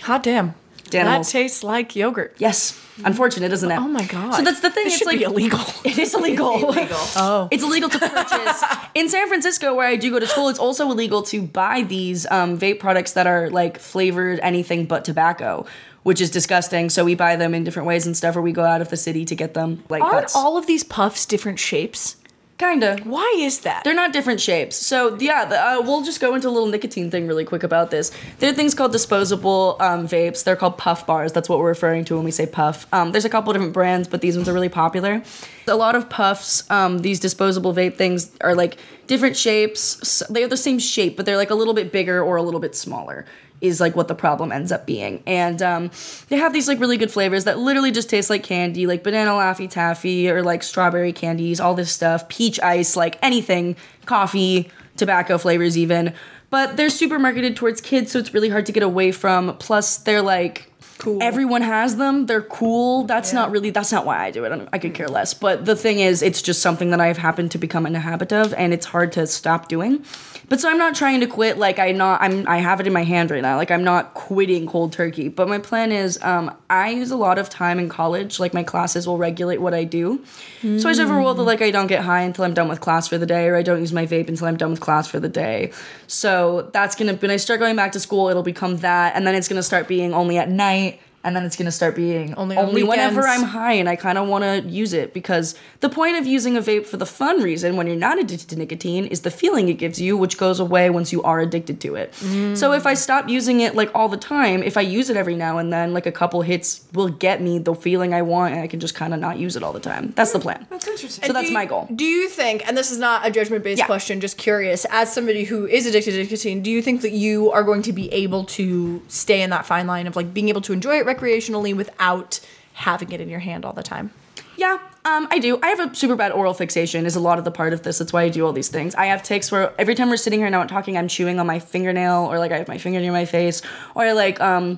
hot 0.03 0.21
damn. 0.21 0.53
That 0.91 1.23
tastes 1.23 1.63
like 1.63 1.95
yogurt. 1.95 2.35
Yes, 2.37 2.79
unfortunate, 3.03 3.51
isn't 3.51 3.71
it? 3.71 3.77
Oh 3.77 3.87
my 3.87 4.05
god. 4.05 4.35
So 4.35 4.43
that's 4.43 4.59
the 4.59 4.69
thing. 4.69 4.85
This 4.85 4.93
it's 4.93 4.99
should 4.99 5.07
like 5.07 5.19
be 5.19 5.23
illegal. 5.23 5.59
It 5.83 5.97
is 5.97 6.13
illegal. 6.13 6.55
It's 6.55 6.63
illegal. 6.63 6.97
Oh. 7.15 7.47
It's 7.51 7.63
illegal 7.63 7.89
to 7.89 7.99
purchase 7.99 8.63
in 8.95 9.09
San 9.09 9.27
Francisco, 9.27 9.73
where 9.75 9.87
I 9.87 9.95
do 9.95 10.11
go 10.11 10.19
to 10.19 10.27
school. 10.27 10.49
It's 10.49 10.59
also 10.59 10.89
illegal 10.91 11.23
to 11.23 11.41
buy 11.41 11.81
these 11.83 12.29
um, 12.31 12.57
vape 12.57 12.79
products 12.79 13.13
that 13.13 13.27
are 13.27 13.49
like 13.49 13.79
flavored 13.79 14.39
anything 14.41 14.85
but 14.85 15.05
tobacco, 15.05 15.65
which 16.03 16.21
is 16.21 16.31
disgusting. 16.31 16.89
So 16.89 17.03
we 17.05 17.15
buy 17.15 17.35
them 17.35 17.53
in 17.53 17.63
different 17.63 17.87
ways 17.87 18.05
and 18.05 18.15
stuff, 18.15 18.35
or 18.35 18.41
we 18.41 18.51
go 18.51 18.63
out 18.63 18.81
of 18.81 18.89
the 18.89 18.97
city 18.97 19.25
to 19.25 19.35
get 19.35 19.53
them. 19.53 19.83
Like 19.89 20.03
Aren't 20.03 20.13
that's 20.15 20.35
all 20.35 20.57
of 20.57 20.67
these 20.67 20.83
puffs 20.83 21.25
different 21.25 21.59
shapes? 21.59 22.15
Kinda. 22.61 22.97
Why 23.03 23.33
is 23.39 23.61
that? 23.61 23.83
They're 23.83 23.95
not 23.95 24.13
different 24.13 24.39
shapes. 24.39 24.75
So 24.75 25.17
yeah, 25.19 25.45
the, 25.45 25.59
uh, 25.59 25.81
we'll 25.81 26.03
just 26.03 26.19
go 26.19 26.35
into 26.35 26.47
a 26.47 26.51
little 26.51 26.69
nicotine 26.69 27.09
thing 27.09 27.27
really 27.27 27.43
quick 27.43 27.63
about 27.63 27.89
this. 27.89 28.11
There 28.37 28.51
are 28.51 28.53
things 28.53 28.75
called 28.75 28.91
disposable 28.91 29.77
um, 29.79 30.07
vapes. 30.07 30.43
They're 30.43 30.55
called 30.55 30.77
puff 30.77 31.07
bars. 31.07 31.33
That's 31.33 31.49
what 31.49 31.57
we're 31.59 31.69
referring 31.69 32.05
to 32.05 32.15
when 32.15 32.23
we 32.23 32.31
say 32.31 32.45
puff. 32.45 32.85
Um, 32.93 33.11
there's 33.11 33.25
a 33.25 33.29
couple 33.29 33.51
different 33.51 33.73
brands, 33.73 34.07
but 34.07 34.21
these 34.21 34.35
ones 34.35 34.47
are 34.47 34.53
really 34.53 34.69
popular. 34.69 35.23
A 35.67 35.75
lot 35.75 35.95
of 35.95 36.09
puffs, 36.09 36.69
um, 36.69 36.99
these 36.99 37.19
disposable 37.19 37.73
vape 37.73 37.95
things, 37.95 38.31
are 38.41 38.55
like 38.55 38.77
different 39.07 39.35
shapes. 39.35 40.21
They're 40.29 40.47
the 40.47 40.57
same 40.57 40.77
shape, 40.79 41.17
but 41.17 41.25
they're 41.25 41.37
like 41.37 41.49
a 41.49 41.55
little 41.55 41.73
bit 41.73 41.91
bigger 41.91 42.21
or 42.21 42.35
a 42.35 42.43
little 42.43 42.59
bit 42.59 42.75
smaller. 42.75 43.25
Is 43.61 43.79
like 43.79 43.95
what 43.95 44.07
the 44.07 44.15
problem 44.15 44.51
ends 44.51 44.71
up 44.71 44.85
being, 44.87 45.21
and 45.27 45.61
um, 45.61 45.91
they 46.29 46.37
have 46.37 46.51
these 46.51 46.67
like 46.67 46.79
really 46.79 46.97
good 46.97 47.11
flavors 47.11 47.43
that 47.43 47.59
literally 47.59 47.91
just 47.91 48.09
taste 48.09 48.29
like 48.29 48.43
candy, 48.43 48.87
like 48.87 49.03
banana 49.03 49.31
laffy 49.31 49.69
taffy 49.69 50.29
or 50.29 50.41
like 50.41 50.63
strawberry 50.63 51.13
candies, 51.13 51.59
all 51.59 51.75
this 51.75 51.91
stuff, 51.91 52.27
peach 52.27 52.59
ice, 52.61 52.95
like 52.95 53.19
anything, 53.21 53.75
coffee, 54.07 54.71
tobacco 54.97 55.37
flavors 55.37 55.77
even. 55.77 56.13
but 56.49 56.75
they're 56.75 56.89
super 56.89 57.19
marketed 57.19 57.55
towards 57.55 57.79
kids, 57.81 58.11
so 58.11 58.19
it's 58.19 58.33
really 58.33 58.49
hard 58.49 58.65
to 58.65 58.71
get 58.71 58.83
away 58.83 59.11
from. 59.11 59.55
Plus, 59.57 59.97
they're 59.97 60.21
like 60.21 60.70
Cool. 61.01 61.17
everyone 61.21 61.63
has 61.63 61.95
them. 61.95 62.27
They're 62.27 62.43
cool. 62.43 63.03
That's 63.03 63.33
Yeah. 63.33 63.39
not 63.39 63.51
really. 63.51 63.71
That's 63.71 63.91
not 63.91 64.05
why 64.05 64.23
I 64.23 64.29
do 64.31 64.43
it. 64.45 64.51
I, 64.51 64.55
don't- 64.57 64.69
I 64.71 64.77
could 64.77 64.93
care 64.93 65.07
less. 65.07 65.33
But 65.33 65.65
the 65.65 65.75
thing 65.75 65.99
is, 65.99 66.21
it's 66.21 66.41
just 66.43 66.61
something 66.61 66.91
that 66.91 67.01
I've 67.01 67.17
happened 67.17 67.49
to 67.51 67.57
become 67.57 67.85
in 67.87 67.95
a 67.95 67.99
habit 67.99 68.31
of, 68.31 68.53
and 68.53 68.71
it's 68.73 68.85
hard 68.85 69.11
to 69.13 69.25
stop 69.25 69.67
doing. 69.67 70.03
But 70.47 70.59
so 70.59 70.69
I'm 70.69 70.77
not 70.77 70.95
trying 70.95 71.21
to 71.21 71.27
quit. 71.27 71.57
Like 71.57 71.79
I 71.79 71.91
not. 71.93 72.21
I'm. 72.21 72.45
I 72.47 72.57
have 72.57 72.79
it 72.81 72.85
in 72.87 72.91
my 72.93 73.03
hand 73.05 73.31
right 73.31 73.41
now. 73.41 73.55
Like 73.55 73.71
I'm 73.71 73.85
not 73.85 74.13
quitting 74.13 74.67
cold 74.67 74.91
turkey. 74.91 75.29
But 75.29 75.47
my 75.47 75.59
plan 75.59 75.93
is, 75.93 76.21
um, 76.21 76.53
I 76.69 76.89
use 76.89 77.09
a 77.09 77.15
lot 77.15 77.39
of 77.39 77.49
time 77.49 77.79
in 77.79 77.87
college. 77.87 78.37
Like 78.37 78.53
my 78.53 78.61
classes 78.63 79.07
will 79.07 79.17
regulate 79.17 79.61
what 79.61 79.73
I 79.73 79.85
do. 79.85 80.21
So 80.61 80.67
I 80.67 80.91
just 80.91 80.99
have 80.99 81.09
a 81.09 81.13
rule 81.15 81.33
that 81.33 81.41
like 81.43 81.61
I 81.61 81.71
don't 81.71 81.87
get 81.87 82.03
high 82.03 82.21
until 82.21 82.43
I'm 82.43 82.53
done 82.53 82.67
with 82.67 82.81
class 82.81 83.07
for 83.07 83.17
the 83.17 83.25
day, 83.25 83.47
or 83.47 83.55
I 83.55 83.61
don't 83.63 83.79
use 83.79 83.93
my 83.93 84.05
vape 84.05 84.27
until 84.27 84.45
I'm 84.47 84.57
done 84.57 84.71
with 84.71 84.81
class 84.81 85.07
for 85.07 85.19
the 85.21 85.29
day. 85.29 85.71
So 86.07 86.69
that's 86.73 86.95
gonna. 86.95 87.13
When 87.13 87.31
I 87.31 87.37
start 87.37 87.59
going 87.61 87.77
back 87.77 87.93
to 87.93 87.99
school, 88.01 88.27
it'll 88.27 88.43
become 88.43 88.77
that, 88.77 89.15
and 89.15 89.25
then 89.25 89.35
it's 89.35 89.47
gonna 89.47 89.63
start 89.63 89.87
being 89.87 90.13
only 90.13 90.37
at 90.37 90.49
night. 90.49 90.90
And 91.23 91.35
then 91.35 91.45
it's 91.45 91.55
gonna 91.55 91.71
start 91.71 91.95
being 91.95 92.33
Only 92.35 92.57
only, 92.57 92.83
whenever. 92.83 93.27
I'm 93.27 93.43
high 93.43 93.73
and 93.73 93.87
I 93.87 93.95
kind 93.95 94.17
of 94.17 94.27
want 94.27 94.43
to 94.43 94.67
use 94.67 94.91
it 94.93 95.13
because 95.13 95.53
the 95.81 95.89
point 95.89 96.17
of 96.17 96.25
using 96.25 96.57
a 96.57 96.61
vape 96.61 96.85
for 96.87 96.97
the 96.97 97.05
fun 97.05 97.41
reason 97.43 97.75
when 97.75 97.85
you're 97.85 97.95
not 97.95 98.17
addicted 98.17 98.49
to 98.49 98.55
nicotine 98.55 99.05
is 99.05 99.21
the 99.21 99.29
feeling 99.29 99.69
it 99.69 99.75
gives 99.75 100.01
you, 100.01 100.17
which 100.17 100.37
goes 100.37 100.59
away 100.59 100.89
once 100.89 101.11
you 101.11 101.21
are 101.23 101.39
addicted 101.39 101.79
to 101.81 101.95
it. 101.95 102.11
Mm. 102.13 102.57
So 102.57 102.71
if 102.73 102.87
I 102.87 102.95
stop 102.95 103.29
using 103.29 103.59
it 103.61 103.75
like 103.75 103.91
all 103.93 104.09
the 104.09 104.17
time, 104.17 104.63
if 104.63 104.77
I 104.77 104.81
use 104.81 105.09
it 105.11 105.17
every 105.17 105.35
now 105.35 105.59
and 105.59 105.71
then, 105.71 105.93
like 105.93 106.07
a 106.07 106.11
couple 106.11 106.41
hits 106.41 106.81
will 106.93 107.09
get 107.09 107.39
me 107.41 107.59
the 107.59 107.75
feeling 107.75 108.13
I 108.13 108.23
want, 108.23 108.53
and 108.55 108.63
I 108.63 108.67
can 108.67 108.79
just 108.79 108.95
kind 108.95 109.13
of 109.13 109.19
not 109.19 109.37
use 109.37 109.55
it 109.55 109.61
all 109.63 109.73
the 109.73 109.79
time. 109.79 110.13
That's 110.15 110.31
the 110.31 110.39
plan. 110.39 110.65
That's 110.71 110.87
interesting. 110.87 111.25
So 111.27 111.33
that's 111.33 111.49
you- 111.49 111.53
my 111.53 111.65
goal. 111.65 111.87
Do 111.93 112.05
you 112.05 112.29
think, 112.29 112.67
and 112.67 112.75
this 112.75 112.89
is 112.91 112.97
not 112.97 113.27
a 113.27 113.31
judgment 113.31 113.63
based 113.63 113.79
Yeah. 113.79 113.85
question, 113.85 114.19
just 114.21 114.37
curious, 114.37 114.85
as 114.89 115.13
somebody 115.13 115.43
who 115.43 115.67
is 115.67 115.85
addicted 115.85 116.11
to 116.13 116.17
nicotine, 116.17 116.61
do 116.63 116.71
you 116.71 116.81
think 116.81 117.01
that 117.01 117.11
you 117.11 117.51
are 117.51 117.63
going 117.63 117.83
to 117.83 117.93
be 117.93 118.11
able 118.11 118.43
to 118.45 119.01
stay 119.07 119.41
in 119.41 119.49
that 119.51 119.65
fine 119.67 119.85
line 119.85 120.07
of 120.07 120.15
like 120.15 120.33
being 120.33 120.49
able 120.49 120.61
to 120.61 120.73
enjoy 120.73 120.97
it 120.97 121.05
recreationally 121.13 121.75
without 121.75 122.39
having 122.73 123.11
it 123.11 123.21
in 123.21 123.29
your 123.29 123.39
hand 123.39 123.65
all 123.65 123.73
the 123.73 123.83
time? 123.83 124.11
Yeah, 124.57 124.77
um, 125.05 125.27
I 125.31 125.39
do. 125.39 125.59
I 125.63 125.69
have 125.69 125.79
a 125.79 125.95
super 125.95 126.15
bad 126.15 126.31
oral 126.31 126.53
fixation. 126.53 127.05
Is 127.05 127.15
a 127.15 127.19
lot 127.19 127.39
of 127.39 127.45
the 127.45 127.51
part 127.51 127.73
of 127.73 127.83
this. 127.83 127.97
That's 127.97 128.13
why 128.13 128.23
I 128.23 128.29
do 128.29 128.45
all 128.45 128.53
these 128.53 128.69
things. 128.69 128.93
I 128.95 129.05
have 129.05 129.23
tics 129.23 129.51
where 129.51 129.73
every 129.79 129.95
time 129.95 130.09
we're 130.09 130.17
sitting 130.17 130.39
here 130.39 130.47
and 130.47 130.69
talking, 130.69 130.97
I'm 130.97 131.07
chewing 131.07 131.39
on 131.39 131.47
my 131.47 131.59
fingernail, 131.59 132.31
or 132.31 132.37
like 132.37 132.51
I 132.51 132.57
have 132.59 132.67
my 132.67 132.77
finger 132.77 132.99
near 132.99 133.11
my 133.11 133.25
face, 133.25 133.61
or 133.95 134.13
like 134.13 134.39
um, 134.39 134.77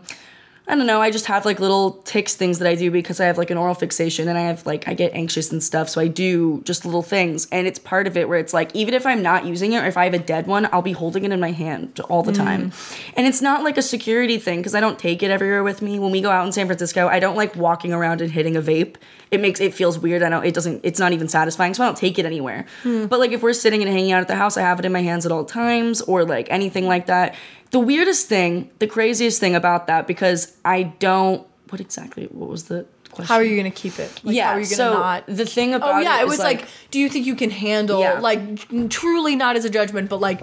I 0.66 0.76
don't 0.76 0.88
know. 0.88 1.02
I 1.02 1.12
just 1.12 1.26
have 1.26 1.46
like 1.46 1.60
little 1.60 1.92
tics 2.04 2.36
things 2.36 2.60
that 2.60 2.68
I 2.70 2.76
do 2.76 2.90
because 2.90 3.20
I 3.20 3.26
have 3.26 3.38
like 3.38 3.50
an 3.50 3.58
oral 3.58 3.76
fixation 3.76 4.30
and 4.30 4.38
I 4.38 4.44
have 4.44 4.66
like 4.66 4.88
I 4.88 4.94
get 4.94 5.14
anxious 5.14 5.52
and 5.52 5.62
stuff. 5.62 5.90
So 5.90 6.00
I 6.00 6.08
do 6.08 6.62
just 6.64 6.86
little 6.86 7.02
things, 7.02 7.48
and 7.52 7.68
it's 7.68 7.80
part 7.80 8.08
of 8.08 8.16
it 8.16 8.30
where 8.30 8.40
it's 8.40 8.54
like 8.54 8.74
even 8.74 8.94
if 8.94 9.06
I'm 9.06 9.22
not 9.22 9.46
using 9.46 9.74
it 9.74 9.84
or 9.84 9.88
if 9.88 9.98
I 9.98 10.06
have 10.06 10.14
a 10.14 10.20
dead 10.20 10.48
one, 10.48 10.70
I'll 10.72 10.82
be 10.82 10.94
holding 10.94 11.26
it 11.26 11.32
in 11.34 11.40
my 11.42 11.52
hand 11.52 12.00
all 12.10 12.24
the 12.24 12.32
time, 12.32 12.72
mm. 12.72 13.00
and 13.18 13.28
it's 13.28 13.42
not 13.42 13.64
like 13.64 13.78
a 13.78 13.82
security 13.82 14.38
thing 14.38 14.60
because 14.60 14.74
I 14.74 14.80
don't 14.80 14.98
take 14.98 15.22
it 15.22 15.32
everywhere 15.32 15.64
with 15.64 15.82
me. 15.82 16.00
When 16.00 16.12
we 16.12 16.22
go 16.22 16.32
out 16.32 16.46
in 16.46 16.54
San 16.54 16.66
Francisco, 16.68 17.08
I 17.08 17.20
don't 17.20 17.36
like 17.36 17.56
walking 17.58 17.92
around 17.92 18.22
and 18.22 18.32
hitting 18.32 18.56
a 18.56 18.62
vape. 18.62 18.96
It 19.34 19.42
makes 19.42 19.60
it 19.60 19.74
feels 19.74 19.98
weird. 19.98 20.22
I 20.24 20.30
don't. 20.30 20.46
It 20.46 20.54
doesn't. 20.54 20.82
It's 20.84 21.00
not 21.00 21.12
even 21.12 21.28
satisfying. 21.28 21.74
So 21.74 21.84
I 21.84 21.88
don't 21.88 21.98
take 21.98 22.20
it 22.20 22.26
anywhere. 22.26 22.66
Hmm. 22.84 23.06
But 23.08 23.20
like 23.20 23.32
if 23.32 23.42
we're 23.42 23.54
sitting 23.54 23.82
and 23.82 23.92
hanging 23.92 24.12
out 24.12 24.22
at 24.22 24.28
the 24.28 24.36
house, 24.36 24.58
I 24.58 24.62
have 24.62 24.80
it 24.80 24.86
in 24.86 24.92
my 24.92 25.02
hands 25.02 25.26
at 25.26 25.32
all 25.32 25.46
times, 25.46 26.02
or 26.02 26.24
like 26.24 26.48
anything 26.50 26.88
like 26.88 27.08
that. 27.08 27.36
The 27.72 27.80
weirdest 27.80 28.28
thing, 28.28 28.70
the 28.80 28.88
craziest 28.88 29.40
thing 29.40 29.56
about 29.56 29.88
that, 29.88 30.06
because 30.08 30.56
I 30.64 30.84
don't. 30.84 31.48
What 31.70 31.82
exactly? 31.82 32.26
What 32.26 32.50
was 32.50 32.66
the 32.66 32.86
question? 33.16 33.26
How 33.28 33.36
are 33.36 33.44
you 33.44 33.56
going 33.56 33.72
to 33.72 33.76
keep 33.82 34.00
it? 34.00 34.12
Like, 34.24 34.36
yeah. 34.36 34.48
How 34.48 34.50
are 34.52 34.60
you 34.60 34.66
going 34.66 34.70
to 34.70 34.76
so 34.76 34.94
not? 34.94 35.26
the 35.28 35.46
thing 35.46 35.74
about 35.74 35.96
Oh 35.96 36.00
yeah, 36.00 36.22
it 36.22 36.28
was 36.28 36.40
like, 36.40 36.68
do 36.92 37.00
you 37.00 37.10
think 37.10 37.26
you 37.26 37.36
can 37.36 37.50
handle 37.50 38.02
Yeah. 38.02 38.20
like 38.20 38.90
truly 38.90 39.36
not 39.36 39.56
as 39.56 39.66
a 39.66 39.70
judgment, 39.70 40.10
but 40.10 40.20
like, 40.20 40.42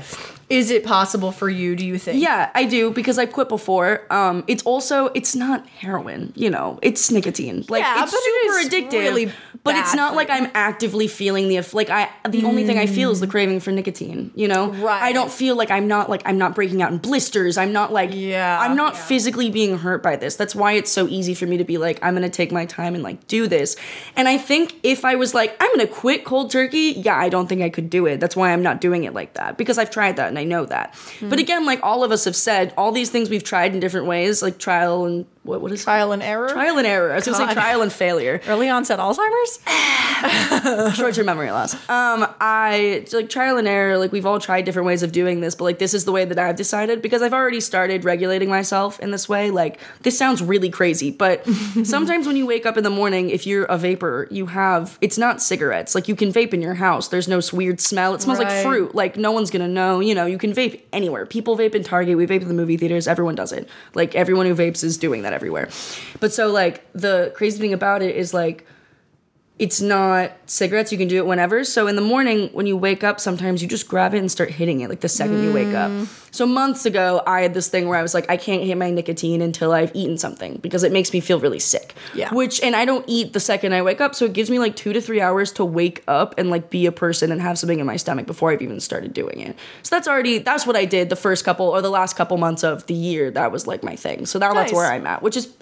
is 0.49 0.71
it 0.71 0.85
possible 0.85 1.33
for 1.33 1.49
you? 1.49 1.77
Do 1.77 1.85
you 1.87 1.99
think? 1.99 2.21
Yeah, 2.23 2.51
I 2.55 2.65
do 2.65 2.91
because 2.91 3.19
I 3.19 3.27
quit 3.27 3.49
before. 3.49 4.07
Um, 4.13 4.45
it's 4.49 4.63
also 4.65 5.07
it's 5.15 5.37
not 5.37 5.67
heroin, 5.69 6.33
you 6.37 6.51
know, 6.51 6.79
it's 6.83 7.11
nicotine. 7.11 7.65
Like 7.69 7.83
Yeah, 7.83 8.03
it's 8.03 8.13
it 8.13 8.23
super 8.23 8.59
is 8.59 8.69
addictive. 8.69 8.99
really 9.01 9.33
but 9.63 9.77
it's 9.77 9.95
not 9.95 10.15
like. 10.15 10.31
I'm 10.31 10.49
actively 10.55 11.07
feeling 11.07 11.49
the 11.49 11.61
like 11.75 11.91
I 11.91 12.09
the 12.29 12.45
only 12.45 12.65
thing 12.65 12.79
I 12.79 12.87
feel 12.87 13.11
is 13.11 13.21
the 13.21 13.27
craving 13.27 13.61
for 13.61 13.71
nicotine. 13.73 14.31
You 14.35 14.49
know, 14.49 14.71
Right. 14.71 15.03
I 15.03 15.13
don't 15.13 15.31
feel 15.31 15.55
like 15.57 15.71
I'm 15.71 15.87
not 15.87 16.09
like 16.09 16.23
I'm 16.25 16.39
not 16.39 16.55
breaking 16.55 16.81
out 16.83 16.93
in 16.93 16.99
blisters. 16.99 17.59
I'm 17.59 17.73
not 17.73 17.93
like 17.93 18.11
Yeah, 18.15 18.59
I'm 18.61 18.75
not 18.77 18.95
yeah. 18.95 19.01
physically 19.01 19.51
being 19.51 19.77
hurt 19.79 20.03
by 20.03 20.17
this. 20.17 20.37
That's 20.37 20.55
why 20.55 20.73
it's 20.73 20.91
so 20.91 21.07
easy 21.09 21.35
for 21.35 21.47
me 21.47 21.59
to 21.59 21.65
be 21.65 21.77
like 21.79 21.99
I'm 22.03 22.15
gonna 22.15 22.31
take 22.31 22.53
my 22.53 22.60
time 22.67 22.95
and 22.95 23.03
like 23.03 23.27
do 23.27 23.47
this. 23.47 23.77
And 24.17 24.29
I 24.29 24.39
think 24.39 24.75
if 24.83 25.05
I 25.05 25.17
was 25.17 25.35
like 25.35 25.57
I'm 25.61 25.71
gonna 25.73 25.87
quit 25.87 26.25
cold 26.25 26.51
turkey, 26.51 26.95
yeah, 26.97 27.17
I 27.17 27.29
don't 27.29 27.49
think 27.49 27.63
I 27.63 27.71
could 27.71 27.91
do 27.91 28.07
it. 28.07 28.21
That's 28.21 28.37
why 28.37 28.53
I'm 28.53 28.63
not 28.63 28.81
doing 28.81 29.05
it 29.05 29.15
like 29.15 29.35
that 29.35 29.57
because 29.57 29.79
I've 29.79 29.91
tried 29.91 30.17
that 30.17 30.29
and 30.29 30.39
I 30.39 30.45
know 30.45 30.65
that. 30.67 30.95
Hmm. 31.19 31.29
But 31.29 31.39
again, 31.39 31.67
like 31.67 31.81
all 31.83 32.05
of 32.05 32.11
us 32.11 32.25
have 32.25 32.37
said, 32.37 32.73
all 32.77 32.93
these 32.93 33.11
things 33.11 33.31
we've 33.31 33.45
tried 33.45 33.75
in 33.75 33.81
different 33.81 34.07
ways, 34.07 34.43
like 34.43 34.59
trial 34.59 35.05
and 35.05 35.27
what 35.51 35.61
what 35.61 35.73
is 35.73 35.83
Trial 35.85 36.13
and 36.13 36.23
error. 36.23 36.49
trial 36.49 36.79
and 36.79 36.87
error. 36.87 37.13
I 37.13 37.17
was 37.17 37.25
gonna 37.27 37.37
say 37.49 37.53
trial 37.55 37.83
and 37.83 37.93
failure. 37.93 38.41
Early 38.47 38.69
onset 38.69 38.99
Alzheimer's. 38.99 39.59
Short 40.97 41.15
term 41.15 41.27
memory 41.27 41.51
loss. 41.51 41.75
Um, 41.89 42.27
I 42.41 43.05
like 43.13 43.29
trial 43.29 43.57
and 43.57 43.67
error. 43.69 43.99
Like 43.99 44.13
we've 44.13 44.27
all 44.27 44.39
tried 44.41 44.65
different 44.65 44.87
ways 44.87 45.03
of 45.03 45.13
doing 45.13 45.41
this, 45.41 45.55
but 45.55 45.65
like 45.65 45.79
this 45.79 45.95
is 45.95 46.05
the 46.05 46.13
way 46.13 46.25
that 46.25 46.39
I've 46.39 46.57
decided 46.57 47.03
because 47.03 47.23
I've 47.23 47.33
already 47.35 47.61
started 47.61 48.05
regulating 48.05 48.49
myself 48.49 49.01
in 49.01 49.11
this 49.11 49.29
way. 49.29 49.51
Like 49.51 49.79
this 50.03 50.17
sounds 50.19 50.43
really 50.43 50.71
crazy, 50.71 51.11
but 51.11 51.45
sometimes 51.85 52.27
when 52.27 52.37
you 52.37 52.47
wake 52.47 52.67
up 52.67 52.77
in 52.77 52.85
the 52.85 52.91
morning, 52.91 53.31
if 53.31 53.47
you're 53.47 53.65
a 53.65 53.79
vapor, 53.79 54.29
you 54.31 54.47
have 54.47 54.99
it's 55.01 55.19
not 55.19 55.43
cigarettes. 55.43 55.95
Like 55.95 56.09
you 56.09 56.17
can 56.17 56.33
vape 56.33 56.53
in 56.55 56.63
your 56.63 56.75
house. 56.75 57.09
There's 57.09 57.29
no 57.29 57.41
weird 57.53 57.81
smell. 57.81 58.15
It 58.15 58.23
smells 58.23 58.39
Right. 58.39 58.49
like 58.49 58.65
fruit. 58.65 58.95
Like 58.95 59.17
no 59.17 59.33
one's 59.33 59.51
gonna 59.51 59.69
know. 59.69 60.01
You 60.01 60.15
know, 60.15 60.27
you 60.27 60.39
can 60.39 60.53
vape 60.53 60.83
anywhere. 60.93 61.27
People 61.27 61.57
vape 61.57 61.75
in 61.75 61.83
Target. 61.83 62.17
We 62.17 62.27
vape 62.27 62.43
in 62.43 62.49
the 62.49 62.55
movie 62.55 62.77
theaters. 62.77 63.09
Everyone 63.09 63.35
does 63.35 63.53
it. 63.53 63.69
Like 63.95 64.15
everyone 64.15 64.47
who 64.47 64.55
vapes 64.55 64.85
is 64.85 64.97
doing 64.99 65.23
that 65.23 65.33
everywhere. 65.41 65.69
But 66.21 66.33
so 66.33 66.51
like 66.53 66.85
the 66.93 67.33
crazy 67.35 67.59
thing 67.59 67.73
about 67.73 68.03
it 68.03 68.15
is 68.15 68.35
like 68.35 68.67
it's 69.61 69.83
not 69.83 70.33
cigarettes. 70.47 70.91
You 70.91 70.97
can 70.97 71.07
do 71.07 71.19
it 71.19 71.27
whenever. 71.27 71.65
So 71.65 71.87
in 71.87 71.95
the 71.95 72.01
morning, 72.01 72.49
when 72.55 72.67
you 72.67 72.79
wake 72.79 73.05
up, 73.05 73.21
sometimes 73.21 73.61
you 73.61 73.69
just 73.69 73.87
grab 73.87 74.15
it 74.15 74.19
and 74.19 74.33
start 74.33 74.51
hitting 74.51 74.81
it 74.81 74.89
like 74.89 75.01
the 75.01 75.09
second 75.09 75.45
you 75.45 75.53
wake 75.53 75.75
up. 75.75 75.91
Mm. 75.91 76.07
So 76.35 76.47
months 76.47 76.87
ago, 76.87 77.23
I 77.27 77.43
had 77.43 77.53
this 77.53 77.69
thing 77.69 77.87
where 77.87 77.99
I 77.99 78.01
was 78.01 78.15
like, 78.15 78.25
I 78.31 78.39
can't 78.39 78.63
hit 78.63 78.79
my 78.79 78.91
nicotine 78.91 79.43
until 79.43 79.73
I've 79.73 79.95
eaten 79.95 80.17
something 80.17 80.57
because 80.63 80.83
it 80.83 80.93
makes 80.93 81.13
me 81.13 81.21
feel 81.21 81.39
really 81.41 81.59
sick. 81.59 81.95
Yeah. 82.15 82.33
Which, 82.33 82.63
and 82.63 82.75
I 82.75 82.87
don't 82.87 83.05
eat 83.07 83.35
the 83.35 83.41
second 83.41 83.75
I 83.75 83.83
wake 83.83 84.01
up. 84.01 84.15
So 84.15 84.25
it 84.25 84.33
gives 84.33 84.49
me 84.49 84.59
like 84.59 84.77
two 84.77 84.95
to 84.95 85.01
three 85.03 85.21
hours 85.21 85.53
to 85.53 85.65
wake 85.65 86.03
up 86.09 86.39
and 86.39 86.49
like 86.49 86.71
be 86.71 86.87
a 86.87 86.93
person 86.93 87.31
and 87.31 87.43
have 87.43 87.59
something 87.59 87.81
in 87.81 87.85
my 87.85 87.97
stomach 87.97 88.27
before 88.27 88.53
I've 88.53 88.63
even 88.63 88.81
started 88.81 89.13
doing 89.13 89.41
it. 89.41 89.59
So 89.83 89.95
that's 89.95 90.09
already, 90.09 90.39
that's 90.39 90.67
what 90.67 90.75
I 90.75 90.87
did 90.87 91.11
the 91.11 91.17
first 91.17 91.45
couple 91.45 91.67
or 91.67 91.83
the 91.83 91.91
last 91.91 92.17
couple 92.17 92.39
months 92.39 92.65
of 92.65 92.87
the 92.87 92.95
year. 92.95 93.31
That 93.31 93.53
was 93.53 93.67
like 93.67 93.83
my 93.83 93.95
thing. 93.95 94.25
So 94.25 94.39
now 94.39 94.55
that's 94.55 94.73
where 94.73 94.91
I'm 94.91 95.07
at, 95.07 95.21
which 95.21 95.37
is 95.37 95.53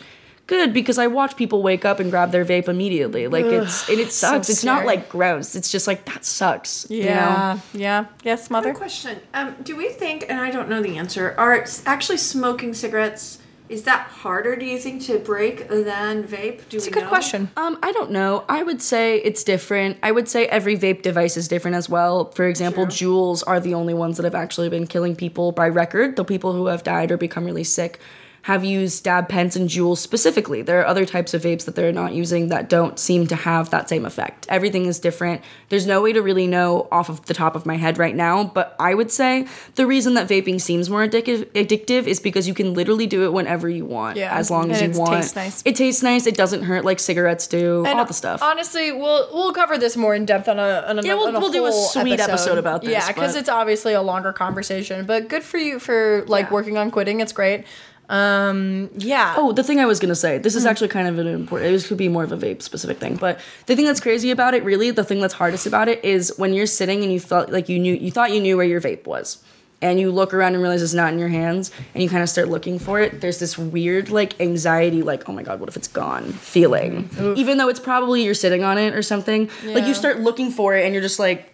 good 0.48 0.74
because 0.74 0.98
I 0.98 1.06
watch 1.06 1.37
people 1.37 1.62
wake 1.62 1.84
up 1.84 2.00
and 2.00 2.11
grab 2.11 2.32
their 2.32 2.44
vape 2.44 2.66
immediately. 2.66 3.28
Like 3.28 3.44
it's 3.44 3.88
and 3.88 4.00
it 4.00 4.11
so 4.11 4.32
sucks. 4.32 4.50
it's 4.50 4.64
not 4.64 4.84
like 4.84 5.08
gross. 5.08 5.54
It's 5.54 5.70
just 5.70 5.87
like 5.87 6.04
that 6.06 6.24
sucks. 6.24 6.90
you 6.90 7.04
know? 7.04 7.06
Yeah. 7.06 7.61
Yeah. 7.72 8.06
Yes, 8.24 8.50
mother. 8.50 8.72
Good 8.72 8.78
question. 8.78 9.20
Um, 9.32 9.54
do 9.62 9.76
we 9.76 9.90
think, 9.90 10.24
and 10.28 10.40
I 10.40 10.50
don't 10.50 10.68
know 10.68 10.82
the 10.82 10.96
answer, 10.96 11.37
are 11.38 11.64
actually 11.87 12.18
smoking 12.18 12.74
cigarettes? 12.74 13.38
Is 13.68 13.82
that 13.82 14.06
harder? 14.06 14.56
Do 14.56 14.64
you 14.64 14.78
think 14.78 15.02
to 15.02 15.18
break 15.18 15.68
than 15.68 16.24
vape? 16.24 16.66
Do 16.70 16.78
It's 16.78 16.87
a 16.87 16.90
good 16.90 17.06
question. 17.06 17.50
Um, 17.54 17.78
I 17.82 17.92
don't 17.92 18.11
know. 18.11 18.46
I 18.48 18.62
would 18.62 18.80
say 18.80 19.18
it's 19.18 19.44
different. 19.44 19.98
I 20.02 20.11
would 20.11 20.26
say 20.26 20.46
every 20.46 20.78
vape 20.78 21.02
device 21.02 21.37
is 21.37 21.48
different 21.48 21.76
as 21.76 21.87
well. 21.87 22.30
For 22.30 22.46
example, 22.46 22.87
True. 22.87 23.08
Juuls 23.08 23.44
are 23.46 23.61
the 23.61 23.74
only 23.74 23.92
ones 23.92 24.16
that 24.16 24.24
have 24.24 24.34
actually 24.34 24.70
been 24.70 24.87
killing 24.87 25.14
people 25.14 25.52
by 25.52 25.68
record. 25.68 26.16
The 26.16 26.24
people 26.24 26.54
who 26.54 26.66
have 26.66 26.82
died 26.82 27.12
or 27.12 27.18
become 27.18 27.44
really 27.44 27.64
sick 27.64 28.00
have 28.48 28.64
used 28.64 29.04
dab 29.04 29.28
pens 29.28 29.56
and 29.56 29.68
Juuls 29.68 29.98
specifically. 29.98 30.62
There 30.62 30.80
are 30.80 30.87
other 30.87 31.04
types 31.04 31.34
of 31.34 31.42
vapes 31.42 31.66
that 31.66 31.74
they're 31.74 31.92
not 31.92 32.14
using 32.14 32.48
that 32.48 32.70
don't 32.70 32.98
seem 32.98 33.26
to 33.26 33.37
have 33.37 33.68
that 33.68 33.90
same 33.90 34.06
effect. 34.06 34.46
Everything 34.48 34.87
is 34.87 34.98
different. 34.98 35.42
There's 35.68 35.87
no 35.87 36.00
way 36.00 36.14
to 36.14 36.22
really 36.22 36.46
know 36.46 36.88
off 36.90 37.11
of 37.11 37.26
the 37.26 37.34
top 37.34 37.54
of 37.54 37.66
my 37.66 37.76
head 37.76 37.98
right 37.98 38.16
now, 38.16 38.44
but 38.44 38.74
I 38.80 38.94
would 38.94 39.11
say 39.11 39.46
the 39.74 39.87
reason 39.87 40.14
that 40.14 40.28
vaping 40.28 40.62
seems 40.62 40.88
more 40.88 41.06
addictive, 41.06 41.44
addictive 41.52 42.06
is 42.06 42.20
because 42.20 42.48
you 42.48 42.54
can 42.54 42.72
literally 42.72 43.06
do 43.06 43.24
it 43.24 43.34
whenever 43.34 43.68
you 43.68 43.84
want, 43.84 44.16
Yeah. 44.16 44.34
as 44.34 44.50
long 44.50 44.70
as 44.70 44.80
you 44.80 44.88
it 44.88 44.96
want. 44.96 45.11
tastes 45.12 45.37
nice. 45.37 45.62
It 45.66 45.76
tastes 45.76 46.02
nice. 46.02 46.26
It 46.26 46.34
doesn't 46.34 46.62
hurt 46.62 46.87
like 46.87 47.00
cigarettes 47.00 47.46
do. 47.48 47.84
And 47.87 47.98
all 47.98 48.06
the 48.06 48.14
stuff. 48.14 48.42
Honestly, 48.42 48.92
we'll 48.92 49.28
we'll 49.34 49.52
cover 49.52 49.76
this 49.76 49.94
more 49.94 50.14
in 50.14 50.24
depth 50.24 50.48
on 50.48 50.58
a 50.58 50.84
on 50.88 50.98
a, 50.98 51.02
Yeah, 51.02 51.16
we'll- 51.16 51.32
we'll 51.38 51.52
do 51.52 51.66
a 51.66 51.72
sweet 51.72 52.18
episode 52.18 52.56
about 52.56 52.80
this, 52.80 52.92
Yeah, 52.92 53.06
because 53.08 53.37
it's 53.37 53.50
obviously 53.50 53.92
a 53.92 54.00
longer 54.00 54.32
conversation, 54.32 55.04
but 55.04 55.28
good 55.28 55.42
for 55.42 55.58
you 55.58 55.78
for 55.78 56.24
like 56.28 56.46
Yeah. 56.46 56.52
working 56.54 56.78
on 56.78 56.90
quitting. 56.90 57.20
It's 57.20 57.32
great. 57.32 57.64
Um, 58.09 58.90
yeah. 58.97 59.35
Oh, 59.37 59.53
the 59.53 59.62
thing 59.62 59.81
I 59.81 59.87
was 59.87 60.01
gonna 60.01 60.14
say. 60.14 60.38
This 60.38 60.55
is 60.55 60.62
Hmm. 60.62 60.68
actually 60.71 60.88
kind 60.88 61.09
of 61.09 61.18
an 61.18 61.27
important. 61.27 61.75
It 61.75 61.85
could 61.87 61.97
be 61.99 62.09
more 62.09 62.25
of 62.25 62.33
a 62.33 62.37
vape 62.37 62.62
specific 62.62 62.99
thing, 62.99 63.16
but 63.16 63.38
the 63.66 63.77
thing 63.77 63.85
that's 63.85 64.01
crazy 64.01 64.31
about 64.31 64.55
it, 64.55 64.64
really, 64.64 64.90
the 64.90 65.05
thing 65.05 65.21
that's 65.21 65.35
hardest 65.35 65.66
about 65.66 65.88
it 65.88 66.05
is 66.05 66.33
when 66.38 66.53
you're 66.55 66.66
sitting 66.66 67.03
and 67.03 67.12
you 67.12 67.21
felt 67.21 67.51
like 67.51 67.68
you 67.68 67.79
knew, 67.79 67.94
you 67.94 68.11
thought 68.11 68.33
you 68.33 68.40
knew 68.40 68.57
where 68.57 68.66
your 68.66 68.81
vape 68.81 69.07
was, 69.07 69.38
and 69.83 70.01
you 70.01 70.11
look 70.11 70.33
around 70.35 70.55
and 70.55 70.62
realize 70.62 70.83
it's 70.83 70.94
not 70.94 71.12
in 71.12 71.18
your 71.18 71.29
hands, 71.29 71.71
and 71.94 72.03
you 72.03 72.09
kind 72.09 72.23
of 72.23 72.29
start 72.29 72.49
looking 72.49 72.79
for 72.79 72.99
it. 73.01 73.21
There's 73.21 73.38
this 73.38 73.59
weird 73.59 74.11
like 74.11 74.40
anxiety, 74.40 75.03
like 75.03 75.29
oh 75.29 75.33
my 75.33 75.42
god, 75.42 75.61
what 75.61 75.68
if 75.68 75.77
it's 75.77 75.88
gone? 75.88 76.33
Feeling, 76.33 77.11
even 77.37 77.59
though 77.59 77.68
it's 77.68 77.81
probably 77.81 78.25
you're 78.25 78.35
sitting 78.35 78.64
on 78.64 78.79
it 78.79 78.94
or 78.94 79.03
something. 79.03 79.51
Like 79.66 79.87
you 79.87 79.94
start 79.94 80.21
looking 80.21 80.51
for 80.51 80.75
it, 80.75 80.85
and 80.85 80.94
you're 80.94 81.03
just 81.03 81.18
like. 81.18 81.53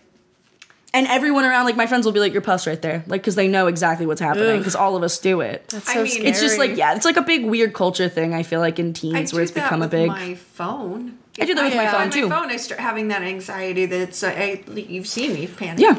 And 0.94 1.08
everyone 1.08 1.44
around, 1.44 1.64
like 1.64 1.76
my 1.76 1.86
friends 1.88 2.06
will 2.06 2.12
be 2.12 2.20
like, 2.20 2.32
"Your 2.32 2.40
puff's 2.40 2.68
right 2.68 2.80
there," 2.80 3.02
like 3.08 3.20
because 3.20 3.34
they 3.34 3.48
know 3.48 3.66
exactly 3.66 4.06
what's 4.06 4.20
happening 4.20 4.58
because 4.58 4.76
all 4.76 4.94
of 4.94 5.02
us 5.02 5.18
do 5.18 5.40
it. 5.40 5.66
That's 5.68 5.90
I 5.90 5.96
mean, 5.96 6.06
scary. 6.06 6.26
it's 6.28 6.40
just 6.40 6.56
like 6.56 6.76
yeah, 6.76 6.94
it's 6.94 7.04
like 7.04 7.16
a 7.16 7.22
big 7.22 7.44
weird 7.44 7.74
culture 7.74 8.08
thing. 8.08 8.32
I 8.32 8.44
feel 8.44 8.60
like 8.60 8.78
in 8.78 8.92
teens 8.92 9.32
do 9.32 9.36
where 9.36 9.42
it's 9.42 9.50
that 9.52 9.64
become 9.64 9.82
a 9.82 9.86
with 9.86 9.90
big. 9.90 10.06
my 10.08 10.36
phone. 10.36 11.18
I 11.40 11.46
do 11.46 11.54
that 11.56 11.64
with 11.64 11.72
If 11.72 11.76
my 11.76 11.86
phone 11.86 11.94
find 11.94 12.12
too. 12.12 12.28
My 12.28 12.40
phone, 12.40 12.50
I 12.50 12.56
start 12.56 12.80
having 12.80 13.08
that 13.08 13.22
anxiety 13.22 13.86
that's 13.86 14.22
uh, 14.22 14.28
I, 14.28 14.62
you've 14.72 15.08
seen 15.08 15.34
me 15.34 15.48
panic. 15.48 15.80
Yeah, 15.80 15.98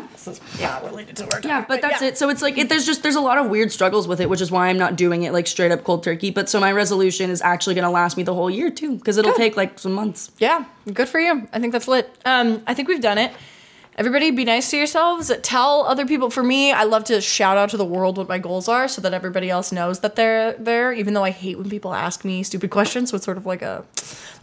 yeah, 0.58 0.80
related 0.86 1.18
to 1.18 1.24
work. 1.24 1.42
topic, 1.42 1.46
yeah, 1.50 1.66
but 1.68 1.82
that's 1.82 2.02
yeah. 2.02 2.08
it. 2.08 2.18
So 2.18 2.30
it's 2.30 2.42
like 2.42 2.58
it, 2.58 2.70
there's 2.70 2.86
just 2.86 3.04
there's 3.04 3.18
a 3.18 3.22
lot 3.22 3.38
of 3.38 3.50
weird 3.50 3.74
struggles 3.74 4.08
with 4.08 4.22
it, 4.22 4.30
which 4.30 4.40
is 4.40 4.50
why 4.50 4.70
I'm 4.70 4.78
not 4.78 4.96
doing 4.96 5.24
it 5.24 5.34
like 5.34 5.48
straight 5.48 5.74
up 5.74 5.84
cold 5.84 6.06
turkey. 6.06 6.32
But 6.32 6.48
so 6.48 6.62
my 6.62 6.72
resolution 6.72 7.30
is 7.30 7.42
actually 7.42 7.76
gonna 7.76 7.92
last 7.92 8.16
me 8.16 8.24
the 8.24 8.34
whole 8.34 8.50
year 8.50 8.72
too, 8.72 8.96
because 8.96 9.18
it'll 9.18 9.32
Good. 9.32 9.38
take 9.38 9.58
like 9.58 9.78
some 9.78 9.92
months. 9.92 10.32
Yeah, 10.40 10.64
good 10.94 11.10
for 11.10 11.20
you. 11.20 11.50
I 11.52 11.60
think 11.60 11.74
that's 11.74 11.90
lit. 11.90 12.10
Um, 12.24 12.64
I 12.66 12.74
think 12.74 12.88
we've 12.88 13.02
done 13.02 13.18
it. 13.18 13.34
Everybody 13.98 14.30
be 14.32 14.44
nice 14.44 14.72
to 14.72 14.78
yourselves. 14.78 15.32
Tell 15.42 15.86
other 15.86 16.06
people. 16.06 16.30
For 16.30 16.44
me, 16.44 16.74
I 16.74 16.84
love 16.84 17.06
to 17.06 17.22
shout 17.22 17.58
out 17.58 17.70
to 17.70 17.78
the 17.78 17.86
world 17.86 18.18
what 18.18 18.28
my 18.28 18.38
goals 18.38 18.68
are 18.68 18.90
so 18.90 19.02
that 19.02 19.14
everybody 19.14 19.50
else 19.50 19.72
knows 19.72 20.02
that 20.02 20.18
they're 20.18 20.52
there, 20.54 20.92
even 20.92 21.14
though 21.14 21.24
I 21.24 21.30
hate 21.30 21.58
when 21.58 21.70
people 21.70 21.94
ask 21.94 22.26
me 22.26 22.44
stupid 22.44 22.72
questions. 22.72 23.12
So 23.12 23.16
it's 23.16 23.24
sort 23.24 23.38
of 23.38 23.46
like 23.46 23.62
a, 23.62 23.86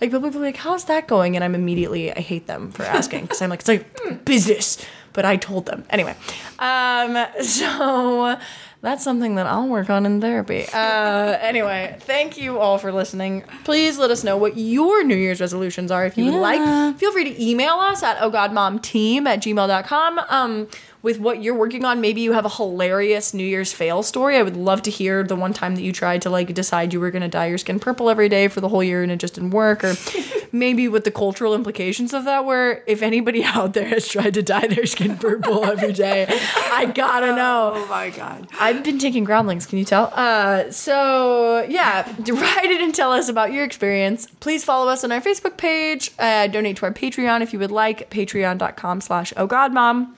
like 0.00 0.10
people 0.10 0.30
like, 0.40 0.56
how's 0.56 0.86
that 0.86 1.06
going? 1.06 1.36
And 1.36 1.44
I'm 1.44 1.54
immediately, 1.54 2.10
I 2.10 2.20
hate 2.20 2.46
them 2.46 2.72
for 2.72 2.84
asking 2.84 3.22
because 3.22 3.42
I'm 3.42 3.50
like, 3.50 3.60
it's 3.60 3.68
like 3.68 4.00
"Hmm, 4.00 4.14
business. 4.24 4.82
But 5.12 5.26
I 5.26 5.36
told 5.36 5.66
them. 5.66 5.84
Anyway, 5.90 6.16
um, 6.58 7.26
so 7.42 8.38
that's 8.82 9.04
something 9.04 9.36
that 9.36 9.46
I'll 9.46 9.68
work 9.68 9.88
on 9.88 10.04
in 10.04 10.20
therapy. 10.20 10.66
Uh, 10.72 10.76
anyway, 11.40 11.96
thank 12.00 12.36
you 12.36 12.58
all 12.58 12.78
for 12.78 12.92
listening. 12.92 13.44
Please 13.64 13.96
let 13.96 14.10
us 14.10 14.24
know 14.24 14.36
what 14.36 14.56
your 14.56 15.04
New 15.04 15.16
Year's 15.16 15.40
resolutions 15.40 15.90
are 15.90 16.04
if 16.04 16.18
you 16.18 16.24
would 16.26 16.34
like. 16.34 16.98
Feel 16.98 17.12
free 17.12 17.24
to 17.24 17.42
email 17.42 17.74
us 17.74 18.02
at 18.02 18.18
ohgodmomteam 18.18 19.26
at 19.26 19.40
gmail.com 19.40 20.18
um, 20.28 20.68
with 21.02 21.18
what 21.18 21.42
you're 21.42 21.54
working 21.54 21.84
on. 21.84 22.00
Maybe 22.00 22.20
you 22.20 22.32
have 22.32 22.44
a 22.44 22.48
hilarious 22.48 23.34
New 23.34 23.44
Year's 23.44 23.72
fail 23.72 24.02
story. 24.02 24.36
I 24.36 24.42
would 24.42 24.56
love 24.56 24.82
to 24.82 24.90
hear 24.90 25.24
the 25.24 25.36
one 25.36 25.52
time 25.52 25.74
that 25.74 25.82
you 25.82 25.92
tried 25.92 26.22
to 26.22 26.30
like 26.30 26.54
decide 26.54 26.92
you 26.92 27.00
were 27.00 27.10
going 27.10 27.22
to 27.22 27.28
dye 27.28 27.46
your 27.46 27.58
skin 27.58 27.80
purple 27.80 28.08
every 28.08 28.28
day 28.28 28.48
for 28.48 28.60
the 28.60 28.68
whole 28.68 28.84
year 28.84 29.02
and 29.02 29.10
it 29.10 29.16
just 29.16 29.34
didn't 29.34 29.50
work. 29.50 29.82
Or 29.82 29.94
maybe 30.52 30.86
what 30.88 31.04
the 31.04 31.10
cultural 31.10 31.54
implications 31.54 32.14
of 32.14 32.24
that 32.24 32.44
were. 32.44 32.82
If 32.86 33.02
anybody 33.02 33.42
out 33.44 33.74
there 33.74 33.88
has 33.88 34.06
tried 34.06 34.34
to 34.34 34.42
dye 34.42 34.68
their 34.68 34.86
skin 34.86 35.16
purple 35.16 35.64
every 35.64 35.92
day, 35.92 36.26
I 36.28 36.86
gotta 36.94 37.34
know. 37.36 37.72
Oh 37.74 37.86
my 37.88 38.10
god. 38.10 38.46
I've 38.60 38.84
been 38.84 38.98
taking 38.98 39.24
groundlings, 39.24 39.66
can 39.66 39.78
you 39.78 39.84
tell? 39.84 40.12
Uh, 40.14 40.70
so, 40.70 41.66
yeah, 41.68 42.06
write 42.18 42.70
it 42.70 42.80
and 42.80 42.94
tell 42.94 43.12
us 43.12 43.28
about 43.28 43.52
your 43.52 43.64
experience. 43.64 44.26
Please 44.40 44.64
follow 44.64 44.90
us 44.90 45.02
on 45.02 45.10
our 45.10 45.20
Facebook 45.20 45.56
page. 45.56 46.12
Uh, 46.18 46.46
donate 46.46 46.76
to 46.76 46.86
our 46.86 46.92
Patreon 46.92 47.40
if 47.40 47.52
you 47.52 47.58
would 47.58 47.70
like, 47.72 48.10
patreon.com 48.10 49.00
slash 49.00 49.32
oh 49.36 49.46
god 49.46 49.72
mom. 49.72 50.14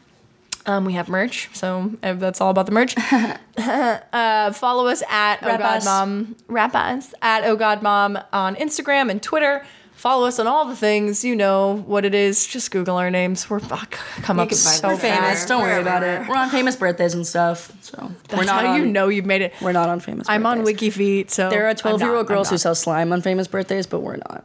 Um, 0.66 0.86
we 0.86 0.94
have 0.94 1.10
merch, 1.10 1.50
so 1.52 1.92
uh, 2.02 2.14
that's 2.14 2.40
all 2.40 2.50
about 2.50 2.64
the 2.66 2.72
merch. 2.72 2.94
uh, 3.58 4.52
follow 4.52 4.86
us 4.86 5.02
at 5.10 5.42
oh 5.42 5.58
god 5.58 5.60
us. 5.78 5.84
mom, 5.84 6.36
rap 6.48 6.74
us 6.74 7.12
at 7.20 7.44
oh 7.44 7.54
god 7.56 7.82
mom 7.82 8.18
on 8.32 8.56
Instagram 8.56 9.10
and 9.10 9.22
Twitter. 9.22 9.64
Follow 9.92 10.26
us 10.26 10.38
on 10.38 10.46
all 10.46 10.64
the 10.66 10.76
things. 10.76 11.24
You 11.24 11.36
know 11.36 11.76
what 11.86 12.04
it 12.04 12.14
is. 12.14 12.46
Just 12.46 12.70
Google 12.70 12.96
our 12.96 13.10
names. 13.10 13.48
We're 13.48 13.60
fuck, 13.60 13.92
come 14.22 14.38
up 14.40 14.52
so. 14.52 14.88
We're 14.88 14.96
famous. 14.96 15.18
fast. 15.18 15.48
Don't 15.48 15.62
worry 15.62 15.80
about 15.80 16.02
it. 16.02 16.28
We're 16.28 16.36
on 16.36 16.50
famous 16.50 16.76
birthdays 16.76 17.14
and 17.14 17.26
stuff. 17.26 17.70
So 17.82 17.98
we're 18.00 18.14
That's 18.28 18.46
not 18.46 18.64
how 18.64 18.72
on, 18.72 18.80
you 18.80 18.86
know 18.86 19.08
you've 19.08 19.26
made 19.26 19.42
it. 19.42 19.54
We're 19.60 19.72
not 19.72 19.88
on 19.88 20.00
famous. 20.00 20.26
Birthdays. 20.26 20.34
I'm 20.34 20.46
on 20.46 20.64
birthdays. 20.64 20.94
WikiFeet, 20.96 21.30
so 21.30 21.48
There 21.50 21.66
are 21.66 21.70
I'm 21.70 21.76
12 21.76 22.00
year 22.00 22.08
not, 22.08 22.16
old 22.16 22.26
I'm 22.26 22.34
girls 22.34 22.50
who 22.50 22.58
sell 22.58 22.74
slime 22.74 23.12
on 23.12 23.20
famous 23.22 23.48
birthdays, 23.48 23.86
but 23.86 24.00
we're 24.00 24.16
not. 24.16 24.44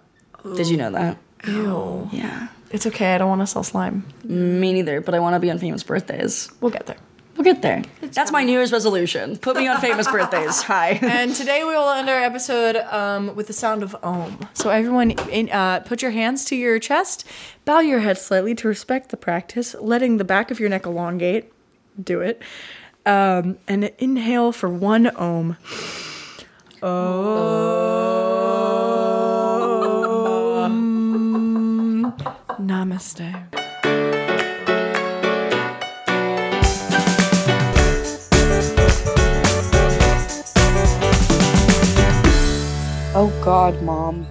Did 0.56 0.68
you 0.68 0.78
know 0.78 0.92
that? 0.92 1.18
Ew. 1.48 2.10
Yeah. 2.12 2.48
It's 2.72 2.86
okay. 2.86 3.16
I 3.16 3.18
don't 3.18 3.30
want 3.30 3.42
to 3.42 3.48
sell 3.48 3.64
slime. 3.64 4.06
Me 4.24 4.74
neither, 4.74 5.02
but 5.02 5.16
I 5.16 5.20
want 5.20 5.36
to 5.36 5.40
be 5.40 5.50
on 5.50 5.58
famous 5.60 5.84
birthdays. 5.84 6.52
We'll 6.62 6.72
get 6.72 6.86
there. 6.86 6.98
We'll 7.36 7.46
get 7.46 7.62
there. 7.62 7.84
That's 8.02 8.32
my 8.34 8.44
New 8.44 8.52
Year's 8.52 8.72
resolution. 8.74 9.38
Put 9.38 9.56
me 9.56 9.66
on 9.68 9.80
famous 9.80 10.08
birthdays. 10.12 10.62
Hi. 10.64 11.00
And 11.02 11.34
today 11.34 11.64
we 11.64 11.70
will 11.70 11.90
end 11.90 12.10
our 12.10 12.22
episode 12.22 12.76
um, 12.76 13.34
with 13.34 13.48
the 13.48 13.54
sound 13.54 13.82
of 13.82 13.96
Om. 14.04 14.38
So 14.54 14.70
everyone, 14.70 15.12
in, 15.12 15.50
uh, 15.50 15.80
put 15.80 16.02
your 16.02 16.12
hands 16.12 16.44
to 16.46 16.56
your 16.58 16.80
chest, 16.80 17.26
bow 17.64 17.80
your 17.80 18.00
head 18.00 18.18
slightly 18.18 18.56
to 18.56 18.68
respect 18.68 19.10
the 19.10 19.18
practice, 19.18 19.74
letting 19.80 20.18
the 20.18 20.26
back 20.26 20.52
of 20.52 20.60
your 20.60 20.68
neck 20.70 20.86
elongate. 20.86 21.52
Do 22.02 22.20
it. 22.20 22.42
Um, 23.06 23.58
and 23.68 23.86
inhale 24.00 24.52
for 24.52 24.68
one 24.68 25.08
Om. 25.08 25.56
Om. 26.84 27.99
Namaste. 32.70 33.34
Oh 43.16 43.34
God, 43.44 43.82
mom. 43.82 44.28